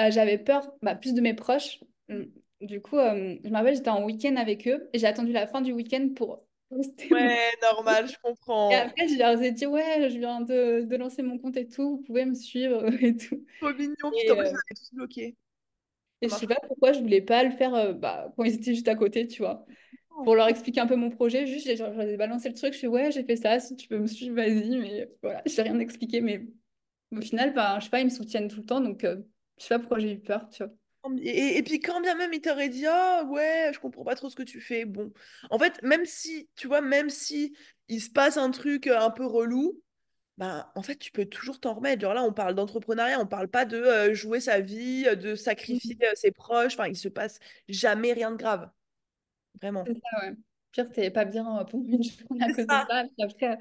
euh, 0.00 0.10
j'avais 0.10 0.38
peur, 0.38 0.72
bah, 0.82 0.94
plus 0.96 1.14
de 1.14 1.20
mes 1.20 1.34
proches. 1.34 1.80
Mm. 2.08 2.24
Du 2.60 2.80
coup, 2.80 2.96
euh, 2.98 3.36
je 3.44 3.48
me 3.50 3.54
rappelle, 3.54 3.76
j'étais 3.76 3.90
en 3.90 4.04
week-end 4.04 4.36
avec 4.36 4.66
eux 4.66 4.88
et 4.92 4.98
j'ai 4.98 5.06
attendu 5.06 5.32
la 5.32 5.46
fin 5.46 5.60
du 5.60 5.72
week-end 5.72 6.08
pour 6.16 6.44
poster 6.70 7.08
mon 7.10 7.16
Ouais, 7.16 7.50
normal, 7.62 8.08
je 8.08 8.14
Et 8.14 8.16
comprends. 8.22 8.70
après, 8.74 9.08
je 9.08 9.18
leur 9.18 9.40
ai 9.40 9.52
dit, 9.52 9.66
ouais, 9.66 10.10
je 10.10 10.18
viens 10.18 10.40
de, 10.40 10.82
de 10.82 10.96
lancer 10.96 11.22
mon 11.22 11.38
compte 11.38 11.56
et 11.56 11.68
tout, 11.68 11.98
vous 11.98 12.02
pouvez 12.02 12.24
me 12.24 12.34
suivre 12.34 12.84
et 13.02 13.16
tout. 13.16 13.44
Trop 13.60 13.72
mignon. 13.74 14.10
Putain, 14.12 14.14
Et, 14.24 14.30
euh, 14.40 14.42
vous 14.42 14.48
avez 14.48 14.74
tous 14.74 14.90
bloqué. 14.94 15.36
Et 16.22 16.28
je 16.28 16.34
sais 16.34 16.46
pas 16.46 16.56
pourquoi 16.66 16.92
je 16.92 17.00
voulais 17.00 17.20
pas 17.22 17.44
le 17.44 17.50
faire 17.50 17.74
euh, 17.74 17.92
bah, 17.92 18.32
quand 18.36 18.44
ils 18.44 18.54
étaient 18.54 18.74
juste 18.74 18.88
à 18.88 18.94
côté, 18.94 19.26
tu 19.28 19.42
vois. 19.42 19.64
Pour 20.24 20.34
leur 20.36 20.48
expliquer 20.48 20.80
un 20.80 20.86
peu 20.86 20.96
mon 20.96 21.10
projet, 21.10 21.46
juste, 21.46 21.66
j'ai- 21.66 22.16
balancé 22.16 22.48
le 22.48 22.54
truc, 22.54 22.72
je 22.72 22.78
suis, 22.78 22.86
ouais, 22.88 23.12
j'ai 23.12 23.24
fait 23.24 23.36
ça, 23.36 23.60
si 23.60 23.76
tu 23.76 23.88
peux 23.88 23.98
me 23.98 24.06
suivre, 24.06 24.36
vas-y. 24.36 24.78
Mais 24.78 25.10
voilà, 25.22 25.42
j'ai 25.46 25.62
rien 25.62 25.78
expliqué, 25.78 26.20
mais 26.20 26.46
au 27.12 27.20
final, 27.20 27.54
bah, 27.54 27.78
je 27.80 27.84
sais 27.84 27.90
pas, 27.90 28.00
ils 28.00 28.06
me 28.06 28.10
soutiennent 28.10 28.48
tout 28.48 28.60
le 28.60 28.66
temps, 28.66 28.80
donc 28.80 29.04
euh, 29.04 29.16
je 29.58 29.64
sais 29.64 29.74
pas 29.74 29.78
pourquoi 29.80 29.98
j'ai 29.98 30.12
eu 30.12 30.20
peur, 30.20 30.48
tu 30.50 30.64
vois. 30.64 30.72
Et, 31.22 31.58
et- 31.58 31.62
puis 31.62 31.78
quand 31.80 32.00
bien 32.00 32.16
même 32.16 32.32
il 32.32 32.40
t'aurait 32.40 32.68
dit 32.68 32.84
ah 32.86 33.24
ouais 33.30 33.70
je 33.72 33.78
comprends 33.78 34.02
pas 34.04 34.16
trop 34.16 34.28
ce 34.28 34.34
que 34.34 34.42
tu 34.42 34.60
fais 34.60 34.84
bon 34.84 35.12
en 35.50 35.58
fait 35.58 35.80
même 35.84 36.04
si 36.04 36.48
tu 36.56 36.66
vois 36.66 36.80
même 36.80 37.10
si 37.10 37.56
il 37.88 38.00
se 38.02 38.10
passe 38.10 38.36
un 38.36 38.50
truc 38.50 38.88
euh, 38.88 38.98
un 39.00 39.10
peu 39.10 39.24
relou 39.24 39.80
bah 40.38 40.70
en 40.74 40.82
fait 40.82 40.96
tu 40.96 41.12
peux 41.12 41.24
toujours 41.26 41.60
t'en 41.60 41.74
remettre 41.74 42.02
genre 42.02 42.14
là 42.14 42.22
on 42.22 42.32
parle 42.32 42.54
d'entrepreneuriat 42.54 43.18
on 43.20 43.26
parle 43.26 43.48
pas 43.48 43.64
de 43.64 43.76
euh, 43.78 44.14
jouer 44.14 44.40
sa 44.40 44.60
vie 44.60 45.04
euh, 45.06 45.14
de 45.16 45.34
sacrifier 45.34 45.96
Mhm. 46.00 46.08
euh, 46.08 46.14
ses 46.14 46.30
proches 46.30 46.74
enfin 46.74 46.88
il 46.88 46.96
se 46.96 47.08
passe 47.08 47.38
jamais 47.68 48.12
rien 48.12 48.30
de 48.30 48.36
grave 48.36 48.70
vraiment 49.62 49.84
C'est 49.86 49.94
ça, 49.94 50.26
ouais. 50.28 50.34
Pire, 50.72 50.90
t'es 50.90 51.10
pas 51.10 51.24
bien 51.24 51.60
euh, 51.60 51.64
pendant 51.64 51.84
une 51.84 52.02
journée 52.02 52.44
à 52.44 52.48
cause 52.48 52.66
de 52.66 52.70
ça 52.70 52.86
ça, 52.88 53.04
puis 53.04 53.22
après, 53.24 53.58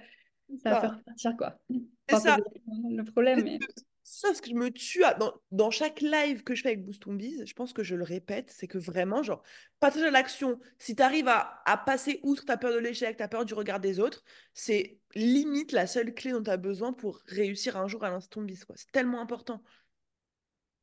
c'est 0.49 0.57
ça 0.63 0.69
va 0.71 0.75
ça 0.75 0.81
faire 0.81 1.03
partir, 1.03 1.37
quoi. 1.37 1.59
c'est 1.69 2.15
Enfin, 2.15 2.37
ça 2.37 2.37
le 2.89 3.03
problème, 3.03 3.43
mais... 3.43 3.59
Ça, 4.07 4.35
ce 4.35 4.41
que 4.41 4.49
je 4.51 4.53
me 4.53 4.69
tue 4.69 5.03
à- 5.03 5.15
dans, 5.15 5.33
dans 5.49 5.71
chaque 5.71 5.99
live 6.01 6.43
que 6.43 6.53
je 6.53 6.61
fais 6.61 6.69
avec 6.69 6.85
Boost 6.85 7.01
Ton 7.01 7.13
Biz, 7.13 7.43
je 7.47 7.53
pense 7.55 7.73
que 7.73 7.81
je 7.83 7.95
le 7.95 8.03
répète, 8.03 8.51
c'est 8.51 8.67
que 8.67 8.77
vraiment, 8.77 9.23
genre, 9.23 9.41
partage 9.79 10.03
à 10.03 10.11
l'action. 10.11 10.59
Si 10.77 10.95
tu 10.95 11.01
arrives 11.01 11.27
à, 11.27 11.63
à 11.65 11.75
passer 11.75 12.19
outre 12.21 12.45
ta 12.45 12.55
peur 12.57 12.71
de 12.71 12.77
l'échec, 12.77 13.17
ta 13.17 13.27
peur 13.27 13.45
du 13.45 13.55
regard 13.55 13.79
des 13.79 13.99
autres, 13.99 14.23
c'est 14.53 14.99
limite 15.15 15.71
la 15.71 15.87
seule 15.87 16.13
clé 16.13 16.31
dont 16.31 16.43
tu 16.43 16.49
as 16.49 16.57
besoin 16.57 16.93
pour 16.93 17.19
réussir 17.27 17.77
un 17.77 17.87
jour 17.87 18.03
à 18.03 18.09
lancer 18.09 18.27
ton 18.29 18.41
biz, 18.41 18.65
quoi. 18.65 18.75
C'est 18.77 18.91
tellement 18.91 19.21
important. 19.21 19.61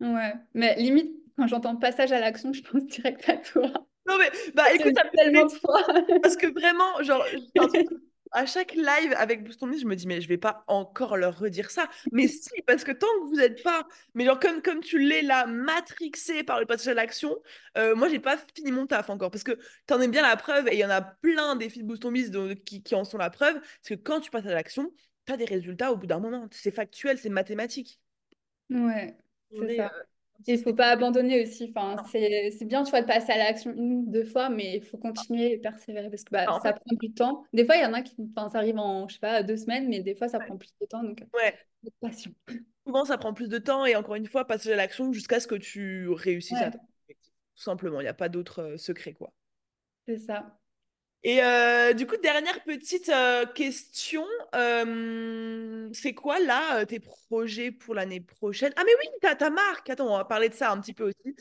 Ouais, 0.00 0.34
mais 0.54 0.74
limite, 0.76 1.12
quand 1.36 1.46
j'entends 1.46 1.76
passage 1.76 2.12
à 2.12 2.20
l'action, 2.20 2.52
je 2.52 2.62
pense 2.62 2.84
direct 2.86 3.28
à 3.28 3.36
toi. 3.36 3.70
Non, 4.06 4.18
mais 4.18 4.30
bah 4.54 4.64
écoute, 4.74 4.94
ça 4.96 5.04
me 5.04 5.16
tellement 5.16 5.46
de 5.46 5.52
fois. 5.52 5.84
Parce 6.22 6.36
que 6.36 6.46
vraiment, 6.52 7.02
genre, 7.02 7.24
à 8.32 8.46
chaque 8.46 8.74
live 8.74 9.12
avec 9.16 9.44
Boost 9.44 9.60
Ton 9.60 9.66
Biz, 9.68 9.82
je 9.82 9.86
me 9.86 9.96
dis, 9.96 10.06
mais 10.06 10.20
je 10.20 10.28
vais 10.28 10.38
pas 10.38 10.64
encore 10.66 11.16
leur 11.16 11.38
redire 11.38 11.70
ça. 11.70 11.88
Mais 12.12 12.28
si, 12.28 12.50
parce 12.66 12.84
que 12.84 12.92
tant 12.92 13.06
que 13.20 13.28
vous 13.28 13.36
n'êtes 13.36 13.62
pas, 13.62 13.86
mais 14.14 14.24
genre, 14.24 14.38
comme, 14.40 14.62
comme 14.62 14.80
tu 14.80 14.98
l'es 14.98 15.22
là, 15.22 15.46
matrixé 15.46 16.42
par 16.44 16.60
le 16.60 16.66
passage 16.66 16.88
à 16.88 16.94
l'action, 16.94 17.36
euh, 17.78 17.94
moi, 17.94 18.08
j'ai 18.08 18.20
pas 18.20 18.36
fini 18.54 18.72
mon 18.72 18.86
taf 18.86 19.10
encore. 19.10 19.30
Parce 19.30 19.44
que 19.44 19.52
tu 19.86 19.94
en 19.94 20.00
es 20.00 20.08
bien 20.08 20.22
la 20.22 20.36
preuve, 20.36 20.68
et 20.68 20.74
il 20.74 20.78
y 20.78 20.84
en 20.84 20.90
a 20.90 21.02
plein 21.02 21.56
des 21.56 21.68
filles 21.70 21.82
de 21.82 21.88
Boost 21.88 22.02
Ton 22.02 22.12
Biz 22.12 22.30
dont- 22.30 22.54
qui, 22.64 22.82
qui 22.82 22.94
en 22.94 23.04
sont 23.04 23.18
la 23.18 23.30
preuve. 23.30 23.54
Parce 23.60 23.88
que 23.88 23.94
quand 23.94 24.20
tu 24.20 24.30
passes 24.30 24.46
à 24.46 24.54
l'action, 24.54 24.92
tu 25.26 25.32
as 25.32 25.36
des 25.36 25.44
résultats 25.44 25.92
au 25.92 25.96
bout 25.96 26.06
d'un 26.06 26.20
moment. 26.20 26.48
C'est 26.52 26.70
factuel, 26.70 27.18
c'est 27.18 27.28
mathématique. 27.28 28.00
Ouais, 28.70 29.16
c'est 29.50 29.68
est, 29.68 29.76
ça. 29.76 29.92
euh, 29.94 30.02
Et 30.46 30.54
il 30.54 30.58
faut 30.58 30.74
pas 30.74 30.90
abandonner 30.90 31.42
aussi. 31.42 31.72
Enfin, 31.74 32.02
c'est 32.10 32.64
bien, 32.64 32.82
tu 32.82 32.90
vois, 32.90 33.02
de 33.02 33.06
passer 33.06 33.32
à 33.32 33.38
l'action 33.38 33.72
une 33.72 33.92
ou 33.92 34.04
deux 34.06 34.24
fois, 34.24 34.48
mais 34.48 34.76
il 34.76 34.82
faut 34.84 34.98
continuer 34.98 35.52
et 35.52 35.58
persévérer 35.58 36.10
parce 36.10 36.24
que 36.24 36.30
bah, 36.30 36.46
ça 36.62 36.72
fait, 36.72 36.80
prend 36.84 36.96
du 37.00 37.12
temps. 37.12 37.44
Des 37.52 37.64
fois, 37.64 37.76
il 37.76 37.82
y 37.82 37.86
en 37.86 37.92
a 37.92 38.02
qui, 38.02 38.14
enfin, 38.36 38.48
ça 38.48 38.58
arrive 38.58 38.78
en, 38.78 39.08
je 39.08 39.14
sais 39.14 39.20
pas, 39.20 39.42
deux 39.42 39.56
semaines, 39.56 39.88
mais 39.88 40.00
des 40.00 40.14
fois, 40.14 40.28
ça 40.28 40.38
ouais. 40.38 40.46
prend 40.46 40.56
plus 40.56 40.72
de 40.80 40.86
temps. 40.86 41.02
Donc, 41.02 41.22
Ouais. 41.34 41.54
Souvent, 42.86 43.04
ça 43.04 43.18
prend 43.18 43.32
plus 43.32 43.48
de 43.48 43.58
temps, 43.58 43.86
et 43.86 43.94
encore 43.96 44.16
une 44.16 44.26
fois, 44.26 44.46
passer 44.46 44.72
à 44.72 44.76
l'action 44.76 45.12
jusqu'à 45.12 45.40
ce 45.40 45.46
que 45.46 45.54
tu 45.54 46.08
réussisses 46.08 46.60
à 46.60 46.70
ton 46.70 46.78
objectif. 46.78 47.32
Tout 47.56 47.62
simplement, 47.62 48.00
il 48.00 48.04
n'y 48.04 48.08
a 48.08 48.14
pas 48.14 48.28
d'autre 48.28 48.62
euh, 48.62 48.76
secret, 48.76 49.12
quoi. 49.12 49.32
c'est 50.06 50.18
ça. 50.18 50.58
Et 51.24 51.40
euh, 51.42 51.92
du 51.92 52.06
coup, 52.06 52.16
dernière 52.16 52.64
petite 52.64 53.08
euh, 53.08 53.46
question. 53.46 54.24
euh, 54.56 55.88
c'est 55.92 56.14
quoi 56.14 56.40
là 56.40 56.84
tes 56.84 56.98
projets 56.98 57.70
pour 57.70 57.94
l'année 57.94 58.20
prochaine? 58.20 58.72
Ah 58.76 58.82
mais 58.84 58.92
oui, 59.00 59.06
t'as 59.20 59.36
ta 59.36 59.50
marque. 59.50 59.88
Attends, 59.88 60.12
on 60.12 60.16
va 60.16 60.24
parler 60.24 60.48
de 60.48 60.54
ça 60.54 60.72
un 60.72 60.80
petit 60.80 60.94
peu 60.94 61.04
aussi. 61.04 61.36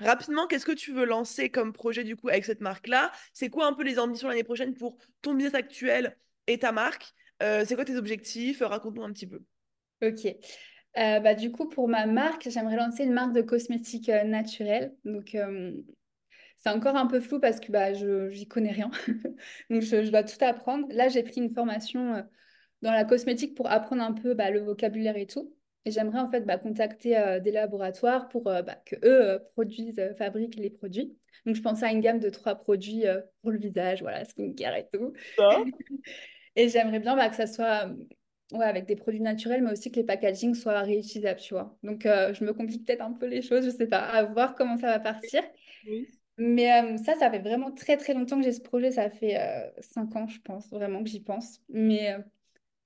Rapidement, 0.00 0.46
qu'est-ce 0.48 0.66
que 0.66 0.72
tu 0.72 0.92
veux 0.92 1.04
lancer 1.04 1.48
comme 1.48 1.72
projet 1.72 2.02
du 2.02 2.16
coup 2.16 2.28
avec 2.28 2.44
cette 2.44 2.60
marque-là? 2.60 3.12
C'est 3.32 3.50
quoi 3.50 3.66
un 3.66 3.72
peu 3.72 3.84
les 3.84 3.98
ambitions 3.98 4.28
l'année 4.28 4.42
prochaine 4.44 4.74
pour 4.74 4.96
ton 5.20 5.34
business 5.34 5.54
actuel 5.54 6.16
et 6.48 6.58
ta 6.58 6.72
marque? 6.72 7.12
C'est 7.40 7.74
quoi 7.74 7.84
tes 7.84 7.96
objectifs? 7.96 8.62
Raconte-nous 8.62 9.04
un 9.04 9.12
petit 9.12 9.28
peu. 9.28 9.42
Ok. 10.02 10.34
Bah, 10.94 11.34
du 11.34 11.52
coup, 11.52 11.68
pour 11.68 11.88
ma 11.88 12.06
marque, 12.06 12.48
j'aimerais 12.50 12.76
lancer 12.76 13.04
une 13.04 13.12
marque 13.12 13.32
de 13.32 13.42
cosmétiques 13.42 14.08
euh, 14.08 14.24
naturels. 14.24 14.94
Donc, 15.04 15.36
c'est 16.62 16.70
encore 16.70 16.96
un 16.96 17.06
peu 17.06 17.20
flou 17.20 17.40
parce 17.40 17.60
que 17.60 17.72
bah, 17.72 17.92
je 17.92 18.30
j'y 18.30 18.46
connais 18.46 18.72
rien. 18.72 18.90
Donc, 19.70 19.82
je, 19.82 20.02
je 20.04 20.10
dois 20.10 20.24
tout 20.24 20.42
apprendre. 20.42 20.86
Là, 20.90 21.08
j'ai 21.08 21.22
pris 21.22 21.40
une 21.40 21.54
formation 21.54 22.14
euh, 22.14 22.22
dans 22.82 22.92
la 22.92 23.04
cosmétique 23.04 23.54
pour 23.54 23.70
apprendre 23.70 24.02
un 24.02 24.12
peu 24.12 24.34
bah, 24.34 24.50
le 24.50 24.60
vocabulaire 24.60 25.16
et 25.16 25.26
tout. 25.26 25.54
Et 25.84 25.90
j'aimerais 25.90 26.20
en 26.20 26.30
fait 26.30 26.42
bah, 26.42 26.58
contacter 26.58 27.18
euh, 27.18 27.40
des 27.40 27.50
laboratoires 27.50 28.28
pour 28.28 28.46
euh, 28.48 28.62
bah, 28.62 28.76
que 28.84 28.96
eux 28.96 29.30
euh, 29.30 29.38
produisent, 29.54 30.00
fabriquent 30.16 30.56
les 30.56 30.70
produits. 30.70 31.16
Donc, 31.44 31.56
je 31.56 31.62
pensais 31.62 31.86
à 31.86 31.90
une 31.90 32.00
gamme 32.00 32.20
de 32.20 32.30
trois 32.30 32.54
produits 32.54 33.04
pour 33.40 33.50
le 33.50 33.58
visage, 33.58 34.02
voilà, 34.02 34.24
skincare 34.24 34.76
et 34.76 34.86
tout. 34.92 35.12
Et 36.54 36.68
j'aimerais 36.68 37.00
bien 37.00 37.16
bah, 37.16 37.28
que 37.30 37.34
ça 37.34 37.46
soit 37.46 37.90
ouais, 38.52 38.64
avec 38.64 38.86
des 38.86 38.94
produits 38.94 39.22
naturels, 39.22 39.62
mais 39.62 39.72
aussi 39.72 39.90
que 39.90 39.96
les 39.96 40.04
packaging 40.04 40.54
soient 40.54 40.80
réutilisables, 40.80 41.40
tu 41.40 41.54
vois. 41.54 41.76
Donc, 41.82 42.02
je 42.04 42.44
me 42.44 42.52
complique 42.52 42.86
peut-être 42.86 43.00
un 43.00 43.12
peu 43.12 43.26
les 43.26 43.40
choses, 43.40 43.64
je 43.64 43.70
sais 43.70 43.86
pas, 43.86 44.00
à 44.00 44.24
voir 44.24 44.54
comment 44.54 44.76
ça 44.76 44.88
va 44.88 45.00
partir. 45.00 45.42
Oui. 45.88 46.10
Mais 46.38 46.72
euh, 46.82 46.96
ça, 46.96 47.14
ça 47.16 47.30
fait 47.30 47.40
vraiment 47.40 47.70
très 47.72 47.96
très 47.96 48.14
longtemps 48.14 48.38
que 48.38 48.44
j'ai 48.44 48.52
ce 48.52 48.60
projet. 48.60 48.90
Ça 48.90 49.10
fait 49.10 49.38
euh, 49.40 49.70
cinq 49.80 50.16
ans, 50.16 50.26
je 50.28 50.40
pense, 50.40 50.68
vraiment 50.70 51.02
que 51.04 51.10
j'y 51.10 51.20
pense. 51.20 51.60
Mais 51.68 52.12
euh, 52.14 52.18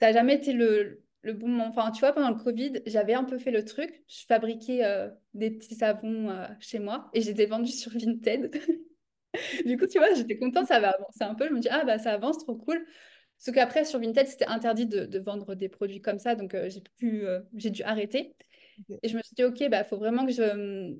ça 0.01 0.09
n'a 0.09 0.13
jamais 0.15 0.35
été 0.37 0.53
le, 0.53 1.05
le 1.23 1.33
bon 1.35 1.49
moment. 1.49 1.69
Enfin, 1.69 1.91
tu 1.93 2.01
vois, 2.01 2.13
pendant 2.13 2.31
le 2.31 2.43
Covid, 2.43 2.83
j'avais 2.87 3.15
un 3.15 3.25
peu 3.25 3.39
fait 3.39 3.53
le 3.53 3.65
truc. 3.65 4.05
Je 4.09 4.25
fabriquais 4.27 4.83
des 5.35 5.51
petits 5.51 5.75
savons 5.77 6.31
chez 6.61 6.79
moi 6.81 7.11
et 7.15 7.21
je 7.23 7.31
les 7.33 7.43
ai 7.43 7.47
vendus 7.47 7.73
sur 7.73 7.93
Vinted. 7.93 8.53
Du 9.67 9.77
coup, 9.77 9.87
tu 9.87 9.99
vois, 9.99 10.15
j'étais 10.15 10.39
contente, 10.39 10.67
ça 10.67 10.81
va 10.81 10.91
avancer 10.91 11.23
un 11.23 11.35
peu. 11.35 11.49
Je 11.49 11.53
me 11.55 11.61
dis, 11.61 11.69
ah 11.71 11.85
bah 11.85 11.99
ça 11.99 12.13
avance, 12.13 12.39
trop 12.39 12.57
cool. 12.57 12.85
Sauf 13.39 13.55
qu'après, 13.55 13.85
sur 13.85 14.01
Vinted, 14.01 14.27
c'était 14.27 14.47
interdit 14.47 14.87
de, 14.87 15.05
de 15.07 15.19
vendre 15.19 15.55
des 15.55 15.69
produits 15.69 16.01
comme 16.01 16.19
ça. 16.19 16.35
Donc, 16.35 16.57
j'ai 16.69 16.83
j'ai 17.55 17.71
dû 17.71 17.83
arrêter. 17.83 18.35
Et 19.03 19.09
je 19.09 19.17
me 19.17 19.23
suis 19.23 19.35
dit, 19.35 19.45
OK, 19.45 19.69
bah, 19.71 19.85
faut 19.85 19.99
vraiment 19.99 20.27
que 20.27 20.33
je... 20.33 20.97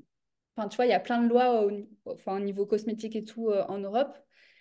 Enfin, 0.57 0.69
tu 0.69 0.77
vois, 0.77 0.87
il 0.87 0.91
y 0.91 0.95
a 0.95 1.01
plein 1.01 1.23
de 1.23 1.29
lois 1.29 1.65
au, 1.67 1.71
enfin, 2.07 2.37
au 2.37 2.41
niveau 2.41 2.67
cosmétique 2.67 3.17
et 3.17 3.25
tout 3.25 3.51
euh, 3.51 3.65
en 3.69 3.79
Europe. 3.79 4.17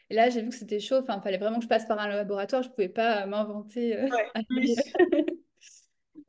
Et 0.09 0.15
là, 0.15 0.29
j'ai 0.29 0.41
vu 0.41 0.49
que 0.49 0.55
c'était 0.55 0.79
chaud. 0.79 0.97
Enfin, 1.01 1.17
il 1.17 1.21
fallait 1.23 1.37
vraiment 1.37 1.57
que 1.57 1.63
je 1.63 1.69
passe 1.69 1.85
par 1.85 1.99
un 1.99 2.07
laboratoire. 2.07 2.63
Je 2.63 2.67
ne 2.69 2.73
pouvais 2.73 2.89
pas 2.89 3.23
euh, 3.23 3.27
m'inventer. 3.27 3.97
euh, 3.97 4.09
Ouais, 4.11 4.31
oui. 4.51 4.75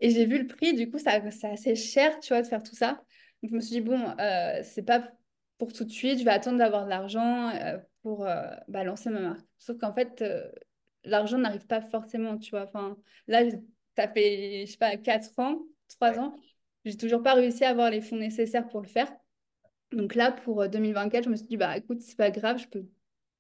Et 0.01 0.11
j'ai 0.11 0.27
vu 0.27 0.39
le 0.39 0.47
prix. 0.47 0.75
Du 0.75 0.91
coup, 0.91 0.99
ça, 0.99 1.21
c'est 1.31 1.49
assez 1.49 1.75
cher, 1.75 2.19
tu 2.21 2.29
vois, 2.33 2.43
de 2.43 2.47
faire 2.47 2.63
tout 2.63 2.75
ça. 2.75 3.03
Donc, 3.43 3.51
je 3.51 3.55
me 3.57 3.61
suis 3.61 3.73
dit, 3.77 3.81
bon, 3.81 3.99
euh, 4.21 4.61
c'est 4.63 4.83
pas 4.83 5.11
pour 5.59 5.73
tout 5.73 5.85
de 5.85 5.91
suite. 5.91 6.19
Je 6.19 6.25
vais 6.25 6.31
attendre 6.31 6.59
d'avoir 6.59 6.85
de 6.85 6.91
l'argent 6.91 7.49
euh, 7.51 7.79
pour 8.03 8.27
bah, 8.69 8.85
lancer 8.85 9.11
ma 9.11 9.21
marque. 9.21 9.47
Sauf 9.59 9.79
qu'en 9.79 9.93
fait, 9.95 10.23
l'argent 11.05 11.39
n'arrive 11.39 11.67
pas 11.67 11.81
forcément, 11.81 12.39
tu 12.39 12.51
vois. 12.51 12.65
Enfin, 12.65 12.97
là, 13.27 13.43
ça 13.97 14.09
fait, 14.09 14.65
je 14.67 14.73
sais 14.73 14.79
pas, 14.79 14.97
4 14.97 15.39
ans, 15.39 15.61
trois 15.89 16.13
Ouais. 16.13 16.19
ans. 16.19 16.37
J'ai 16.85 16.97
toujours 16.97 17.23
pas 17.23 17.35
réussi 17.35 17.65
à 17.65 17.71
avoir 17.71 17.91
les 17.91 18.01
fonds 18.01 18.17
nécessaires 18.17 18.69
pour 18.69 18.81
le 18.81 18.89
faire. 18.89 19.13
Donc 19.93 20.15
là, 20.15 20.33
pour 20.33 20.63
euh, 20.63 20.69
2024, 20.69 21.25
je 21.25 21.31
me 21.31 21.37
suis 21.37 21.47
dit, 21.47 21.57
bah 21.57 21.77
écoute, 21.77 22.01
c'est 22.01 22.17
pas 22.17 22.31
grave, 22.31 22.59
je 22.59 22.69
peux 22.69 22.87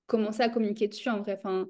commencer 0.06 0.42
à 0.42 0.48
communiquer 0.50 0.88
dessus 0.88 1.08
en 1.10 1.20
vrai. 1.20 1.34
Enfin, 1.38 1.68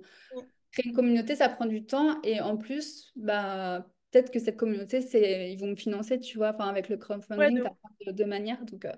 créer 0.73 0.89
une 0.89 0.95
communauté, 0.95 1.37
ça 1.37 1.49
prend 1.49 1.67
du 1.67 1.87
temps. 1.87 2.21
Et 2.23 2.41
en 2.41 2.57
plus, 2.59 3.13
bah, 3.17 3.87
peut-être 4.13 4.33
que 4.33 4.39
cette 4.41 4.57
communauté, 4.59 5.01
c'est, 5.03 5.53
ils 5.53 5.59
vont 5.61 5.69
me 5.69 5.77
financer, 5.77 6.21
tu 6.21 6.39
vois. 6.39 6.51
Enfin, 6.55 6.69
avec 6.69 6.89
le 6.89 6.97
Ouais, 7.37 7.51
crowdfunding, 7.51 7.57
de 7.57 7.63
tu 7.63 7.69
as 7.69 8.13
de 8.13 8.17
deux 8.17 8.27
manières. 8.27 8.65
Donc, 8.67 8.85
euh, 8.87 8.93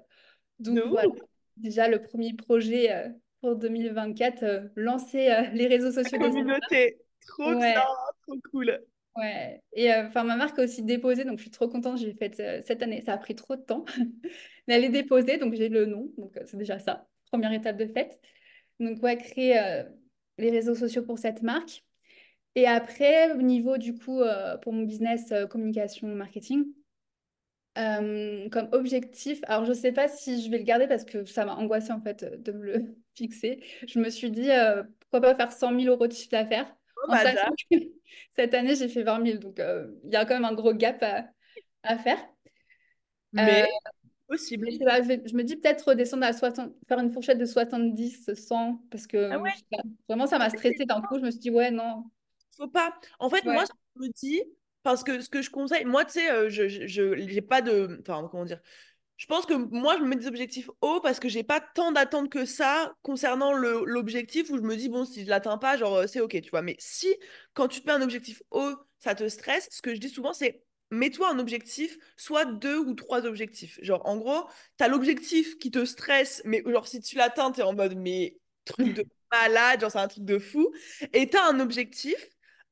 donc 0.61 0.85
voilà. 0.87 1.09
Déjà, 1.57 1.89
le 1.89 2.03
premier 2.03 2.35
projet 2.35 2.93
euh, 2.93 3.09
pour 3.41 3.57
2024, 3.57 4.43
euh, 4.45 4.69
lancer 4.77 5.31
euh, 5.31 5.43
les 5.55 5.67
réseaux 5.67 5.93
La 6.03 6.03
sociaux 6.05 6.19
cette 6.21 6.21
communauté. 6.21 6.99
Trop 7.27 7.55
bien, 7.57 7.59
Ouais, 7.61 7.77
trop 8.23 8.41
cool. 8.51 8.81
ouais. 9.17 9.63
Et 9.73 9.93
euh, 9.93 10.07
enfin, 10.09 10.25
ma 10.25 10.37
marque 10.37 10.59
a 10.59 10.65
aussi 10.65 10.83
déposé, 10.83 11.25
donc 11.25 11.39
je 11.39 11.43
suis 11.43 11.51
trop 11.51 11.69
contente. 11.69 11.99
J'ai 11.99 12.15
fait 12.15 12.39
euh, 12.41 12.63
cette 12.67 12.83
année. 12.83 13.01
Ça 13.03 13.13
a 13.15 13.19
pris 13.19 13.35
trop 13.35 13.57
de 13.57 13.63
temps. 13.63 13.85
Est 14.69 14.89
déposée, 14.91 15.39
donc 15.39 15.55
j'ai 15.55 15.69
le 15.69 15.87
nom. 15.87 16.11
Donc, 16.19 16.37
euh, 16.37 16.43
c'est 16.47 16.57
déjà 16.57 16.79
ça. 16.79 17.07
Première 17.31 17.53
étape 17.53 17.77
de 17.77 17.87
fait. 17.87 18.19
Donc, 18.81 19.03
ouais, 19.03 19.17
créer 19.17 19.59
euh, 19.59 19.83
les 20.39 20.51
réseaux 20.51 20.75
sociaux 20.75 21.03
pour 21.03 21.19
cette 21.19 21.43
marque. 21.43 21.85
Et 22.55 22.67
après, 22.67 23.33
au 23.33 23.43
niveau 23.43 23.79
du 23.79 23.95
coup, 23.95 24.21
euh, 24.21 24.57
pour 24.59 24.73
mon 24.73 24.83
business 24.83 25.31
euh, 25.33 25.47
communication 25.47 26.09
marketing, 26.09 26.67
comme 27.77 28.69
objectif, 28.73 29.41
alors 29.45 29.65
je 29.65 29.73
sais 29.73 29.93
pas 29.93 30.09
si 30.09 30.43
je 30.43 30.51
vais 30.51 30.59
le 30.59 30.65
garder 30.65 30.89
parce 30.89 31.05
que 31.05 31.25
ça 31.25 31.45
m'a 31.45 31.55
angoissé 31.55 31.93
en 31.93 32.01
fait 32.01 32.25
de 32.25 32.51
me 32.51 32.65
le 32.65 32.97
fixer. 33.15 33.63
Je 33.87 34.01
me 34.01 34.11
suis 34.11 34.33
dit, 34.33 34.49
pourquoi 34.99 35.21
pas 35.21 35.37
faire 35.37 35.53
100 35.53 35.79
000 35.79 35.95
euros 35.95 36.09
de 36.09 36.13
chiffre 36.13 36.31
d'affaires 36.31 36.75
Oh, 37.07 37.13
que 37.71 37.77
cette 38.35 38.55
année 38.55 38.75
j'ai 38.75 38.89
fait 38.89 39.05
20 39.05 39.25
000. 39.25 39.39
Donc 39.39 39.61
il 40.05 40.11
y 40.11 40.17
a 40.17 40.25
quand 40.25 40.35
même 40.35 40.45
un 40.45 40.55
gros 40.55 40.75
gap 40.75 41.01
à, 41.05 41.27
à 41.85 41.99
faire. 41.99 42.19
Mais 43.33 43.69
possible. 44.29 44.71
je 44.71 44.77
sais 44.79 44.85
pas, 44.85 45.03
je, 45.03 45.09
vais- 45.09 45.23
je 45.27 45.35
me 45.37 45.43
dis 45.45 45.57
peut-être 45.57 45.89
redescendre 45.89 46.25
à 46.27 46.33
60, 46.33 46.73
faire 46.89 46.99
une 46.99 47.13
fourchette 47.13 47.39
de 47.39 47.45
70, 47.47 48.31
100 48.35 48.83
parce 48.91 49.07
Ah 49.31 49.37
que 49.37 49.41
ouais, 49.41 49.51
pas, 49.71 49.79
vraiment 50.09 50.27
ça 50.27 50.39
m'a 50.39 50.51
stressé 50.51 50.85
d'un 50.87 51.03
coup. 51.03 51.19
Je 51.19 51.25
me 51.25 51.31
suis 51.31 51.41
dit, 51.41 51.51
ouais, 51.51 51.71
non. 51.71 52.05
faut 52.57 52.69
pas. 52.69 52.95
En 53.19 53.31
fait, 53.31 53.45
moi, 53.47 53.65
Ouais, 53.65 53.67
ce 53.67 53.71
que 53.73 53.77
je 53.97 54.01
me 54.03 54.09
dis, 54.13 54.43
parce 54.83 55.05
que 55.05 55.21
ce 55.21 55.29
que 55.29 55.43
je 55.43 55.51
conseille, 55.51 55.85
moi, 55.85 56.05
tu 56.05 56.13
sais, 56.15 56.31
euh, 56.31 56.49
je, 56.51 56.69
j'ai 56.69 57.43
pas 57.43 57.63
de. 57.63 57.99
Enfin, 58.01 58.27
comment 58.31 58.45
dire? 58.45 58.61
Je 59.17 59.27
pense 59.27 59.47
que 59.47 59.55
moi, 59.55 59.97
je 59.99 60.03
me 60.05 60.09
mets 60.09 60.17
des 60.17 60.27
objectifs 60.29 60.71
hauts 60.83 61.01
parce 61.01 61.21
que 61.21 61.29
j'ai 61.29 61.45
pas 61.45 61.61
tant 61.61 61.93
d'attentes 61.93 62.31
que 62.31 62.45
ça 62.47 62.95
concernant 63.03 63.53
l'objectif 63.55 64.51
où 64.51 64.57
je 64.59 64.63
me 64.63 64.77
dis, 64.77 64.89
bon, 64.91 65.05
si 65.07 65.25
je 65.25 65.31
l'atteins 65.31 65.59
pas, 65.59 65.77
genre, 65.79 65.97
euh, 65.97 66.07
c'est 66.09 66.21
OK, 66.21 66.41
tu 66.43 66.51
vois. 66.51 66.63
Mais 66.63 66.77
si, 66.81 67.09
quand 67.55 67.69
tu 67.69 67.83
te 67.83 67.87
mets 67.87 67.95
un 67.95 68.03
objectif 68.03 68.43
haut, 68.51 68.73
ça 69.01 69.15
te 69.15 69.29
stresse, 69.29 69.69
ce 69.73 69.83
que 69.83 69.95
je 69.95 70.01
dis 70.01 70.11
souvent, 70.11 70.33
c'est 70.35 70.65
mets-toi 70.91 71.31
un 71.31 71.39
objectif, 71.39 71.99
soit 72.17 72.45
deux 72.45 72.79
ou 72.79 72.95
trois 72.95 73.27
objectifs. 73.27 73.79
Genre, 73.83 74.05
en 74.07 74.17
gros, 74.17 74.49
tu 74.79 74.85
as 74.85 74.89
l'objectif 74.89 75.59
qui 75.59 75.71
te 75.71 75.85
stresse, 75.85 76.43
mais 76.45 76.63
genre, 76.67 76.87
si 76.89 77.01
tu 77.01 77.17
l'atteins, 77.17 77.53
tu 77.53 77.61
es 77.61 77.63
en 77.63 77.75
mode, 77.75 77.97
mais 77.97 78.39
truc 78.65 78.95
de 78.95 79.05
malade, 79.33 79.81
genre, 79.81 79.91
c'est 79.91 79.99
un 79.99 80.09
truc 80.09 80.25
de 80.25 80.39
fou. 80.39 80.73
Et 81.13 81.29
tu 81.29 81.37
as 81.37 81.47
un 81.47 81.61
objectif 81.61 82.17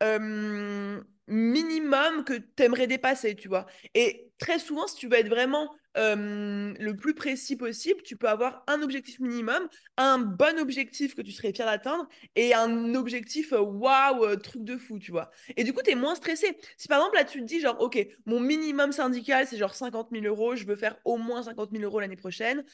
euh, 0.03 1.01
minimum 1.27 2.25
que 2.25 2.35
tu 2.35 2.63
aimerais 2.63 2.87
dépasser, 2.87 3.35
tu 3.37 3.49
vois. 3.49 3.67
Et 3.95 4.31
très 4.39 4.59
souvent, 4.59 4.87
si 4.87 4.97
tu 4.97 5.09
veux 5.09 5.19
être 5.19 5.29
vraiment 5.29 5.75
euh, 5.97 6.75
le 6.79 6.95
plus 6.95 7.15
précis 7.15 7.57
possible, 7.57 8.03
tu 8.03 8.17
peux 8.17 8.29
avoir 8.29 8.65
un 8.67 8.83
objectif 8.83 9.19
minimum, 9.19 9.69
un 9.97 10.19
bon 10.19 10.59
objectif 10.59 11.15
que 11.15 11.23
tu 11.23 11.33
serais 11.33 11.53
fier 11.53 11.65
d'atteindre 11.65 12.07
et 12.35 12.53
un 12.53 12.95
objectif 12.95 13.53
euh, 13.53 13.61
waouh, 13.61 14.25
euh, 14.25 14.37
truc 14.37 14.63
de 14.63 14.77
fou, 14.77 14.99
tu 14.99 15.11
vois. 15.11 15.31
Et 15.57 15.65
du 15.65 15.73
coup, 15.73 15.81
tu 15.83 15.91
es 15.91 15.95
moins 15.95 16.15
stressé. 16.15 16.59
Si 16.77 16.87
par 16.87 16.99
exemple, 16.99 17.17
là, 17.17 17.25
tu 17.25 17.41
te 17.41 17.45
dis, 17.45 17.61
genre, 17.61 17.81
OK, 17.81 18.07
mon 18.27 18.41
minimum 18.41 18.93
syndical, 18.93 19.47
c'est 19.47 19.57
genre 19.57 19.75
50 19.75 20.09
000 20.13 20.25
euros, 20.27 20.55
je 20.55 20.67
veux 20.67 20.77
faire 20.77 20.97
au 21.05 21.17
moins 21.17 21.43
50 21.43 21.71
000 21.73 21.83
euros 21.85 22.01
l'année 22.01 22.17
prochaine. 22.17 22.65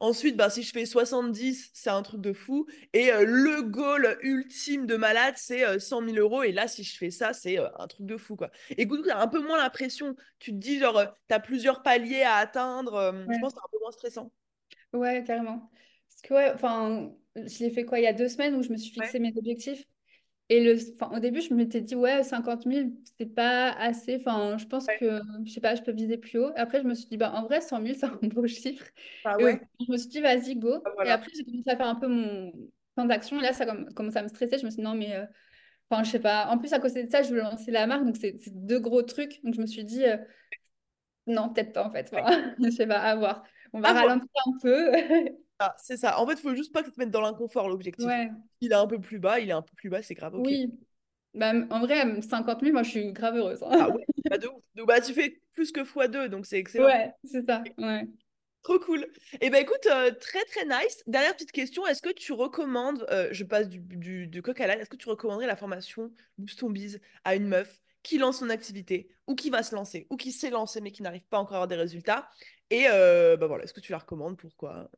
Ensuite, 0.00 0.36
bah, 0.36 0.50
si 0.50 0.62
je 0.62 0.72
fais 0.72 0.86
70, 0.86 1.70
c'est 1.72 1.90
un 1.90 2.02
truc 2.02 2.20
de 2.20 2.32
fou. 2.32 2.66
Et 2.92 3.10
le 3.12 3.62
goal 3.62 4.18
ultime 4.22 4.86
de 4.86 4.96
malade, 4.96 5.34
c'est 5.36 5.64
euh, 5.64 5.78
100 5.78 6.04
000 6.04 6.16
euros. 6.16 6.42
Et 6.42 6.52
là, 6.52 6.68
si 6.68 6.84
je 6.84 6.96
fais 6.96 7.10
ça, 7.10 7.32
c'est 7.32 7.58
un 7.58 7.86
truc 7.86 8.06
de 8.06 8.16
fou, 8.16 8.36
quoi. 8.36 8.50
Et 8.70 8.84
du 8.84 8.88
coup, 8.88 9.02
tu 9.02 9.10
as 9.10 9.20
un 9.20 9.28
peu 9.28 9.40
moins 9.40 9.58
la 9.58 9.70
pression. 9.70 10.16
Tu 10.38 10.52
te 10.52 10.56
dis, 10.64 10.78
genre, 10.80 11.02
tu 11.28 11.34
as 11.34 11.40
plusieurs 11.40 11.82
paliers 11.82 12.22
à 12.22 12.36
atteindre. 12.36 12.94
euh, 12.94 13.28
je 13.32 13.38
pense 13.38 13.54
que 13.54 13.60
c'est 13.60 13.66
un 13.66 13.70
peu 13.72 13.78
moins 13.80 13.92
stressant. 13.92 14.32
ouais, 14.92 15.24
carrément. 15.26 15.70
Parce 16.08 16.22
que 16.22 16.34
ouais, 16.34 16.52
enfin, 16.54 17.12
je 17.36 17.58
l'ai 17.60 17.70
fait 17.70 17.84
quoi, 17.84 17.98
il 17.98 18.02
y 18.04 18.06
a 18.06 18.12
deux 18.12 18.28
semaines 18.28 18.54
où 18.54 18.62
je 18.62 18.70
me 18.70 18.76
suis 18.76 18.92
Ouais, 18.98 19.14
fixé 19.14 19.18
mes 19.18 19.32
objectifs. 19.36 19.84
Et 20.50 20.64
le, 20.64 20.76
au 21.16 21.20
début, 21.20 21.40
je 21.42 21.54
m'étais 21.54 21.80
dit, 21.82 21.94
ouais, 21.96 22.24
50 22.24 22.66
000, 22.66 22.98
c'est 23.18 23.26
pas 23.34 23.70
assez. 23.72 24.16
Enfin, 24.16 24.58
je 24.58 24.66
pense 24.66 24.88
ouais. 24.88 25.00
que, 25.00 25.20
je 25.46 25.52
sais 25.52 25.60
pas, 25.60 25.74
je 25.76 25.82
peux 25.82 25.92
viser 25.92 26.18
plus 26.18 26.38
haut. 26.40 26.52
Après, 26.56 26.82
je 26.82 26.86
me 26.88 26.94
suis 26.94 27.06
dit, 27.08 27.16
bah, 27.18 27.32
en 27.34 27.44
vrai, 27.44 27.60
100 27.62 27.80
000, 27.80 27.96
c'est 28.00 28.06
un 28.06 28.16
beau 28.28 28.46
chiffre. 28.46 28.84
Ah 29.24 29.38
euh, 29.40 29.44
ouais, 29.44 29.60
je 29.80 29.92
me 29.92 29.96
suis 29.98 30.08
dit, 30.10 30.20
vas-y, 30.20 30.56
go. 30.56 30.84
ah, 30.84 31.04
Et 31.04 31.10
après, 31.10 31.30
j'ai 31.36 31.44
commencé 31.44 31.70
à 31.70 31.76
faire 31.76 31.88
un 31.88 31.96
peu 31.96 32.08
mon 32.08 32.52
plan 32.96 33.06
d'action. 33.06 33.40
Et 33.40 33.42
là, 33.44 33.52
ça 33.54 33.66
comm- 33.66 33.92
commence 33.94 34.16
à 34.16 34.22
me 34.24 34.28
stresser. 34.28 34.58
Je 34.58 34.66
me 34.66 34.70
suis 34.70 34.78
dit, 34.78 34.84
non, 34.84 34.94
mais, 34.96 35.14
euh, 35.16 35.26
enfin, 35.90 36.04
je 36.04 36.10
sais 36.10 36.20
pas. 36.20 36.48
En 36.48 36.58
plus, 36.58 36.72
à 36.72 36.78
côté 36.80 37.04
de 37.04 37.10
ça, 37.10 37.22
je 37.22 37.30
veux 37.34 37.40
lancer 37.40 37.70
la 37.70 37.86
marque. 37.86 38.04
Donc, 38.04 38.16
c'est 38.16 38.36
c'est 38.40 38.52
deux 38.66 38.80
gros 38.80 39.02
trucs. 39.02 39.42
Donc, 39.44 39.54
je 39.54 39.60
me 39.60 39.66
suis 39.66 39.84
dit, 39.84 40.04
euh, 40.04 40.16
non, 41.26 41.48
peut-être 41.50 41.72
pas, 41.72 41.84
en 41.84 41.90
fait. 41.90 42.10
Ouais. 42.12 42.22
Je 42.64 42.70
sais 42.70 42.86
pas, 42.86 42.98
à 43.00 43.16
voir. 43.16 43.44
On 43.72 43.80
va 43.80 43.88
À 43.88 43.92
voir. 43.92 44.04
ralentir 44.06 44.28
un 44.46 44.58
peu. 44.60 44.92
Ah, 45.60 45.72
c'est 45.78 45.96
ça. 45.96 46.18
En 46.18 46.26
fait, 46.26 46.32
il 46.32 46.40
faut 46.40 46.54
juste 46.56 46.72
pas 46.72 46.82
que 46.82 46.88
tu 46.88 46.94
te 46.94 46.98
mettes 46.98 47.12
dans 47.12 47.20
l'inconfort, 47.20 47.68
l'objectif. 47.68 48.04
Ouais, 48.04 48.28
Il 48.60 48.72
est 48.72 48.74
un 48.74 48.88
peu 48.88 49.00
plus 49.00 49.20
bas, 49.20 49.38
il 49.38 49.48
est 49.50 49.52
un 49.52 49.62
peu 49.62 49.72
plus 49.76 49.88
bas, 49.88 50.02
c'est 50.02 50.14
grave, 50.14 50.34
oui. 50.34 50.74
Bah, 51.32 51.52
en 51.70 51.80
vrai, 51.80 52.20
50 52.22 52.60
000, 52.60 52.72
moi, 52.72 52.82
je 52.82 52.90
suis 52.90 53.12
grave 53.12 53.36
heureuse. 53.36 53.60
Ah 53.62 53.84
hein. 53.84 53.90
ouais, 53.94 54.04
bah 54.30 54.36
de 54.36 54.48
ouf. 54.48 54.62
Donc, 54.74 54.88
bah, 54.88 55.00
tu 55.00 55.12
fais 55.12 55.40
plus 55.52 55.70
que 55.70 55.80
x2, 55.80 56.26
donc 56.26 56.44
c'est 56.44 56.58
excellent. 56.58 56.86
Ouais, 56.86 57.12
c'est 57.24 57.46
ça. 57.46 57.62
Ouais. 57.78 58.08
Trop 58.64 58.78
cool. 58.78 59.06
Et 59.40 59.50
ben 59.50 59.62
écoute, 59.62 59.86
euh, 59.86 60.10
très 60.12 60.42
très 60.46 60.64
nice. 60.64 61.02
Dernière 61.06 61.34
petite 61.34 61.52
question, 61.52 61.86
est-ce 61.86 62.00
que 62.00 62.12
tu 62.12 62.32
recommandes, 62.32 63.06
euh, 63.10 63.28
je 63.30 63.44
passe 63.44 63.68
du, 63.68 63.78
du, 63.78 64.26
du 64.26 64.42
coq 64.42 64.58
à 64.60 64.66
l'âne, 64.66 64.80
est-ce 64.80 64.88
que 64.88 64.96
tu 64.96 65.08
recommanderais 65.08 65.46
la 65.46 65.54
formation 65.56 66.10
Boost 66.38 66.58
ton 66.60 66.72
à 67.24 67.36
une 67.36 67.46
meuf 67.46 67.82
qui 68.04 68.18
lance 68.18 68.38
son 68.38 68.50
activité 68.50 69.08
ou 69.26 69.34
qui 69.34 69.50
va 69.50 69.64
se 69.64 69.74
lancer 69.74 70.06
ou 70.10 70.16
qui 70.16 70.30
s'est 70.30 70.50
lancé 70.50 70.80
mais 70.80 70.92
qui 70.92 71.02
n'arrive 71.02 71.24
pas 71.24 71.38
encore 71.38 71.54
à 71.54 71.56
avoir 71.56 71.68
des 71.68 71.74
résultats 71.74 72.28
Et 72.70 72.86
euh, 72.88 73.36
bah 73.36 73.48
voilà, 73.48 73.64
est-ce 73.64 73.72
que 73.72 73.80
tu 73.80 73.90
la 73.90 73.98
recommandes 73.98 74.36
Pourquoi? 74.36 74.88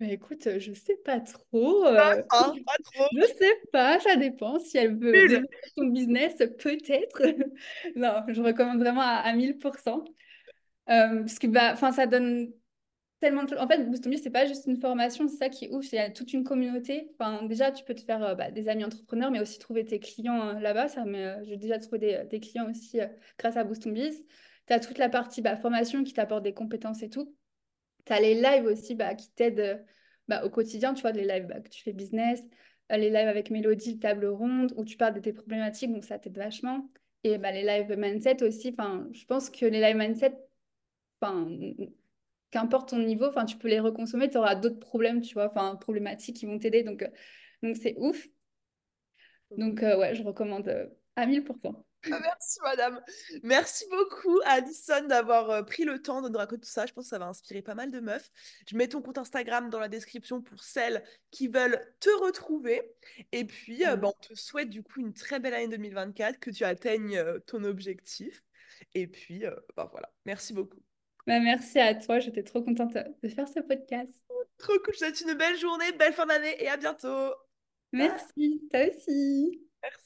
Bah 0.00 0.06
écoute, 0.06 0.48
je 0.58 0.72
sais 0.74 0.96
pas 1.04 1.20
trop. 1.20 1.84
Euh, 1.86 1.94
pas 1.94 2.22
trop. 2.28 3.06
Je 3.16 3.26
sais 3.38 3.60
pas, 3.72 3.98
ça 4.00 4.16
dépend. 4.16 4.58
Si 4.60 4.76
elle 4.76 4.96
veut 4.96 5.12
développer 5.12 5.56
son 5.76 5.86
business, 5.86 6.36
peut-être. 6.36 7.22
Non, 7.96 8.22
je 8.28 8.42
recommande 8.42 8.78
vraiment 8.78 9.00
à, 9.00 9.22
à 9.24 9.32
1000%. 9.32 10.04
Euh, 10.90 11.20
parce 11.20 11.38
que 11.38 11.46
bah, 11.46 11.76
ça 11.76 12.06
donne 12.06 12.52
tellement 13.20 13.44
de. 13.44 13.56
En 13.56 13.66
fait, 13.66 13.84
Boostomy, 13.84 14.18
c'est 14.18 14.30
pas 14.30 14.46
juste 14.46 14.66
une 14.66 14.76
formation, 14.76 15.28
c'est 15.28 15.36
ça 15.36 15.48
qui 15.48 15.66
est 15.66 15.70
ouf, 15.72 15.86
c'est 15.86 16.12
toute 16.12 16.32
une 16.32 16.44
communauté. 16.44 17.10
Enfin, 17.18 17.44
déjà, 17.44 17.72
tu 17.72 17.84
peux 17.84 17.94
te 17.94 18.02
faire 18.02 18.22
euh, 18.22 18.34
bah, 18.34 18.50
des 18.50 18.68
amis 18.68 18.84
entrepreneurs, 18.84 19.30
mais 19.30 19.40
aussi 19.40 19.58
trouver 19.58 19.84
tes 19.84 19.98
clients 20.00 20.48
euh, 20.48 20.60
là-bas. 20.60 20.86
Euh, 20.98 21.40
j'ai 21.44 21.56
déjà 21.56 21.78
trouvé 21.78 22.24
des, 22.24 22.40
clients 22.40 22.70
aussi 22.70 23.00
grâce 23.38 23.56
à 23.56 23.64
Boostomy. 23.64 24.10
Tu 24.66 24.72
as 24.72 24.80
toute 24.80 24.98
la 24.98 25.08
partie 25.08 25.42
bah, 25.42 25.56
formation 25.56 26.04
qui 26.04 26.12
t'apporte 26.12 26.42
des 26.42 26.54
compétences 26.54 27.02
et 27.02 27.10
tout. 27.10 27.34
Tu 28.06 28.12
as 28.12 28.20
les 28.20 28.34
lives 28.34 28.66
aussi 28.66 28.94
bah, 28.94 29.14
qui 29.14 29.30
t'aident 29.32 29.84
au 30.44 30.50
quotidien, 30.50 30.94
tu 30.94 31.02
vois, 31.02 31.12
les 31.12 31.24
lives 31.24 31.48
que 31.64 31.70
tu 31.70 31.82
fais 31.82 31.92
business, 31.94 32.42
les 32.90 33.08
lives 33.08 33.28
avec 33.28 33.50
Mélodie, 33.50 33.98
table 33.98 34.26
ronde, 34.26 34.74
où 34.76 34.84
tu 34.84 34.98
parles 34.98 35.14
de 35.14 35.20
tes 35.20 35.32
problématiques, 35.32 35.90
donc 35.90 36.04
ça 36.04 36.18
t'aide 36.18 36.36
vachement. 36.36 36.90
Et 37.24 37.38
les 37.38 37.62
lives 37.62 37.96
mindset 37.96 38.42
aussi, 38.42 38.76
je 39.12 39.24
pense 39.24 39.48
que 39.48 39.64
les 39.64 39.80
lives 39.80 39.96
mindset, 39.96 40.38
qu'importe 42.50 42.90
ton 42.90 42.98
niveau, 42.98 43.26
enfin, 43.26 43.44
tu 43.44 43.56
peux 43.58 43.68
les 43.68 43.80
reconsommer, 43.80 44.30
tu 44.30 44.38
auras 44.38 44.54
d'autres 44.54 44.78
problèmes, 44.80 45.20
tu 45.20 45.34
vois, 45.34 45.46
enfin, 45.46 45.76
problématiques 45.76 46.36
qui 46.36 46.46
vont 46.46 46.58
t'aider, 46.58 46.82
donc 46.82 47.02
euh, 47.02 47.08
donc 47.62 47.76
c'est 47.76 47.94
ouf. 47.98 48.26
Donc 49.50 49.82
euh, 49.82 49.98
ouais, 49.98 50.14
je 50.14 50.22
recommande 50.22 50.68
euh, 50.68 50.86
à 51.16 51.26
1000%. 51.26 51.84
Ah, 52.10 52.20
Merci 52.20 52.58
madame. 52.62 53.02
Merci 53.42 53.84
beaucoup 53.90 54.38
Alison 54.44 55.04
d'avoir 55.08 55.50
euh, 55.50 55.62
pris 55.62 55.84
le 55.84 56.00
temps 56.00 56.22
de 56.22 56.28
nous 56.28 56.38
raconter 56.38 56.60
tout 56.62 56.68
ça. 56.68 56.86
Je 56.86 56.92
pense 56.92 57.06
que 57.06 57.08
ça 57.10 57.18
va 57.18 57.26
inspirer 57.26 57.60
pas 57.60 57.74
mal 57.74 57.90
de 57.90 57.98
meufs. 57.98 58.30
Je 58.68 58.76
mets 58.76 58.86
ton 58.88 59.02
compte 59.02 59.18
Instagram 59.18 59.68
dans 59.68 59.80
la 59.80 59.88
description 59.88 60.40
pour 60.40 60.62
celles 60.62 61.02
qui 61.32 61.48
veulent 61.48 61.80
te 61.98 62.10
retrouver. 62.24 62.82
Et 63.32 63.44
puis, 63.44 63.84
euh, 63.84 63.96
Mm. 63.96 64.00
bah, 64.00 64.08
on 64.16 64.20
te 64.20 64.34
souhaite 64.34 64.70
du 64.70 64.82
coup 64.82 65.00
une 65.00 65.12
très 65.12 65.40
belle 65.40 65.54
année 65.54 65.68
2024, 65.68 66.38
que 66.38 66.50
tu 66.50 66.64
atteignes 66.64 67.20
ton 67.46 67.64
objectif. 67.64 68.44
Et 68.94 69.08
puis, 69.08 69.42
bah, 69.76 69.88
voilà. 69.90 70.12
Merci 70.24 70.52
beaucoup. 70.52 70.78
Bah, 71.28 71.40
merci 71.40 71.78
à 71.78 71.94
toi, 71.94 72.20
j'étais 72.20 72.42
trop 72.42 72.62
contente 72.62 72.96
de 73.22 73.28
faire 73.28 73.46
ce 73.46 73.60
podcast. 73.60 74.24
Trop 74.56 74.72
cool. 74.82 74.94
Je 74.94 74.98
te 75.00 75.04
souhaite 75.04 75.20
une 75.20 75.34
belle 75.34 75.58
journée, 75.58 75.92
belle 75.98 76.14
fin 76.14 76.24
d'année 76.24 76.56
et 76.58 76.68
à 76.68 76.78
bientôt. 76.78 77.34
Merci, 77.92 78.62
toi 78.70 78.80
aussi. 78.88 79.60
Merci. 79.82 79.98